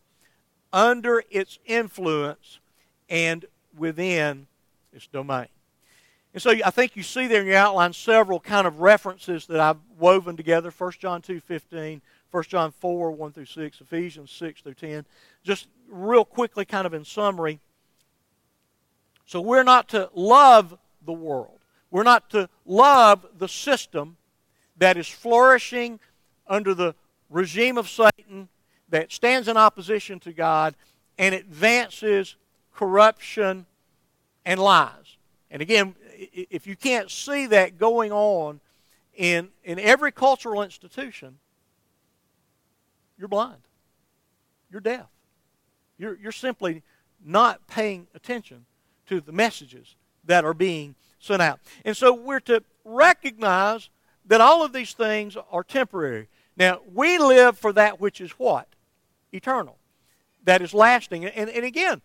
under 0.72 1.22
its 1.30 1.60
influence 1.66 2.58
and 3.08 3.44
within 3.76 4.48
its 4.92 5.06
domain. 5.06 5.46
And 6.34 6.42
so 6.42 6.50
I 6.50 6.70
think 6.70 6.94
you 6.94 7.02
see 7.02 7.26
there 7.26 7.40
in 7.40 7.46
your 7.46 7.56
outline 7.56 7.92
several 7.92 8.38
kind 8.38 8.66
of 8.66 8.80
references 8.80 9.46
that 9.46 9.60
I've 9.60 9.78
woven 9.98 10.36
together 10.36 10.70
1 10.70 10.92
John 10.98 11.22
2 11.22 11.40
15, 11.40 12.02
1 12.30 12.44
John 12.44 12.70
4 12.70 13.10
1 13.10 13.32
through 13.32 13.44
6, 13.46 13.80
Ephesians 13.80 14.30
6 14.30 14.60
through 14.60 14.74
10. 14.74 15.06
Just 15.42 15.68
real 15.88 16.24
quickly, 16.24 16.64
kind 16.64 16.86
of 16.86 16.94
in 16.94 17.04
summary. 17.04 17.60
So 19.26 19.40
we're 19.40 19.62
not 19.62 19.88
to 19.90 20.10
love 20.14 20.78
the 21.04 21.12
world. 21.12 21.58
We're 21.90 22.02
not 22.02 22.30
to 22.30 22.48
love 22.66 23.26
the 23.36 23.48
system 23.48 24.16
that 24.76 24.96
is 24.96 25.08
flourishing 25.08 26.00
under 26.46 26.74
the 26.74 26.94
regime 27.30 27.78
of 27.78 27.88
Satan 27.88 28.48
that 28.90 29.12
stands 29.12 29.48
in 29.48 29.56
opposition 29.56 30.20
to 30.20 30.32
God 30.32 30.74
and 31.18 31.34
advances 31.34 32.36
corruption 32.74 33.66
and 34.44 34.60
lies. 34.60 35.16
And 35.50 35.60
again, 35.62 35.94
if 36.18 36.66
you 36.66 36.76
can't 36.76 37.10
see 37.10 37.46
that 37.46 37.78
going 37.78 38.12
on 38.12 38.60
in, 39.14 39.48
in 39.64 39.78
every 39.78 40.12
cultural 40.12 40.62
institution, 40.62 41.38
you're 43.18 43.28
blind. 43.28 43.62
You're 44.70 44.80
deaf. 44.80 45.06
You're, 45.96 46.16
you're 46.16 46.32
simply 46.32 46.82
not 47.24 47.66
paying 47.66 48.06
attention 48.14 48.66
to 49.06 49.20
the 49.20 49.32
messages 49.32 49.96
that 50.24 50.44
are 50.44 50.54
being 50.54 50.94
sent 51.18 51.42
out. 51.42 51.60
And 51.84 51.96
so 51.96 52.12
we're 52.12 52.40
to 52.40 52.62
recognize 52.84 53.88
that 54.26 54.40
all 54.40 54.64
of 54.64 54.72
these 54.72 54.92
things 54.92 55.36
are 55.50 55.64
temporary. 55.64 56.28
Now, 56.56 56.80
we 56.92 57.18
live 57.18 57.58
for 57.58 57.72
that 57.72 58.00
which 58.00 58.20
is 58.20 58.32
what? 58.32 58.68
Eternal. 59.32 59.78
That 60.44 60.62
is 60.62 60.74
lasting. 60.74 61.24
And, 61.24 61.50
and 61.50 61.64
again, 61.64 62.02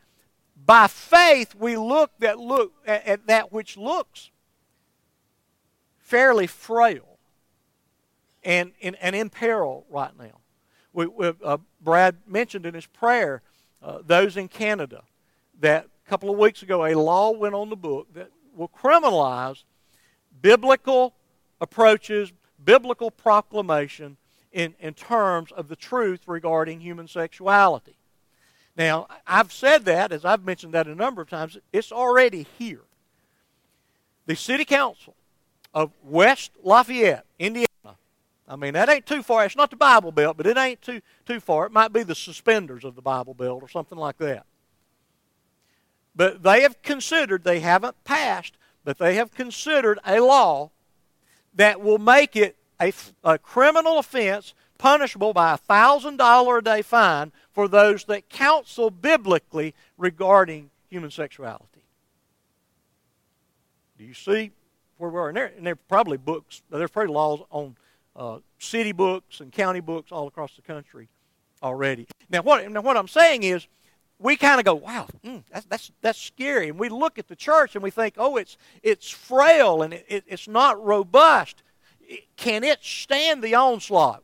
by 0.65 0.87
faith 0.87 1.55
we 1.55 1.77
look 1.77 2.11
that 2.19 2.39
look 2.39 2.73
at, 2.85 3.05
at 3.05 3.27
that 3.27 3.51
which 3.51 3.77
looks 3.77 4.31
fairly 5.97 6.47
frail 6.47 7.17
and, 8.43 8.71
and, 8.81 8.95
and 9.01 9.15
in 9.15 9.29
peril 9.29 9.85
right 9.89 10.17
now. 10.17 10.39
We, 10.93 11.07
we, 11.07 11.33
uh, 11.43 11.57
Brad 11.81 12.17
mentioned 12.27 12.65
in 12.65 12.73
his 12.73 12.85
prayer 12.85 13.41
uh, 13.81 13.99
those 14.05 14.37
in 14.37 14.47
Canada 14.47 15.03
that 15.59 15.87
a 16.05 16.09
couple 16.09 16.29
of 16.29 16.37
weeks 16.37 16.61
ago 16.61 16.85
a 16.85 16.93
law 16.93 17.31
went 17.31 17.55
on 17.55 17.69
the 17.69 17.75
book 17.75 18.13
that 18.13 18.29
will 18.55 18.69
criminalize 18.69 19.63
biblical 20.41 21.15
approaches, 21.59 22.31
biblical 22.63 23.09
proclamation 23.09 24.17
in, 24.51 24.75
in 24.79 24.93
terms 24.93 25.51
of 25.51 25.67
the 25.67 25.75
truth 25.75 26.21
regarding 26.27 26.79
human 26.79 27.07
sexuality. 27.07 27.95
Now, 28.75 29.07
I've 29.27 29.53
said 29.53 29.85
that, 29.85 30.11
as 30.11 30.25
I've 30.25 30.43
mentioned 30.43 30.73
that 30.73 30.87
a 30.87 30.95
number 30.95 31.21
of 31.21 31.29
times, 31.29 31.57
it's 31.71 31.91
already 31.91 32.47
here. 32.57 32.81
The 34.25 34.35
City 34.35 34.65
Council 34.65 35.15
of 35.73 35.91
West 36.03 36.51
Lafayette, 36.63 37.25
Indiana, 37.37 37.67
I 38.47 38.55
mean, 38.55 38.73
that 38.73 38.89
ain't 38.89 39.05
too 39.05 39.23
far. 39.23 39.45
It's 39.45 39.55
not 39.55 39.69
the 39.69 39.75
Bible 39.75 40.11
Belt, 40.11 40.37
but 40.37 40.45
it 40.45 40.57
ain't 40.57 40.81
too, 40.81 41.01
too 41.25 41.39
far. 41.39 41.65
It 41.65 41.71
might 41.71 41.93
be 41.93 42.03
the 42.03 42.15
suspenders 42.15 42.83
of 42.83 42.95
the 42.95 43.01
Bible 43.01 43.33
Belt 43.33 43.63
or 43.63 43.69
something 43.69 43.97
like 43.97 44.17
that. 44.17 44.45
But 46.15 46.43
they 46.43 46.61
have 46.61 46.81
considered, 46.81 47.43
they 47.43 47.61
haven't 47.61 48.03
passed, 48.03 48.57
but 48.83 48.97
they 48.97 49.15
have 49.15 49.33
considered 49.33 49.99
a 50.05 50.19
law 50.19 50.71
that 51.55 51.81
will 51.81 51.97
make 51.97 52.35
it 52.35 52.57
a, 52.81 52.93
a 53.23 53.37
criminal 53.37 53.97
offense 53.97 54.53
punishable 54.77 55.33
by 55.33 55.53
a 55.53 55.57
$1,000 55.57 56.57
a 56.57 56.61
day 56.61 56.81
fine 56.81 57.31
for 57.53 57.67
those 57.67 58.05
that 58.05 58.29
counsel 58.29 58.89
biblically 58.89 59.73
regarding 59.97 60.69
human 60.89 61.11
sexuality. 61.11 61.85
Do 63.97 64.03
you 64.03 64.13
see 64.13 64.51
where 64.97 65.09
we 65.09 65.19
are? 65.19 65.27
And 65.29 65.37
there, 65.37 65.51
and 65.55 65.65
there 65.65 65.73
are 65.73 65.87
probably 65.87 66.17
books, 66.17 66.61
there's 66.69 66.91
probably 66.91 67.13
laws 67.13 67.41
on 67.51 67.77
uh, 68.15 68.39
city 68.59 68.91
books 68.91 69.39
and 69.39 69.51
county 69.51 69.79
books 69.79 70.11
all 70.11 70.27
across 70.27 70.55
the 70.55 70.61
country 70.61 71.07
already. 71.61 72.07
Now, 72.29 72.41
what, 72.41 72.69
now 72.69 72.81
what 72.81 72.97
I'm 72.97 73.07
saying 73.07 73.43
is, 73.43 73.67
we 74.19 74.37
kind 74.37 74.59
of 74.59 74.65
go, 74.65 74.75
wow, 74.75 75.07
mm, 75.25 75.43
that's, 75.51 75.65
that's, 75.65 75.91
that's 76.01 76.19
scary. 76.19 76.69
And 76.69 76.79
we 76.79 76.87
look 76.87 77.19
at 77.19 77.27
the 77.27 77.35
church 77.35 77.75
and 77.75 77.83
we 77.83 77.91
think, 77.91 78.13
oh, 78.17 78.37
it's, 78.37 78.57
it's 78.81 79.09
frail 79.09 79.81
and 79.81 79.93
it, 79.93 80.05
it, 80.07 80.23
it's 80.27 80.47
not 80.47 80.81
robust. 80.83 81.61
Can 82.37 82.63
it 82.63 82.79
stand 82.81 83.43
the 83.43 83.55
onslaught? 83.55 84.23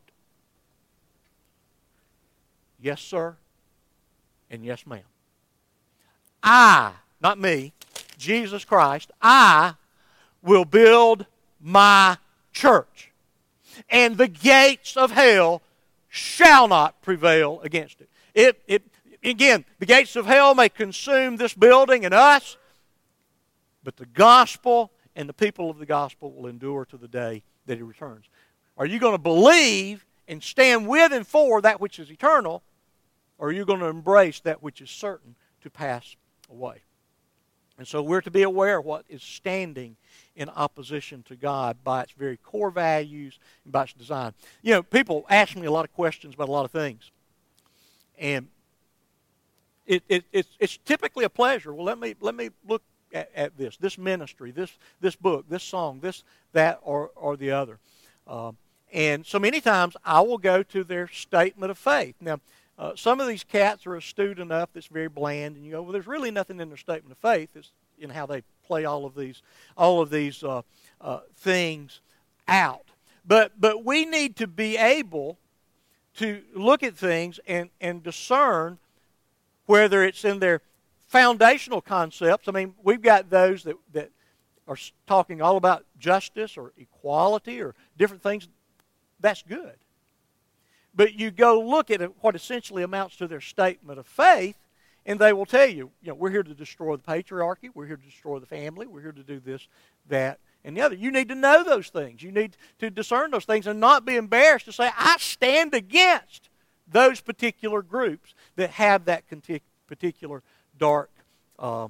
Yes, 2.82 3.02
sir. 3.02 3.36
And 4.50 4.64
yes, 4.64 4.88
ma'am. 4.88 5.02
I, 6.42 6.94
not 7.22 7.40
me, 7.40 7.74
Jesus 8.18 8.66
Christ, 8.66 9.12
I 9.22 9.74
will 10.42 10.66
build 10.66 11.26
my 11.62 12.18
church. 12.54 13.12
And 13.90 14.18
the 14.18 14.28
gates 14.28 14.98
of 14.98 15.12
hell 15.12 15.62
shall 16.08 16.68
not 16.68 17.02
prevail 17.02 17.60
against 17.62 18.02
it. 18.02 18.10
It, 18.34 18.62
it 18.68 18.84
again, 19.24 19.66
the 19.80 19.86
gates 19.86 20.16
of 20.16 20.26
hell 20.26 20.56
may 20.56 20.70
consume 20.70 21.38
this 21.38 21.54
building 21.54 22.06
and 22.06 22.14
us, 22.14 22.58
but 23.84 23.98
the 23.98 24.06
gospel 24.06 24.92
and 25.16 25.28
the 25.28 25.34
people 25.34 25.70
of 25.70 25.78
the 25.78 25.86
gospel 25.86 26.32
will 26.32 26.48
endure 26.48 26.86
to 26.86 26.98
the 26.98 27.08
day 27.08 27.44
that 27.66 27.78
he 27.78 27.84
returns. 27.84 28.26
Are 28.78 28.86
you 28.86 29.00
going 29.00 29.14
to 29.14 29.22
believe 29.22 30.06
and 30.28 30.42
stand 30.42 30.88
with 30.88 31.12
and 31.12 31.28
for 31.28 31.62
that 31.62 31.82
which 31.82 32.00
is 32.00 32.10
eternal, 32.10 32.64
or 33.40 33.48
are 33.48 33.52
you 33.52 33.66
going 33.66 33.80
to 33.80 33.88
embrace 33.88 34.42
that 34.42 34.62
which 34.62 34.82
is 34.82 34.92
certain 34.92 35.36
to 35.62 35.70
pass 35.70 36.16
away? 36.52 36.84
And 37.80 37.88
so 37.88 38.04
we're 38.04 38.22
to 38.22 38.32
be 38.32 38.44
aware 38.44 38.82
what 38.82 39.06
is 39.08 39.24
standing 39.24 39.96
in 40.36 40.50
opposition 40.50 41.24
to 41.24 41.38
God 41.38 41.78
by 41.82 42.04
its 42.04 42.12
very 42.12 42.36
core 42.36 42.70
values 42.70 43.40
and 43.64 43.72
by 43.72 43.84
its 43.84 43.94
design. 43.94 44.34
You 44.62 44.74
know, 44.74 44.84
people 44.84 45.26
ask 45.30 45.56
me 45.56 45.66
a 45.66 45.72
lot 45.72 45.86
of 45.86 45.94
questions 45.94 46.36
about 46.36 46.50
a 46.50 46.52
lot 46.52 46.66
of 46.66 46.72
things. 46.72 47.10
And 48.18 48.50
it, 49.88 50.04
it, 50.10 50.26
it's, 50.34 50.50
it's 50.60 50.78
typically 50.84 51.24
a 51.24 51.30
pleasure. 51.30 51.74
Well, 51.74 51.86
let 51.86 51.98
me, 51.98 52.16
let 52.20 52.36
me 52.36 52.50
look 52.68 52.84
at, 53.14 53.32
at, 53.34 53.58
this, 53.58 53.78
this 53.78 53.98
ministry, 53.98 54.52
this, 54.52 54.78
this 55.00 55.16
book, 55.16 55.46
this 55.48 55.64
song, 55.64 56.02
this, 56.02 56.26
that, 56.52 56.80
or, 56.84 57.12
or 57.16 57.38
the 57.38 57.52
other. 57.52 57.80
Uh, 58.28 58.52
and 58.92 59.26
so 59.26 59.40
many 59.40 59.62
times 59.62 59.96
I 60.04 60.20
will 60.20 60.38
go 60.38 60.64
to 60.64 60.84
their 60.84 61.08
statement 61.08 61.72
of 61.72 61.78
faith. 61.78 62.16
Now, 62.20 62.40
uh, 62.80 62.94
some 62.96 63.20
of 63.20 63.28
these 63.28 63.44
cats 63.44 63.86
are 63.86 63.96
astute 63.98 64.40
enough 64.40 64.70
that's 64.74 64.88
very 64.88 65.10
bland, 65.10 65.58
and 65.58 65.66
you 65.66 65.72
go, 65.72 65.82
well, 65.82 65.92
there's 65.92 66.08
really 66.08 66.32
nothing 66.32 66.62
in 66.62 66.70
their 66.70 66.78
statement 66.78 67.12
of 67.12 67.18
faith. 67.18 67.50
It's 67.54 67.74
in 68.00 68.10
how 68.10 68.26
they 68.26 68.42
play 68.66 68.86
all 68.86 69.06
of 69.06 69.16
these, 69.16 69.42
all 69.76 70.02
of 70.02 70.10
these 70.10 70.44
uh, 70.44 70.62
uh 71.02 71.20
things 71.36 72.00
out. 72.48 72.86
But, 73.26 73.60
but 73.60 73.84
we 73.84 74.06
need 74.06 74.38
to 74.38 74.48
be 74.48 74.78
able 74.78 75.38
to 76.16 76.42
look 76.56 76.82
at 76.82 76.96
things 76.96 77.40
and, 77.46 77.70
and 77.82 78.02
discern 78.02 78.80
whether 79.66 80.04
it's 80.04 80.24
in 80.24 80.40
their 80.40 80.62
foundational 81.08 81.82
concepts. 81.82 82.48
I 82.48 82.52
mean, 82.52 82.76
we've 82.82 83.02
got 83.02 83.30
those 83.30 83.64
that, 83.64 83.76
that 83.92 84.10
are 84.70 84.78
talking 85.06 85.42
all 85.42 85.58
about 85.58 85.86
justice 86.00 86.56
or 86.56 86.72
equality 86.78 87.62
or 87.62 87.76
different 87.98 88.24
things. 88.24 88.48
That's 89.20 89.44
good. 89.44 89.76
But 91.00 91.18
you 91.18 91.32
go 91.32 91.62
look 91.62 91.90
at 91.92 92.02
what 92.22 92.36
essentially 92.36 92.84
amounts 92.84 93.16
to 93.16 93.28
their 93.30 93.40
statement 93.40 94.00
of 94.00 94.06
faith, 94.06 94.58
and 95.06 95.18
they 95.18 95.32
will 95.32 95.46
tell 95.46 95.66
you, 95.66 95.92
you 96.02 96.10
know, 96.10 96.14
we're 96.14 96.30
here 96.30 96.44
to 96.44 96.54
destroy 96.54 96.98
the 96.98 97.04
patriarchy, 97.04 97.70
we're 97.74 97.86
here 97.86 97.96
to 97.96 98.04
destroy 98.04 98.38
the 98.38 98.46
family, 98.46 98.86
we're 98.86 99.00
here 99.00 99.14
to 99.14 99.24
do 99.24 99.40
this, 99.40 99.70
that, 100.10 100.40
and 100.66 100.76
the 100.76 100.82
other. 100.82 100.96
You 100.96 101.10
need 101.10 101.30
to 101.30 101.36
know 101.36 101.64
those 101.64 101.88
things. 101.88 102.22
You 102.22 102.34
need 102.34 102.58
to 102.80 102.90
discern 102.90 103.32
those 103.32 103.46
things 103.46 103.66
and 103.66 103.80
not 103.80 104.04
be 104.04 104.18
embarrassed 104.18 104.66
to 104.66 104.74
say, 104.74 104.90
I 104.98 105.16
stand 105.20 105.74
against 105.74 106.50
those 106.86 107.22
particular 107.22 107.82
groups 107.82 108.34
that 108.58 108.72
have 108.72 109.06
that 109.06 109.24
particular 109.88 110.44
dark 110.78 111.12
uh, 111.60 111.88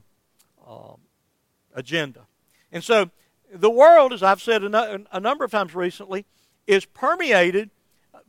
uh, 0.67 0.97
agenda. 1.73 2.27
And 2.71 2.83
so 2.83 3.09
the 3.51 3.71
world, 3.71 4.13
as 4.13 4.21
I've 4.21 4.39
said 4.39 4.63
a, 4.63 5.01
a 5.11 5.19
number 5.19 5.43
of 5.43 5.49
times 5.49 5.73
recently, 5.73 6.27
is 6.67 6.85
permeated 6.85 7.71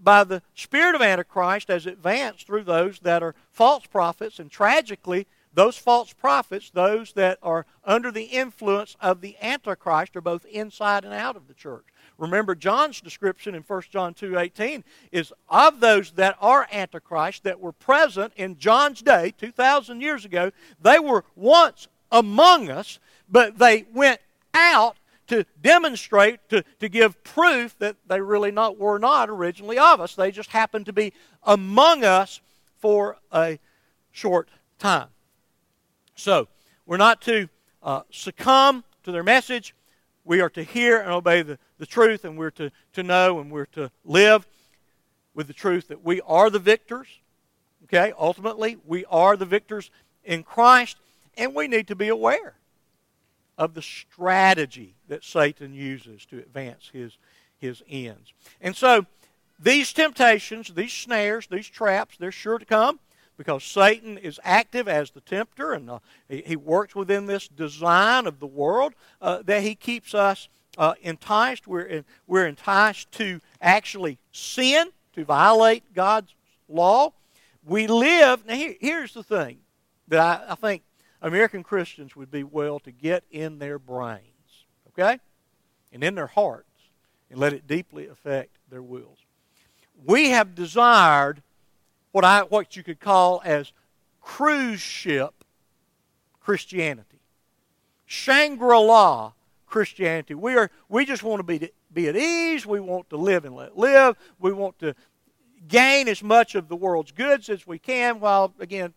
by 0.02 0.24
the 0.24 0.42
spirit 0.54 0.94
of 0.94 1.02
Antichrist 1.02 1.70
as 1.70 1.86
advanced 1.86 2.46
through 2.46 2.64
those 2.64 2.98
that 3.00 3.22
are 3.22 3.34
false 3.50 3.86
prophets, 3.86 4.38
and 4.38 4.50
tragically, 4.50 5.26
those 5.52 5.76
false 5.76 6.12
prophets, 6.12 6.70
those 6.70 7.12
that 7.14 7.38
are 7.42 7.66
under 7.84 8.12
the 8.12 8.24
influence 8.24 8.96
of 9.00 9.20
the 9.20 9.36
Antichrist, 9.42 10.16
are 10.16 10.20
both 10.20 10.44
inside 10.46 11.04
and 11.04 11.12
out 11.12 11.36
of 11.36 11.48
the 11.48 11.54
church. 11.54 11.84
Remember, 12.18 12.54
John's 12.54 13.00
description 13.00 13.54
in 13.54 13.62
1 13.62 13.82
John 13.90 14.14
2.18 14.14 14.84
is 15.10 15.32
of 15.48 15.80
those 15.80 16.12
that 16.12 16.36
are 16.40 16.68
Antichrist 16.70 17.44
that 17.44 17.58
were 17.58 17.72
present 17.72 18.32
in 18.36 18.58
John's 18.58 19.02
day, 19.02 19.32
2,000 19.38 20.00
years 20.00 20.24
ago, 20.24 20.52
they 20.80 20.98
were 20.98 21.24
once 21.34 21.88
among 22.12 22.70
us, 22.70 22.98
but 23.28 23.58
they 23.58 23.86
went 23.92 24.20
out 24.54 24.96
to 25.30 25.46
demonstrate, 25.62 26.40
to, 26.48 26.64
to 26.80 26.88
give 26.88 27.22
proof 27.22 27.78
that 27.78 27.94
they 28.08 28.20
really 28.20 28.50
not 28.50 28.78
were 28.78 28.98
not 28.98 29.30
originally 29.30 29.78
of 29.78 30.00
us. 30.00 30.16
They 30.16 30.32
just 30.32 30.50
happened 30.50 30.86
to 30.86 30.92
be 30.92 31.12
among 31.44 32.02
us 32.02 32.40
for 32.80 33.16
a 33.32 33.60
short 34.10 34.48
time. 34.80 35.06
So, 36.16 36.48
we're 36.84 36.96
not 36.96 37.22
to 37.22 37.48
uh, 37.80 38.02
succumb 38.10 38.82
to 39.04 39.12
their 39.12 39.22
message. 39.22 39.76
We 40.24 40.40
are 40.40 40.50
to 40.50 40.64
hear 40.64 40.98
and 40.98 41.12
obey 41.12 41.42
the, 41.42 41.60
the 41.78 41.86
truth, 41.86 42.24
and 42.24 42.36
we're 42.36 42.50
to, 42.50 42.72
to 42.94 43.04
know 43.04 43.38
and 43.38 43.52
we're 43.52 43.66
to 43.66 43.92
live 44.04 44.48
with 45.32 45.46
the 45.46 45.52
truth 45.52 45.88
that 45.88 46.04
we 46.04 46.20
are 46.22 46.50
the 46.50 46.58
victors. 46.58 47.06
Okay, 47.84 48.12
ultimately, 48.18 48.78
we 48.84 49.04
are 49.04 49.36
the 49.36 49.46
victors 49.46 49.92
in 50.24 50.42
Christ, 50.42 50.96
and 51.36 51.54
we 51.54 51.68
need 51.68 51.86
to 51.86 51.94
be 51.94 52.08
aware 52.08 52.54
of 53.60 53.74
the 53.74 53.82
strategy 53.82 54.94
that 55.06 55.22
Satan 55.22 55.74
uses 55.74 56.24
to 56.24 56.38
advance 56.38 56.88
his, 56.94 57.18
his 57.58 57.82
ends. 57.86 58.32
And 58.58 58.74
so, 58.74 59.04
these 59.62 59.92
temptations, 59.92 60.72
these 60.74 60.94
snares, 60.94 61.46
these 61.46 61.68
traps, 61.68 62.16
they're 62.18 62.32
sure 62.32 62.58
to 62.58 62.64
come 62.64 62.98
because 63.36 63.62
Satan 63.62 64.16
is 64.16 64.40
active 64.42 64.88
as 64.88 65.10
the 65.10 65.20
tempter 65.20 65.72
and 65.72 65.90
uh, 65.90 65.98
he, 66.26 66.42
he, 66.46 66.56
works 66.56 66.94
within 66.94 67.26
this 67.26 67.48
design 67.48 68.26
of 68.26 68.40
the 68.40 68.46
world 68.46 68.94
uh, 69.20 69.42
that 69.44 69.62
he 69.62 69.74
keeps 69.74 70.14
us 70.14 70.48
uh, 70.78 70.94
enticed. 71.02 71.66
We're, 71.66 71.82
in, 71.82 72.04
we're 72.26 72.46
enticed 72.46 73.12
to 73.12 73.42
actually 73.60 74.16
sin, 74.32 74.88
to 75.12 75.24
violate 75.26 75.92
God's 75.92 76.34
law. 76.66 77.12
We 77.62 77.86
live, 77.86 78.46
now 78.46 78.54
here, 78.54 78.74
here's 78.80 79.12
the 79.12 79.22
thing 79.22 79.58
that 80.08 80.20
I, 80.20 80.52
I 80.52 80.54
think 80.54 80.82
American 81.22 81.62
Christians 81.62 82.16
would 82.16 82.30
be 82.30 82.42
well 82.42 82.78
to 82.80 82.90
get 82.90 83.24
in 83.30 83.58
their 83.58 83.78
brains, 83.78 84.64
okay? 84.88 85.18
And 85.92 86.02
in 86.02 86.14
their 86.14 86.28
hearts, 86.28 86.66
and 87.30 87.38
let 87.38 87.52
it 87.52 87.66
deeply 87.66 88.08
affect 88.08 88.56
their 88.68 88.82
wills. 88.82 89.18
We 90.04 90.30
have 90.30 90.54
desired 90.54 91.42
what 92.12 92.24
I 92.24 92.42
what 92.42 92.76
you 92.76 92.82
could 92.82 93.00
call 93.00 93.40
as 93.44 93.72
cruise 94.20 94.80
ship 94.80 95.44
Christianity. 96.40 97.20
Shangri-La 98.06 99.32
Christianity. 99.66 100.34
We 100.34 100.56
are 100.56 100.70
we 100.88 101.04
just 101.04 101.22
want 101.22 101.40
to 101.40 101.44
be 101.44 101.70
be 101.92 102.08
at 102.08 102.16
ease. 102.16 102.66
We 102.66 102.80
want 102.80 103.10
to 103.10 103.16
live 103.16 103.44
and 103.44 103.54
let 103.54 103.76
live. 103.76 104.16
We 104.38 104.52
want 104.52 104.78
to 104.80 104.94
gain 105.68 106.08
as 106.08 106.22
much 106.22 106.54
of 106.54 106.68
the 106.68 106.76
world's 106.76 107.12
goods 107.12 107.48
as 107.48 107.66
we 107.66 107.78
can 107.78 108.18
while 108.18 108.52
again 108.58 108.94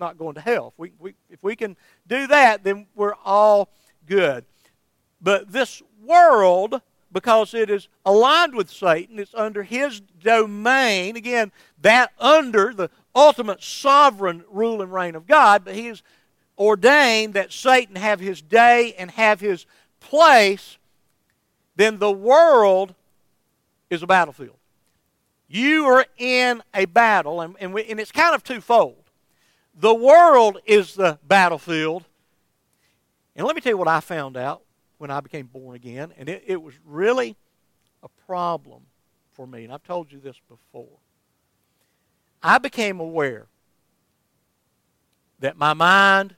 not 0.00 0.18
going 0.18 0.34
to 0.34 0.40
hell. 0.40 0.72
If 0.72 0.78
we, 0.78 0.92
we, 0.98 1.14
if 1.28 1.42
we 1.42 1.54
can 1.54 1.76
do 2.06 2.26
that, 2.26 2.64
then 2.64 2.86
we're 2.94 3.14
all 3.24 3.68
good. 4.06 4.44
But 5.20 5.52
this 5.52 5.82
world, 6.04 6.80
because 7.12 7.54
it 7.54 7.70
is 7.70 7.88
aligned 8.04 8.54
with 8.54 8.70
Satan, 8.70 9.18
it's 9.18 9.34
under 9.34 9.62
his 9.62 10.00
domain. 10.00 11.16
Again, 11.16 11.52
that 11.82 12.12
under 12.18 12.72
the 12.72 12.90
ultimate 13.14 13.62
sovereign 13.62 14.44
rule 14.50 14.82
and 14.82 14.92
reign 14.92 15.14
of 15.14 15.26
God, 15.26 15.64
but 15.64 15.74
he 15.74 15.86
has 15.86 16.02
ordained 16.58 17.34
that 17.34 17.52
Satan 17.52 17.96
have 17.96 18.20
his 18.20 18.42
day 18.42 18.94
and 18.98 19.10
have 19.12 19.40
his 19.40 19.66
place, 20.00 20.78
then 21.76 21.98
the 21.98 22.10
world 22.10 22.94
is 23.88 24.02
a 24.02 24.06
battlefield. 24.06 24.56
You 25.48 25.86
are 25.86 26.06
in 26.16 26.62
a 26.72 26.84
battle, 26.84 27.40
and, 27.40 27.56
and, 27.58 27.74
we, 27.74 27.84
and 27.86 27.98
it's 27.98 28.12
kind 28.12 28.34
of 28.34 28.44
twofold. 28.44 29.09
The 29.74 29.94
world 29.94 30.58
is 30.66 30.94
the 30.94 31.18
battlefield. 31.26 32.04
And 33.36 33.46
let 33.46 33.54
me 33.54 33.62
tell 33.62 33.72
you 33.72 33.78
what 33.78 33.88
I 33.88 34.00
found 34.00 34.36
out 34.36 34.62
when 34.98 35.10
I 35.10 35.20
became 35.20 35.46
born 35.46 35.76
again, 35.76 36.12
and 36.18 36.28
it, 36.28 36.44
it 36.46 36.60
was 36.60 36.74
really 36.84 37.36
a 38.02 38.08
problem 38.26 38.82
for 39.30 39.46
me. 39.46 39.64
And 39.64 39.72
I've 39.72 39.82
told 39.82 40.12
you 40.12 40.20
this 40.20 40.36
before. 40.48 40.98
I 42.42 42.58
became 42.58 43.00
aware 43.00 43.46
that 45.38 45.56
my 45.56 45.72
mind, 45.72 46.34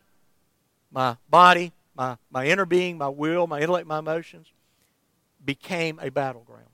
my 0.92 1.16
body, 1.28 1.72
my, 1.96 2.16
my 2.30 2.46
inner 2.46 2.66
being, 2.66 2.98
my 2.98 3.08
will, 3.08 3.48
my 3.48 3.60
intellect, 3.60 3.86
my 3.86 3.98
emotions 3.98 4.46
became 5.44 5.98
a 6.00 6.10
battleground. 6.10 6.66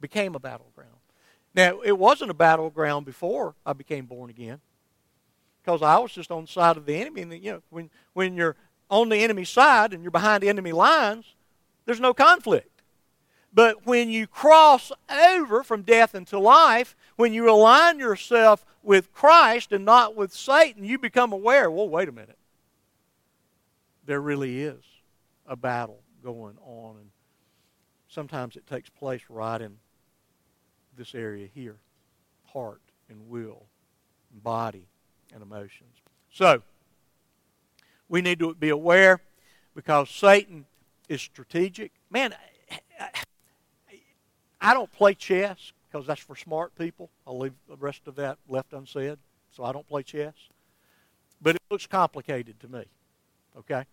Became 0.00 0.34
a 0.34 0.40
battleground. 0.40 0.96
Now, 1.54 1.80
it 1.80 1.98
wasn't 1.98 2.30
a 2.30 2.34
battleground 2.34 3.04
before 3.04 3.54
I 3.66 3.74
became 3.74 4.06
born 4.06 4.30
again 4.30 4.60
because 5.62 5.82
I 5.82 5.98
was 5.98 6.12
just 6.12 6.30
on 6.30 6.42
the 6.42 6.48
side 6.48 6.76
of 6.76 6.86
the 6.86 6.94
enemy. 6.94 7.22
And 7.22 7.32
you 7.32 7.52
know, 7.52 7.62
when 7.70 7.90
when 8.12 8.34
you're 8.34 8.56
on 8.90 9.08
the 9.08 9.18
enemy 9.18 9.44
side 9.44 9.92
and 9.92 10.02
you're 10.02 10.10
behind 10.10 10.44
enemy 10.44 10.72
lines, 10.72 11.34
there's 11.84 12.00
no 12.00 12.12
conflict. 12.12 12.68
But 13.54 13.86
when 13.86 14.08
you 14.08 14.26
cross 14.26 14.92
over 15.10 15.62
from 15.62 15.82
death 15.82 16.14
into 16.14 16.38
life, 16.38 16.96
when 17.16 17.34
you 17.34 17.50
align 17.50 17.98
yourself 17.98 18.64
with 18.82 19.12
Christ 19.12 19.72
and 19.72 19.84
not 19.84 20.16
with 20.16 20.32
Satan, 20.32 20.84
you 20.84 20.98
become 20.98 21.32
aware. 21.32 21.70
Well, 21.70 21.88
wait 21.88 22.08
a 22.08 22.12
minute. 22.12 22.38
There 24.06 24.20
really 24.20 24.62
is 24.62 24.82
a 25.46 25.54
battle 25.54 26.00
going 26.24 26.56
on, 26.64 26.96
and 26.96 27.10
sometimes 28.08 28.56
it 28.56 28.66
takes 28.66 28.88
place 28.88 29.22
right 29.28 29.60
in 29.60 29.76
this 30.96 31.14
area 31.14 31.48
here 31.52 31.76
heart 32.52 32.82
and 33.08 33.28
will 33.28 33.64
and 34.30 34.42
body 34.42 34.86
and 35.32 35.42
emotions. 35.42 35.94
So, 36.30 36.62
we 38.08 38.20
need 38.22 38.38
to 38.40 38.54
be 38.54 38.68
aware 38.68 39.20
because 39.74 40.10
Satan 40.10 40.66
is 41.08 41.20
strategic. 41.20 41.92
Man, 42.10 42.34
I 44.60 44.74
don't 44.74 44.92
play 44.92 45.14
chess 45.14 45.72
because 45.90 46.06
that's 46.06 46.20
for 46.20 46.36
smart 46.36 46.74
people. 46.76 47.10
I'll 47.26 47.38
leave 47.38 47.54
the 47.68 47.76
rest 47.76 48.02
of 48.06 48.16
that 48.16 48.38
left 48.48 48.72
unsaid. 48.72 49.18
So 49.50 49.64
I 49.64 49.72
don't 49.72 49.86
play 49.86 50.02
chess. 50.02 50.34
But 51.40 51.56
it 51.56 51.62
looks 51.70 51.86
complicated 51.86 52.60
to 52.60 52.68
me. 52.68 52.84
Okay? 53.58 53.84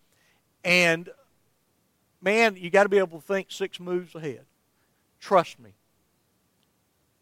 And, 0.64 1.10
man, 2.22 2.56
you 2.56 2.70
got 2.70 2.84
to 2.84 2.90
be 2.90 2.98
able 2.98 3.20
to 3.20 3.26
think 3.26 3.52
six 3.52 3.80
moves 3.80 4.16
ahead. 4.16 4.46
Trust 5.20 5.60
me. 5.60 5.72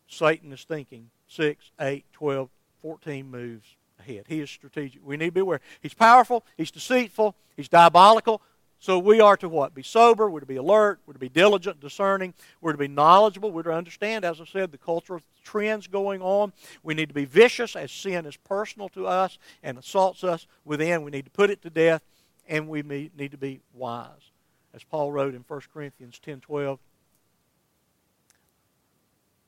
Satan 0.07 0.51
is 0.51 0.63
thinking 0.63 1.09
six, 1.27 1.71
eight, 1.79 2.05
twelve, 2.13 2.49
fourteen 2.81 3.29
moves 3.31 3.75
ahead. 3.99 4.25
He 4.27 4.39
is 4.39 4.49
strategic. 4.49 5.05
We 5.05 5.17
need 5.17 5.27
to 5.27 5.31
be 5.31 5.39
aware. 5.41 5.61
He's 5.81 5.93
powerful, 5.93 6.45
he's 6.55 6.71
deceitful, 6.71 7.35
he's 7.55 7.69
diabolical. 7.69 8.41
So 8.79 8.99
we 8.99 9.19
are 9.19 9.35
to 9.37 9.49
what? 9.49 9.73
Be 9.73 9.81
sober, 9.81 10.29
we're 10.29 10.41
to 10.41 10.45
be 10.45 10.57
alert, 10.57 10.99
we're 11.07 11.13
to 11.13 11.19
be 11.19 11.29
diligent, 11.29 11.79
discerning, 11.79 12.35
we're 12.61 12.73
to 12.73 12.77
be 12.77 12.87
knowledgeable, 12.87 13.51
we're 13.51 13.63
to 13.63 13.73
understand, 13.73 14.23
as 14.23 14.39
I 14.39 14.45
said, 14.45 14.71
the 14.71 14.77
cultural 14.77 15.21
trends 15.43 15.87
going 15.87 16.21
on. 16.21 16.53
We 16.83 16.93
need 16.93 17.07
to 17.07 17.15
be 17.15 17.25
vicious 17.25 17.75
as 17.75 17.91
sin 17.91 18.27
is 18.27 18.37
personal 18.37 18.89
to 18.89 19.07
us 19.07 19.39
and 19.63 19.79
assaults 19.79 20.23
us 20.23 20.45
within. 20.63 21.01
We 21.01 21.09
need 21.09 21.25
to 21.25 21.31
put 21.31 21.49
it 21.49 21.63
to 21.63 21.71
death, 21.71 22.03
and 22.47 22.69
we 22.69 22.83
need 22.83 23.31
to 23.31 23.37
be 23.37 23.61
wise. 23.73 24.31
As 24.75 24.83
Paul 24.83 25.11
wrote 25.11 25.33
in 25.33 25.43
1 25.47 25.61
Corinthians 25.73 26.19
10 26.19 26.41
12, 26.41 26.79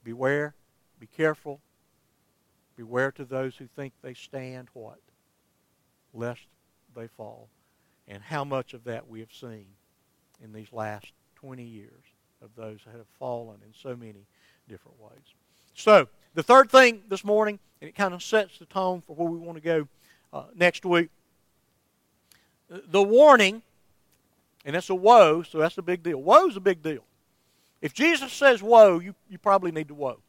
beware, 0.03 0.55
be 0.99 1.05
careful, 1.05 1.61
Beware 2.79 3.11
to 3.11 3.25
those 3.25 3.57
who 3.57 3.67
think 3.67 3.91
they 4.01 4.13
stand 4.13 4.69
what? 4.71 4.99
Lest 6.13 6.45
they 6.95 7.07
fall. 7.07 7.49
And 8.07 8.23
how 8.23 8.45
much 8.45 8.73
of 8.73 8.85
that 8.85 9.09
we 9.09 9.19
have 9.19 9.33
seen 9.33 9.65
in 10.41 10.53
these 10.53 10.71
last 10.71 11.11
20 11.35 11.61
years 11.61 11.91
of 12.41 12.51
those 12.55 12.79
that 12.85 12.95
have 12.95 13.09
fallen 13.19 13.57
in 13.65 13.73
so 13.73 13.97
many 13.97 14.25
different 14.69 14.97
ways. 14.97 15.25
So, 15.73 16.07
the 16.35 16.41
third 16.41 16.71
thing 16.71 17.03
this 17.09 17.25
morning, 17.25 17.59
and 17.81 17.89
it 17.89 17.95
kind 17.95 18.13
of 18.13 18.23
sets 18.23 18.59
the 18.59 18.65
tone 18.65 19.01
for 19.01 19.13
where 19.13 19.27
we 19.27 19.37
want 19.37 19.57
to 19.57 19.61
go 19.61 19.87
uh, 20.31 20.45
next 20.55 20.85
week. 20.85 21.09
The 22.69 23.03
warning, 23.03 23.61
and 24.63 24.73
that's 24.73 24.89
a 24.89 24.95
woe, 24.95 25.43
so 25.43 25.57
that's 25.57 25.77
a 25.77 25.81
big 25.81 26.01
deal. 26.01 26.21
Woe's 26.21 26.55
a 26.55 26.61
big 26.61 26.81
deal. 26.81 27.03
If 27.81 27.93
Jesus 27.93 28.31
says 28.31 28.63
woe, 28.63 28.99
you, 28.99 29.15
you 29.29 29.37
probably 29.37 29.73
need 29.73 29.89
to 29.89 29.95
woe. 29.95 30.19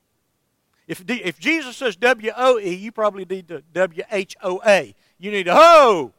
If, 0.90 1.04
if 1.08 1.38
Jesus 1.38 1.76
says 1.76 1.94
W 1.94 2.32
O 2.36 2.58
E, 2.58 2.74
you 2.74 2.90
probably 2.90 3.24
need 3.24 3.46
to 3.46 3.62
W 3.72 4.02
H 4.10 4.36
O 4.42 4.60
A. 4.66 4.92
You 5.18 5.30
need 5.30 5.44
to 5.44 5.54
ho 5.54 6.12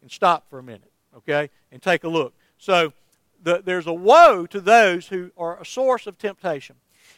and 0.00 0.10
stop 0.10 0.48
for 0.48 0.58
a 0.58 0.62
minute, 0.62 0.90
okay, 1.18 1.50
and 1.70 1.82
take 1.82 2.02
a 2.04 2.08
look. 2.08 2.32
So 2.56 2.94
the, 3.42 3.60
there's 3.62 3.86
a 3.86 3.92
woe 3.92 4.46
to 4.46 4.58
those 4.58 5.08
who 5.08 5.32
are 5.36 5.60
a 5.60 5.66
source 5.66 6.06
of 6.06 6.16
temptation. 6.16 6.76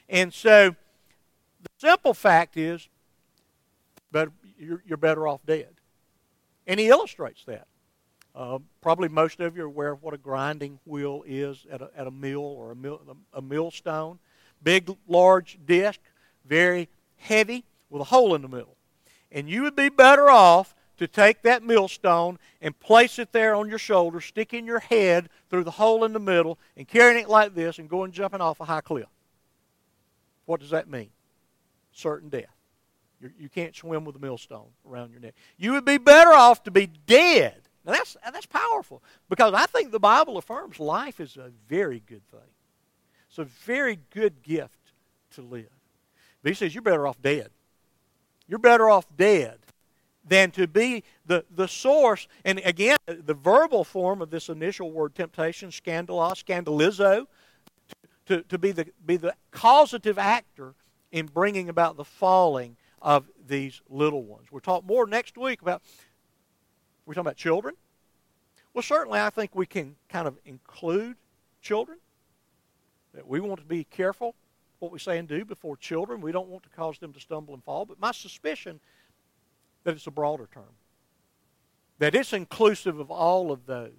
And 0.09 0.35
so 0.35 0.75
the 1.63 1.69
simple 1.79 2.15
fact 2.15 2.57
is, 2.57 2.89
better, 4.11 4.33
you're, 4.59 4.83
you're 4.85 4.97
better 4.97 5.29
off 5.29 5.47
dead. 5.47 5.69
And 6.67 6.81
he 6.81 6.89
illustrates 6.89 7.45
that. 7.45 7.69
Uh, 8.35 8.59
probably 8.81 9.09
most 9.09 9.39
of 9.39 9.57
you 9.57 9.63
are 9.63 9.67
aware 9.67 9.93
of 9.93 10.03
what 10.03 10.15
a 10.15 10.19
grinding 10.19 10.81
wheel 10.85 11.23
is 11.29 11.65
at 11.71 11.81
a, 11.81 11.91
at 11.97 12.09
a 12.09 12.11
mill 12.11 12.41
or 12.41 12.73
a, 12.73 12.75
mill, 12.75 13.01
a 13.33 13.41
millstone. 13.41 14.19
Big, 14.65 14.91
large 15.07 15.59
disc 15.65 16.01
very 16.45 16.89
heavy 17.17 17.65
with 17.91 18.03
a 18.03 18.07
hole 18.07 18.35
in 18.35 18.43
the 18.43 18.49
middle. 18.49 18.77
And 19.31 19.49
you 19.49 19.63
would 19.63 19.77
be 19.77 19.89
better 19.89 20.31
off 20.31 20.75
to 20.99 21.09
take 21.09 21.43
that 21.43 21.63
millstone 21.63 22.39
and 22.61 22.79
place 22.79 23.19
it 23.19 23.33
there 23.33 23.55
on 23.55 23.69
your 23.69 23.79
shoulder, 23.79 24.21
sticking 24.21 24.67
your 24.67 24.79
head 24.79 25.29
through 25.51 25.65
the 25.65 25.73
hole 25.73 26.05
in 26.05 26.13
the 26.13 26.21
middle, 26.21 26.59
and 26.77 26.87
carrying 26.87 27.23
it 27.23 27.29
like 27.29 27.55
this 27.55 27.79
and 27.79 27.89
going 27.89 28.13
jumping 28.13 28.41
off 28.41 28.61
a 28.61 28.65
high 28.65 28.81
cliff. 28.81 29.09
What 30.45 30.61
does 30.61 30.71
that 30.71 30.89
mean? 30.89 31.11
Certain 31.93 32.29
death. 32.29 32.55
You're, 33.21 33.33
you 33.39 33.49
can 33.49 33.67
not 33.67 33.77
swim 33.77 34.05
with 34.05 34.17
a 34.17 34.19
millstone 34.19 34.69
around 34.89 35.13
your 35.13 35.21
neck. 35.21 35.35
You 35.57 35.73
would 35.73 35.85
be 35.85 35.99
better 35.99 36.33
off 36.33 36.65
to 36.65 36.71
be 36.71 36.87
dead. 36.87 37.63
Now 37.85 37.93
that's 37.93 38.17
that's 38.25 38.47
powerful 38.47 39.03
because 39.29 39.55
I 39.55 39.67
think 39.67 39.91
the 39.91 40.01
Bible 40.01 40.39
affirms 40.39 40.79
life 40.79 41.21
is 41.21 41.37
a 41.37 41.51
very 41.69 42.03
good 42.07 42.27
thing. 42.29 42.41
It's 43.29 43.39
a 43.39 43.45
very 43.45 43.99
good 44.11 44.43
gift 44.43 44.93
to 45.35 45.43
live. 45.43 45.71
But 46.43 46.51
he 46.51 46.55
says, 46.55 46.75
You're 46.75 46.83
better 46.83 47.07
off 47.07 47.21
dead. 47.21 47.51
You're 48.49 48.59
better 48.59 48.91
off 48.91 49.07
dead 49.17 49.59
than 50.25 50.51
to 50.53 50.67
be 50.67 51.05
the, 51.27 51.45
the 51.51 51.67
source. 51.67 52.29
And 52.45 52.61
again, 52.65 52.97
the 53.07 53.35
verbal 53.35 53.85
form 53.85 54.23
of 54.23 54.31
this 54.31 54.49
initial 54.49 54.91
word 54.91 55.15
temptation, 55.15 55.71
scandalos, 55.71 56.45
scandalizo, 56.45 57.27
to, 57.89 58.37
to, 58.37 58.43
to 58.43 58.59
be, 58.59 58.73
the, 58.73 58.87
be 59.05 59.17
the 59.17 59.35
causative 59.51 60.19
actor 60.19 60.75
in 61.11 61.27
bringing 61.27 61.69
about 61.69 61.97
the 61.97 62.05
falling 62.05 62.77
of 63.01 63.29
these 63.47 63.81
little 63.89 64.23
ones. 64.23 64.47
We'll 64.51 64.61
talk 64.61 64.85
more 64.85 65.07
next 65.07 65.37
week 65.37 65.61
about, 65.61 65.83
we're 67.05 67.15
talking 67.15 67.27
about 67.27 67.37
children. 67.37 67.75
Well, 68.75 68.83
certainly 68.83 69.19
I 69.19 69.31
think 69.31 69.55
we 69.55 69.67
can 69.67 69.97
kind 70.09 70.27
of 70.27 70.39
include 70.45 71.17
children. 71.61 71.99
That 73.15 73.29
we 73.29 73.41
want 73.41 73.61
to 73.61 73.67
be 73.67 73.85
careful 73.85 74.35
what 74.83 74.91
we 74.91 74.99
say 74.99 75.17
and 75.17 75.29
do 75.29 75.45
before 75.45 75.77
children. 75.77 76.21
We 76.21 76.33
don't 76.33 76.49
want 76.49 76.65
to 76.65 76.69
cause 76.71 76.99
them 76.99 77.13
to 77.13 77.21
stumble 77.21 77.55
and 77.55 77.63
fall. 77.63 77.87
But 77.87 78.01
my 78.01 78.11
suspicion 78.11 78.81
that 79.85 79.95
it's 79.95 80.09
a 80.09 80.11
broader 80.11 80.49
term. 80.53 80.75
That 81.99 82.17
it's 82.17 82.33
inclusive 82.33 82.99
of 82.99 83.11
all 83.11 83.53
of 83.53 83.67
those 83.67 83.93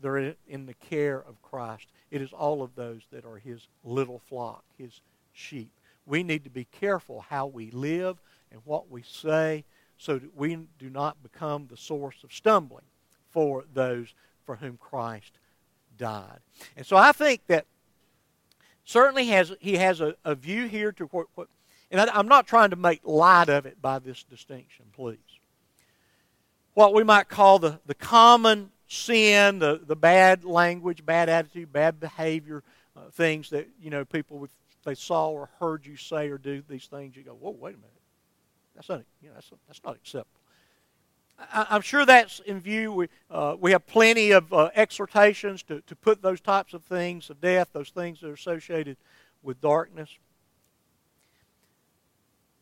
that 0.00 0.08
are 0.08 0.34
in 0.46 0.66
the 0.66 0.74
care 0.74 1.18
of 1.18 1.42
Christ. 1.42 1.88
It 2.10 2.22
is 2.22 2.32
all 2.32 2.62
of 2.62 2.76
those 2.76 3.02
that 3.10 3.24
are 3.24 3.38
his 3.38 3.66
little 3.82 4.20
flock, 4.20 4.64
his 4.78 5.00
sheep. 5.32 5.72
We 6.06 6.22
need 6.22 6.44
to 6.44 6.50
be 6.50 6.64
careful 6.64 7.24
how 7.28 7.46
we 7.46 7.70
live 7.72 8.18
and 8.52 8.60
what 8.64 8.90
we 8.90 9.02
say 9.02 9.64
so 9.98 10.18
that 10.18 10.36
we 10.36 10.56
do 10.78 10.90
not 10.90 11.22
become 11.22 11.66
the 11.66 11.76
source 11.76 12.22
of 12.22 12.32
stumbling 12.32 12.84
for 13.30 13.64
those 13.72 14.14
for 14.44 14.56
whom 14.56 14.76
Christ 14.76 15.38
died. 15.96 16.38
And 16.76 16.86
so 16.86 16.96
I 16.96 17.12
think 17.12 17.46
that 17.48 17.66
certainly 18.84 19.26
has 19.26 19.52
he 19.60 19.76
has 19.76 20.00
a, 20.00 20.14
a 20.24 20.34
view 20.34 20.66
here 20.66 20.92
to 20.92 21.04
what, 21.06 21.26
what 21.34 21.48
and 21.90 22.00
I, 22.00 22.08
I'm 22.12 22.28
not 22.28 22.46
trying 22.46 22.70
to 22.70 22.76
make 22.76 23.00
light 23.04 23.48
of 23.48 23.66
it 23.66 23.80
by 23.80 23.98
this 23.98 24.22
distinction, 24.24 24.86
please. 24.94 25.18
What 26.74 26.92
we 26.92 27.04
might 27.04 27.28
call 27.28 27.58
the, 27.60 27.78
the 27.86 27.94
common 27.94 28.70
sin, 28.88 29.60
the, 29.60 29.80
the 29.84 29.96
bad 29.96 30.44
language, 30.44 31.06
bad 31.06 31.28
attitude, 31.28 31.72
bad 31.72 32.00
behavior, 32.00 32.62
uh, 32.96 33.10
things 33.12 33.50
that, 33.50 33.68
you 33.80 33.90
know, 33.90 34.04
people, 34.04 34.44
if 34.44 34.50
they 34.84 34.94
saw 34.94 35.30
or 35.30 35.50
heard 35.60 35.86
you 35.86 35.96
say 35.96 36.28
or 36.28 36.38
do 36.38 36.62
these 36.68 36.86
things, 36.86 37.16
you 37.16 37.22
go, 37.22 37.34
whoa, 37.34 37.50
wait 37.50 37.74
a 37.74 37.78
minute. 37.78 37.90
That's 38.74 38.88
you 38.88 39.28
know, 39.28 39.34
that's, 39.34 39.52
that's 39.68 39.84
not 39.84 39.94
acceptable. 39.94 40.40
I, 41.38 41.76
am 41.76 41.82
sure 41.82 42.06
that's 42.06 42.40
in 42.40 42.60
view. 42.60 42.92
We, 42.92 43.08
uh, 43.30 43.56
we 43.58 43.72
have 43.72 43.86
plenty 43.86 44.30
of 44.30 44.52
uh, 44.52 44.70
exhortations 44.74 45.62
to, 45.64 45.80
to 45.82 45.96
put 45.96 46.22
those 46.22 46.40
types 46.40 46.74
of 46.74 46.82
things 46.84 47.30
of 47.30 47.40
death, 47.40 47.70
those 47.72 47.90
things 47.90 48.20
that 48.20 48.28
are 48.28 48.34
associated 48.34 48.96
with 49.42 49.60
darkness. 49.60 50.10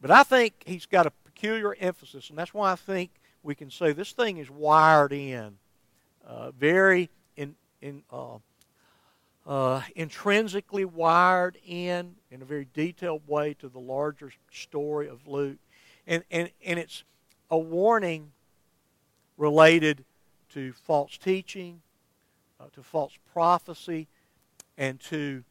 But 0.00 0.10
I 0.10 0.22
think 0.22 0.54
he's 0.66 0.86
got 0.86 1.06
a 1.06 1.10
peculiar 1.10 1.76
emphasis, 1.78 2.30
and 2.30 2.38
that's 2.38 2.52
why 2.52 2.72
I 2.72 2.76
think 2.76 3.10
we 3.42 3.54
can 3.54 3.70
say 3.70 3.92
this 3.92 4.12
thing 4.12 4.38
is 4.38 4.50
wired 4.50 5.12
in, 5.12 5.58
uh, 6.26 6.50
very 6.52 7.10
in, 7.36 7.54
in, 7.80 8.02
uh, 8.10 8.38
uh, 9.46 9.82
intrinsically 9.96 10.84
wired 10.84 11.58
in 11.66 12.14
in 12.30 12.42
a 12.42 12.44
very 12.44 12.66
detailed 12.72 13.22
way 13.26 13.54
to 13.54 13.68
the 13.68 13.78
larger 13.78 14.32
story 14.50 15.08
of 15.08 15.26
Luke. 15.26 15.58
And, 16.06 16.24
and, 16.30 16.50
and 16.64 16.78
it's 16.78 17.04
a 17.50 17.58
warning 17.58 18.32
related 19.36 20.04
to 20.50 20.72
false 20.72 21.16
teaching, 21.18 21.80
uh, 22.60 22.64
to 22.74 22.82
false 22.82 23.18
prophecy, 23.32 24.08
and 24.76 25.00
to 25.00 25.44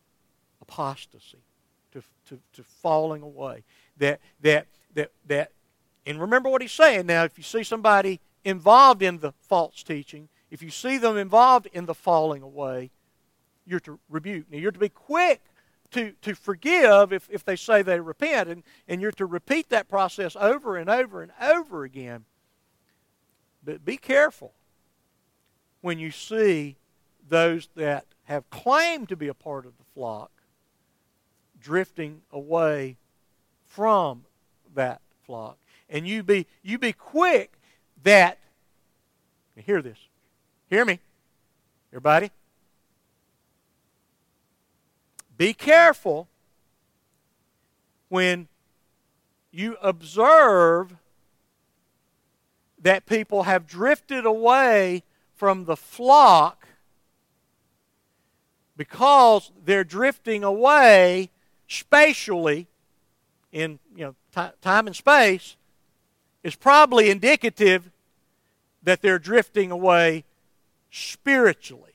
apostasy, 0.61 1.43
to, 1.91 2.01
to, 2.27 2.39
to 2.53 2.63
falling 2.63 3.21
away. 3.21 3.63
That, 3.97 4.19
that, 4.41 4.67
that, 4.95 5.11
that, 5.27 5.51
and 6.05 6.19
remember 6.19 6.49
what 6.49 6.61
he's 6.61 6.71
saying 6.71 7.05
now, 7.05 7.23
if 7.23 7.37
you 7.37 7.43
see 7.43 7.63
somebody 7.63 8.19
involved 8.43 9.01
in 9.01 9.19
the 9.19 9.31
false 9.31 9.83
teaching, 9.83 10.29
if 10.49 10.61
you 10.61 10.69
see 10.69 10.97
them 10.97 11.17
involved 11.17 11.67
in 11.73 11.85
the 11.85 11.93
falling 11.93 12.41
away, 12.41 12.91
you're 13.65 13.79
to 13.81 13.99
rebuke. 14.09 14.45
Now, 14.51 14.57
you're 14.57 14.71
to 14.71 14.79
be 14.79 14.89
quick 14.89 15.41
to, 15.91 16.13
to 16.21 16.33
forgive 16.33 17.13
if, 17.13 17.27
if 17.31 17.45
they 17.45 17.55
say 17.55 17.81
they 17.81 17.99
repent, 17.99 18.49
and, 18.49 18.63
and 18.87 19.01
you're 19.01 19.11
to 19.13 19.25
repeat 19.25 19.69
that 19.69 19.87
process 19.87 20.35
over 20.35 20.77
and 20.77 20.89
over 20.89 21.21
and 21.21 21.31
over 21.41 21.83
again. 21.83 22.25
But 23.63 23.85
be 23.85 23.97
careful 23.97 24.53
when 25.81 25.99
you 25.99 26.11
see 26.11 26.77
those 27.27 27.69
that 27.75 28.05
have 28.23 28.49
claimed 28.49 29.09
to 29.09 29.15
be 29.15 29.27
a 29.27 29.33
part 29.33 29.65
of 29.65 29.77
the 29.77 29.83
flock 29.93 30.31
drifting 31.59 32.21
away 32.31 32.97
from 33.65 34.25
that 34.73 35.01
flock. 35.25 35.57
And 35.89 36.07
you 36.07 36.23
be 36.23 36.47
you 36.63 36.77
be 36.77 36.93
quick 36.93 37.53
that 38.03 38.39
hear 39.55 39.81
this. 39.81 39.97
Hear 40.69 40.85
me. 40.85 40.99
Everybody? 41.91 42.31
Be 45.37 45.53
careful 45.53 46.27
when 48.09 48.47
you 49.51 49.77
observe 49.81 50.95
that 52.81 53.05
people 53.05 53.43
have 53.43 53.67
drifted 53.67 54.25
away 54.25 55.03
from 55.35 55.65
the 55.65 55.75
flock 55.75 56.67
because 58.75 59.51
they're 59.63 59.83
drifting 59.83 60.43
away 60.43 61.29
spatially 61.67 62.67
in 63.51 63.79
you 63.95 64.05
know 64.05 64.15
t- 64.35 64.55
time 64.61 64.87
and 64.87 64.95
space 64.95 65.55
is 66.43 66.55
probably 66.55 67.09
indicative 67.09 67.91
that 68.83 69.01
they're 69.01 69.19
drifting 69.19 69.71
away 69.71 70.23
spiritually. 70.89 71.93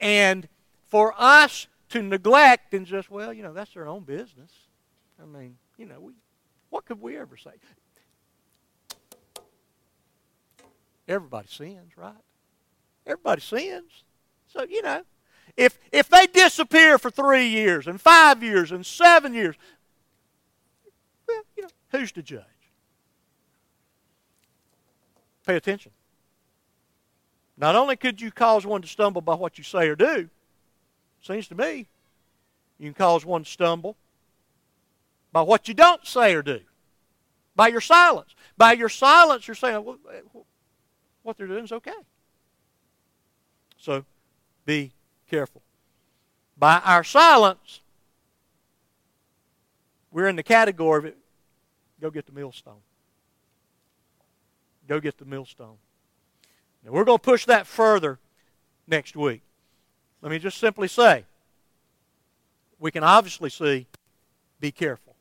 And 0.00 0.48
for 0.88 1.14
us 1.16 1.68
to 1.90 2.02
neglect 2.02 2.74
and 2.74 2.86
just, 2.86 3.10
well, 3.10 3.32
you 3.32 3.42
know, 3.42 3.52
that's 3.52 3.72
their 3.72 3.88
own 3.88 4.02
business. 4.02 4.50
I 5.20 5.24
mean, 5.24 5.56
you 5.78 5.86
know, 5.86 6.00
we, 6.00 6.12
what 6.70 6.84
could 6.84 7.00
we 7.00 7.16
ever 7.16 7.36
say? 7.36 7.52
Everybody 11.08 11.48
sins, 11.48 11.92
right? 11.96 12.14
Everybody 13.06 13.40
sins. 13.40 14.04
So, 14.48 14.64
you 14.68 14.82
know, 14.82 15.02
if, 15.56 15.78
if 15.92 16.08
they 16.08 16.26
disappear 16.26 16.98
for 16.98 17.10
three 17.10 17.48
years 17.48 17.86
and 17.86 18.00
five 18.00 18.42
years 18.42 18.72
and 18.72 18.84
seven 18.84 19.32
years, 19.32 19.56
well, 21.28 21.42
you 21.56 21.62
know, 21.62 21.68
who's 21.90 22.12
to 22.12 22.22
judge? 22.22 22.42
Pay 25.46 25.56
attention. 25.56 25.92
Not 27.56 27.76
only 27.76 27.96
could 27.96 28.20
you 28.20 28.30
cause 28.30 28.66
one 28.66 28.82
to 28.82 28.88
stumble 28.88 29.22
by 29.22 29.34
what 29.34 29.58
you 29.58 29.64
say 29.64 29.88
or 29.88 29.96
do, 29.96 30.28
seems 31.22 31.48
to 31.48 31.54
me, 31.54 31.86
you 32.78 32.92
can 32.92 32.94
cause 32.94 33.24
one 33.24 33.44
to 33.44 33.50
stumble 33.50 33.96
by 35.32 35.42
what 35.42 35.68
you 35.68 35.74
don't 35.74 36.06
say 36.06 36.34
or 36.34 36.42
do, 36.42 36.60
by 37.54 37.68
your 37.68 37.80
silence. 37.80 38.34
By 38.58 38.72
your 38.72 38.88
silence, 38.88 39.46
you're 39.46 39.54
saying, 39.54 39.84
well, 39.84 39.98
what 41.26 41.36
they're 41.36 41.46
doing 41.46 41.64
is 41.64 41.72
okay. 41.72 41.90
So 43.78 44.04
be 44.64 44.92
careful. 45.28 45.62
By 46.56 46.80
our 46.84 47.04
silence, 47.04 47.80
we're 50.10 50.28
in 50.28 50.36
the 50.36 50.42
category 50.42 50.98
of 50.98 51.04
it. 51.04 51.16
Go 52.00 52.10
get 52.10 52.26
the 52.26 52.32
millstone. 52.32 52.80
Go 54.88 55.00
get 55.00 55.18
the 55.18 55.24
millstone. 55.24 55.76
Now, 56.84 56.92
we're 56.92 57.04
going 57.04 57.18
to 57.18 57.22
push 57.22 57.44
that 57.46 57.66
further 57.66 58.18
next 58.86 59.16
week. 59.16 59.42
Let 60.22 60.30
me 60.30 60.38
just 60.38 60.58
simply 60.58 60.88
say 60.88 61.24
we 62.78 62.90
can 62.90 63.02
obviously 63.02 63.50
see 63.50 63.86
be 64.60 64.70
careful. 64.70 65.16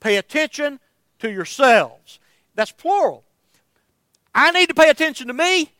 Pay 0.00 0.16
attention 0.16 0.80
to 1.20 1.30
yourselves. 1.30 2.18
That's 2.54 2.72
plural. 2.72 3.24
I 4.34 4.50
need 4.52 4.68
to 4.68 4.74
pay 4.74 4.90
attention 4.90 5.26
to 5.28 5.32
me, 5.32 5.72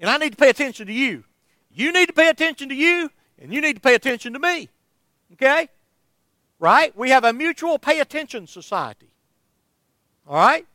and 0.00 0.10
I 0.10 0.18
need 0.18 0.30
to 0.30 0.36
pay 0.36 0.50
attention 0.50 0.86
to 0.86 0.92
you. 0.92 1.24
You 1.70 1.92
need 1.92 2.06
to 2.06 2.12
pay 2.12 2.28
attention 2.28 2.68
to 2.68 2.74
you, 2.74 3.10
and 3.38 3.52
you 3.52 3.60
need 3.60 3.74
to 3.74 3.80
pay 3.80 3.94
attention 3.94 4.32
to 4.34 4.38
me. 4.38 4.68
Okay? 5.32 5.68
Right? 6.58 6.96
We 6.96 7.10
have 7.10 7.24
a 7.24 7.32
mutual 7.32 7.78
pay 7.78 8.00
attention 8.00 8.46
society. 8.46 9.10
All 10.26 10.36
right? 10.36 10.66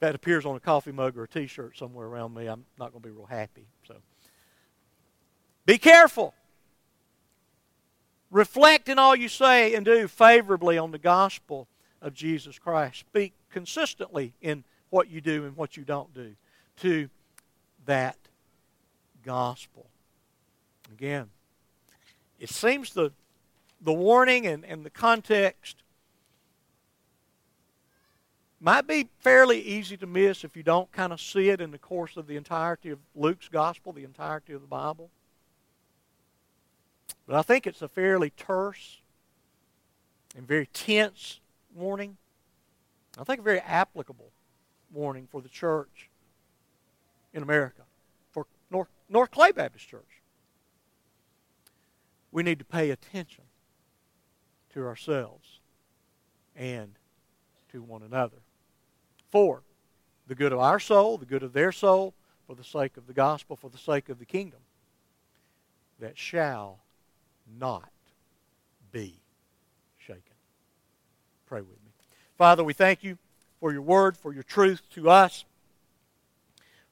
That 0.00 0.14
appears 0.14 0.44
on 0.44 0.54
a 0.54 0.60
coffee 0.60 0.92
mug 0.92 1.16
or 1.16 1.24
a 1.24 1.28
t 1.28 1.46
shirt 1.46 1.76
somewhere 1.76 2.06
around 2.06 2.34
me. 2.34 2.46
I'm 2.46 2.64
not 2.78 2.92
going 2.92 3.02
to 3.02 3.08
be 3.08 3.12
real 3.12 3.26
happy. 3.26 3.66
So 3.86 3.96
be 5.66 5.78
careful. 5.78 6.34
Reflect 8.30 8.88
in 8.88 8.98
all 8.98 9.16
you 9.16 9.28
say 9.28 9.74
and 9.74 9.84
do 9.84 10.06
favorably 10.06 10.78
on 10.78 10.92
the 10.92 10.98
gospel 10.98 11.66
of 12.00 12.14
Jesus 12.14 12.58
Christ. 12.58 13.00
Speak 13.00 13.32
consistently 13.50 14.34
in 14.40 14.64
what 14.90 15.10
you 15.10 15.20
do 15.20 15.44
and 15.44 15.56
what 15.56 15.76
you 15.76 15.84
don't 15.84 16.12
do 16.14 16.34
to 16.80 17.08
that 17.86 18.16
gospel. 19.24 19.86
Again, 20.92 21.28
it 22.38 22.50
seems 22.50 22.92
the, 22.92 23.12
the 23.80 23.92
warning 23.92 24.46
and, 24.46 24.64
and 24.64 24.84
the 24.84 24.90
context 24.90 25.76
might 28.60 28.86
be 28.86 29.08
fairly 29.20 29.60
easy 29.60 29.96
to 29.96 30.06
miss 30.06 30.44
if 30.44 30.56
you 30.56 30.62
don't 30.62 30.90
kind 30.90 31.12
of 31.12 31.20
see 31.20 31.48
it 31.50 31.60
in 31.60 31.70
the 31.70 31.78
course 31.78 32.16
of 32.16 32.26
the 32.26 32.36
entirety 32.36 32.90
of 32.90 32.98
Luke's 33.14 33.48
gospel, 33.48 33.92
the 33.92 34.04
entirety 34.04 34.52
of 34.52 34.60
the 34.60 34.66
Bible. 34.66 35.10
But 37.26 37.36
I 37.36 37.42
think 37.42 37.66
it's 37.66 37.82
a 37.82 37.88
fairly 37.88 38.30
terse 38.30 38.98
and 40.36 40.46
very 40.46 40.66
tense 40.66 41.40
warning. 41.74 42.16
I 43.18 43.24
think 43.24 43.42
very 43.42 43.60
applicable 43.60 44.30
warning 44.92 45.28
for 45.30 45.40
the 45.40 45.48
church 45.48 46.10
in 47.32 47.42
America, 47.42 47.82
for 48.30 48.46
North, 48.70 48.88
North 49.08 49.30
Clay 49.30 49.52
Baptist 49.52 49.88
Church. 49.88 50.22
We 52.30 52.42
need 52.42 52.58
to 52.58 52.64
pay 52.64 52.90
attention 52.90 53.44
to 54.74 54.84
ourselves 54.86 55.60
and 56.54 56.94
to 57.72 57.82
one 57.82 58.02
another. 58.02 58.38
For 59.30 59.62
the 60.26 60.34
good 60.34 60.52
of 60.52 60.58
our 60.58 60.80
soul, 60.80 61.18
the 61.18 61.26
good 61.26 61.42
of 61.42 61.52
their 61.52 61.72
soul, 61.72 62.14
for 62.46 62.54
the 62.54 62.64
sake 62.64 62.96
of 62.96 63.06
the 63.06 63.12
gospel, 63.12 63.56
for 63.56 63.70
the 63.70 63.78
sake 63.78 64.08
of 64.08 64.18
the 64.18 64.24
kingdom, 64.24 64.60
that 66.00 66.18
shall 66.18 66.80
not 67.58 67.90
be 68.92 69.20
shaken. 69.98 70.22
Pray 71.46 71.60
with 71.60 71.82
me. 71.84 71.92
Father, 72.36 72.62
we 72.62 72.72
thank 72.72 73.02
you 73.02 73.18
for 73.60 73.72
your 73.72 73.82
word, 73.82 74.16
for 74.16 74.32
your 74.32 74.42
truth 74.42 74.82
to 74.94 75.10
us, 75.10 75.44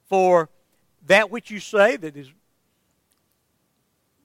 for 0.07 0.49
that 1.05 1.31
which 1.31 1.49
you 1.49 1.59
say 1.59 1.95
that 1.95 2.15
is 2.15 2.29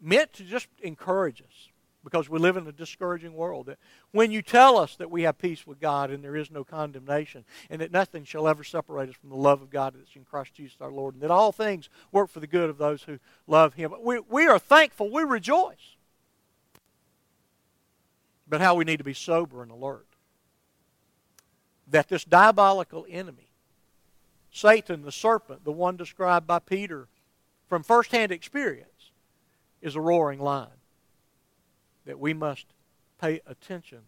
meant 0.00 0.32
to 0.34 0.44
just 0.44 0.66
encourage 0.82 1.40
us 1.40 1.68
because 2.04 2.28
we 2.28 2.38
live 2.38 2.56
in 2.56 2.66
a 2.66 2.72
discouraging 2.72 3.34
world. 3.34 3.66
That 3.66 3.78
when 4.10 4.30
you 4.30 4.42
tell 4.42 4.76
us 4.76 4.96
that 4.96 5.10
we 5.10 5.22
have 5.22 5.38
peace 5.38 5.66
with 5.66 5.80
God 5.80 6.10
and 6.10 6.22
there 6.22 6.36
is 6.36 6.50
no 6.50 6.64
condemnation, 6.64 7.44
and 7.70 7.80
that 7.80 7.92
nothing 7.92 8.24
shall 8.24 8.48
ever 8.48 8.64
separate 8.64 9.10
us 9.10 9.14
from 9.16 9.30
the 9.30 9.36
love 9.36 9.62
of 9.62 9.70
God 9.70 9.94
that's 9.94 10.16
in 10.16 10.24
Christ 10.24 10.54
Jesus 10.54 10.76
our 10.80 10.90
Lord, 10.90 11.14
and 11.14 11.22
that 11.22 11.30
all 11.30 11.52
things 11.52 11.88
work 12.10 12.28
for 12.28 12.40
the 12.40 12.46
good 12.46 12.70
of 12.70 12.78
those 12.78 13.02
who 13.02 13.18
love 13.46 13.74
Him, 13.74 13.94
we, 14.00 14.18
we 14.18 14.46
are 14.46 14.58
thankful, 14.58 15.10
we 15.10 15.22
rejoice. 15.22 15.96
But 18.48 18.60
how 18.60 18.74
we 18.74 18.84
need 18.84 18.98
to 18.98 19.04
be 19.04 19.14
sober 19.14 19.62
and 19.62 19.70
alert. 19.70 20.06
That 21.92 22.08
this 22.08 22.24
diabolical 22.24 23.06
enemy, 23.08 23.48
Satan, 24.50 25.02
the 25.02 25.12
serpent, 25.12 25.64
the 25.64 25.72
one 25.72 25.96
described 25.96 26.46
by 26.46 26.58
Peter 26.58 27.06
from 27.68 27.82
firsthand 27.82 28.32
experience, 28.32 29.10
is 29.82 29.94
a 29.94 30.00
roaring 30.00 30.40
lion 30.40 30.70
that 32.06 32.18
we 32.18 32.32
must 32.32 32.66
pay 33.20 33.40
attention 33.46 34.00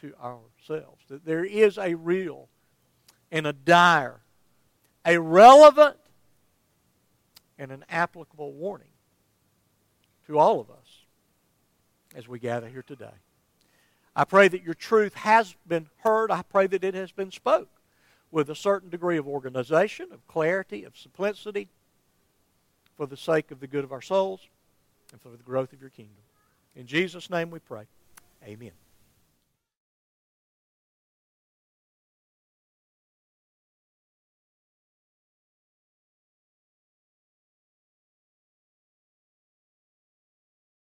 to 0.00 0.12
ourselves. 0.16 1.04
That 1.08 1.24
there 1.24 1.44
is 1.44 1.78
a 1.78 1.94
real 1.94 2.48
and 3.30 3.46
a 3.46 3.52
dire, 3.52 4.20
a 5.04 5.18
relevant 5.18 5.96
and 7.58 7.70
an 7.70 7.84
applicable 7.88 8.52
warning 8.52 8.88
to 10.26 10.36
all 10.36 10.60
of 10.60 10.68
us 10.68 11.04
as 12.16 12.26
we 12.26 12.40
gather 12.40 12.68
here 12.68 12.82
today. 12.82 13.06
I 14.14 14.24
pray 14.24 14.48
that 14.48 14.62
your 14.62 14.74
truth 14.74 15.14
has 15.14 15.54
been 15.66 15.88
heard. 15.98 16.30
I 16.30 16.42
pray 16.42 16.66
that 16.66 16.84
it 16.84 16.94
has 16.94 17.12
been 17.12 17.30
spoke 17.30 17.68
with 18.30 18.50
a 18.50 18.54
certain 18.54 18.90
degree 18.90 19.16
of 19.16 19.26
organization, 19.26 20.08
of 20.12 20.26
clarity, 20.26 20.84
of 20.84 20.96
simplicity, 20.96 21.68
for 22.96 23.06
the 23.06 23.16
sake 23.16 23.50
of 23.50 23.60
the 23.60 23.66
good 23.66 23.84
of 23.84 23.92
our 23.92 24.02
souls 24.02 24.40
and 25.12 25.20
for 25.20 25.30
the 25.30 25.36
growth 25.38 25.72
of 25.72 25.80
your 25.80 25.90
kingdom. 25.90 26.16
In 26.74 26.86
Jesus' 26.86 27.30
name 27.30 27.50
we 27.50 27.60
pray. 27.60 27.84
Amen. 28.44 28.72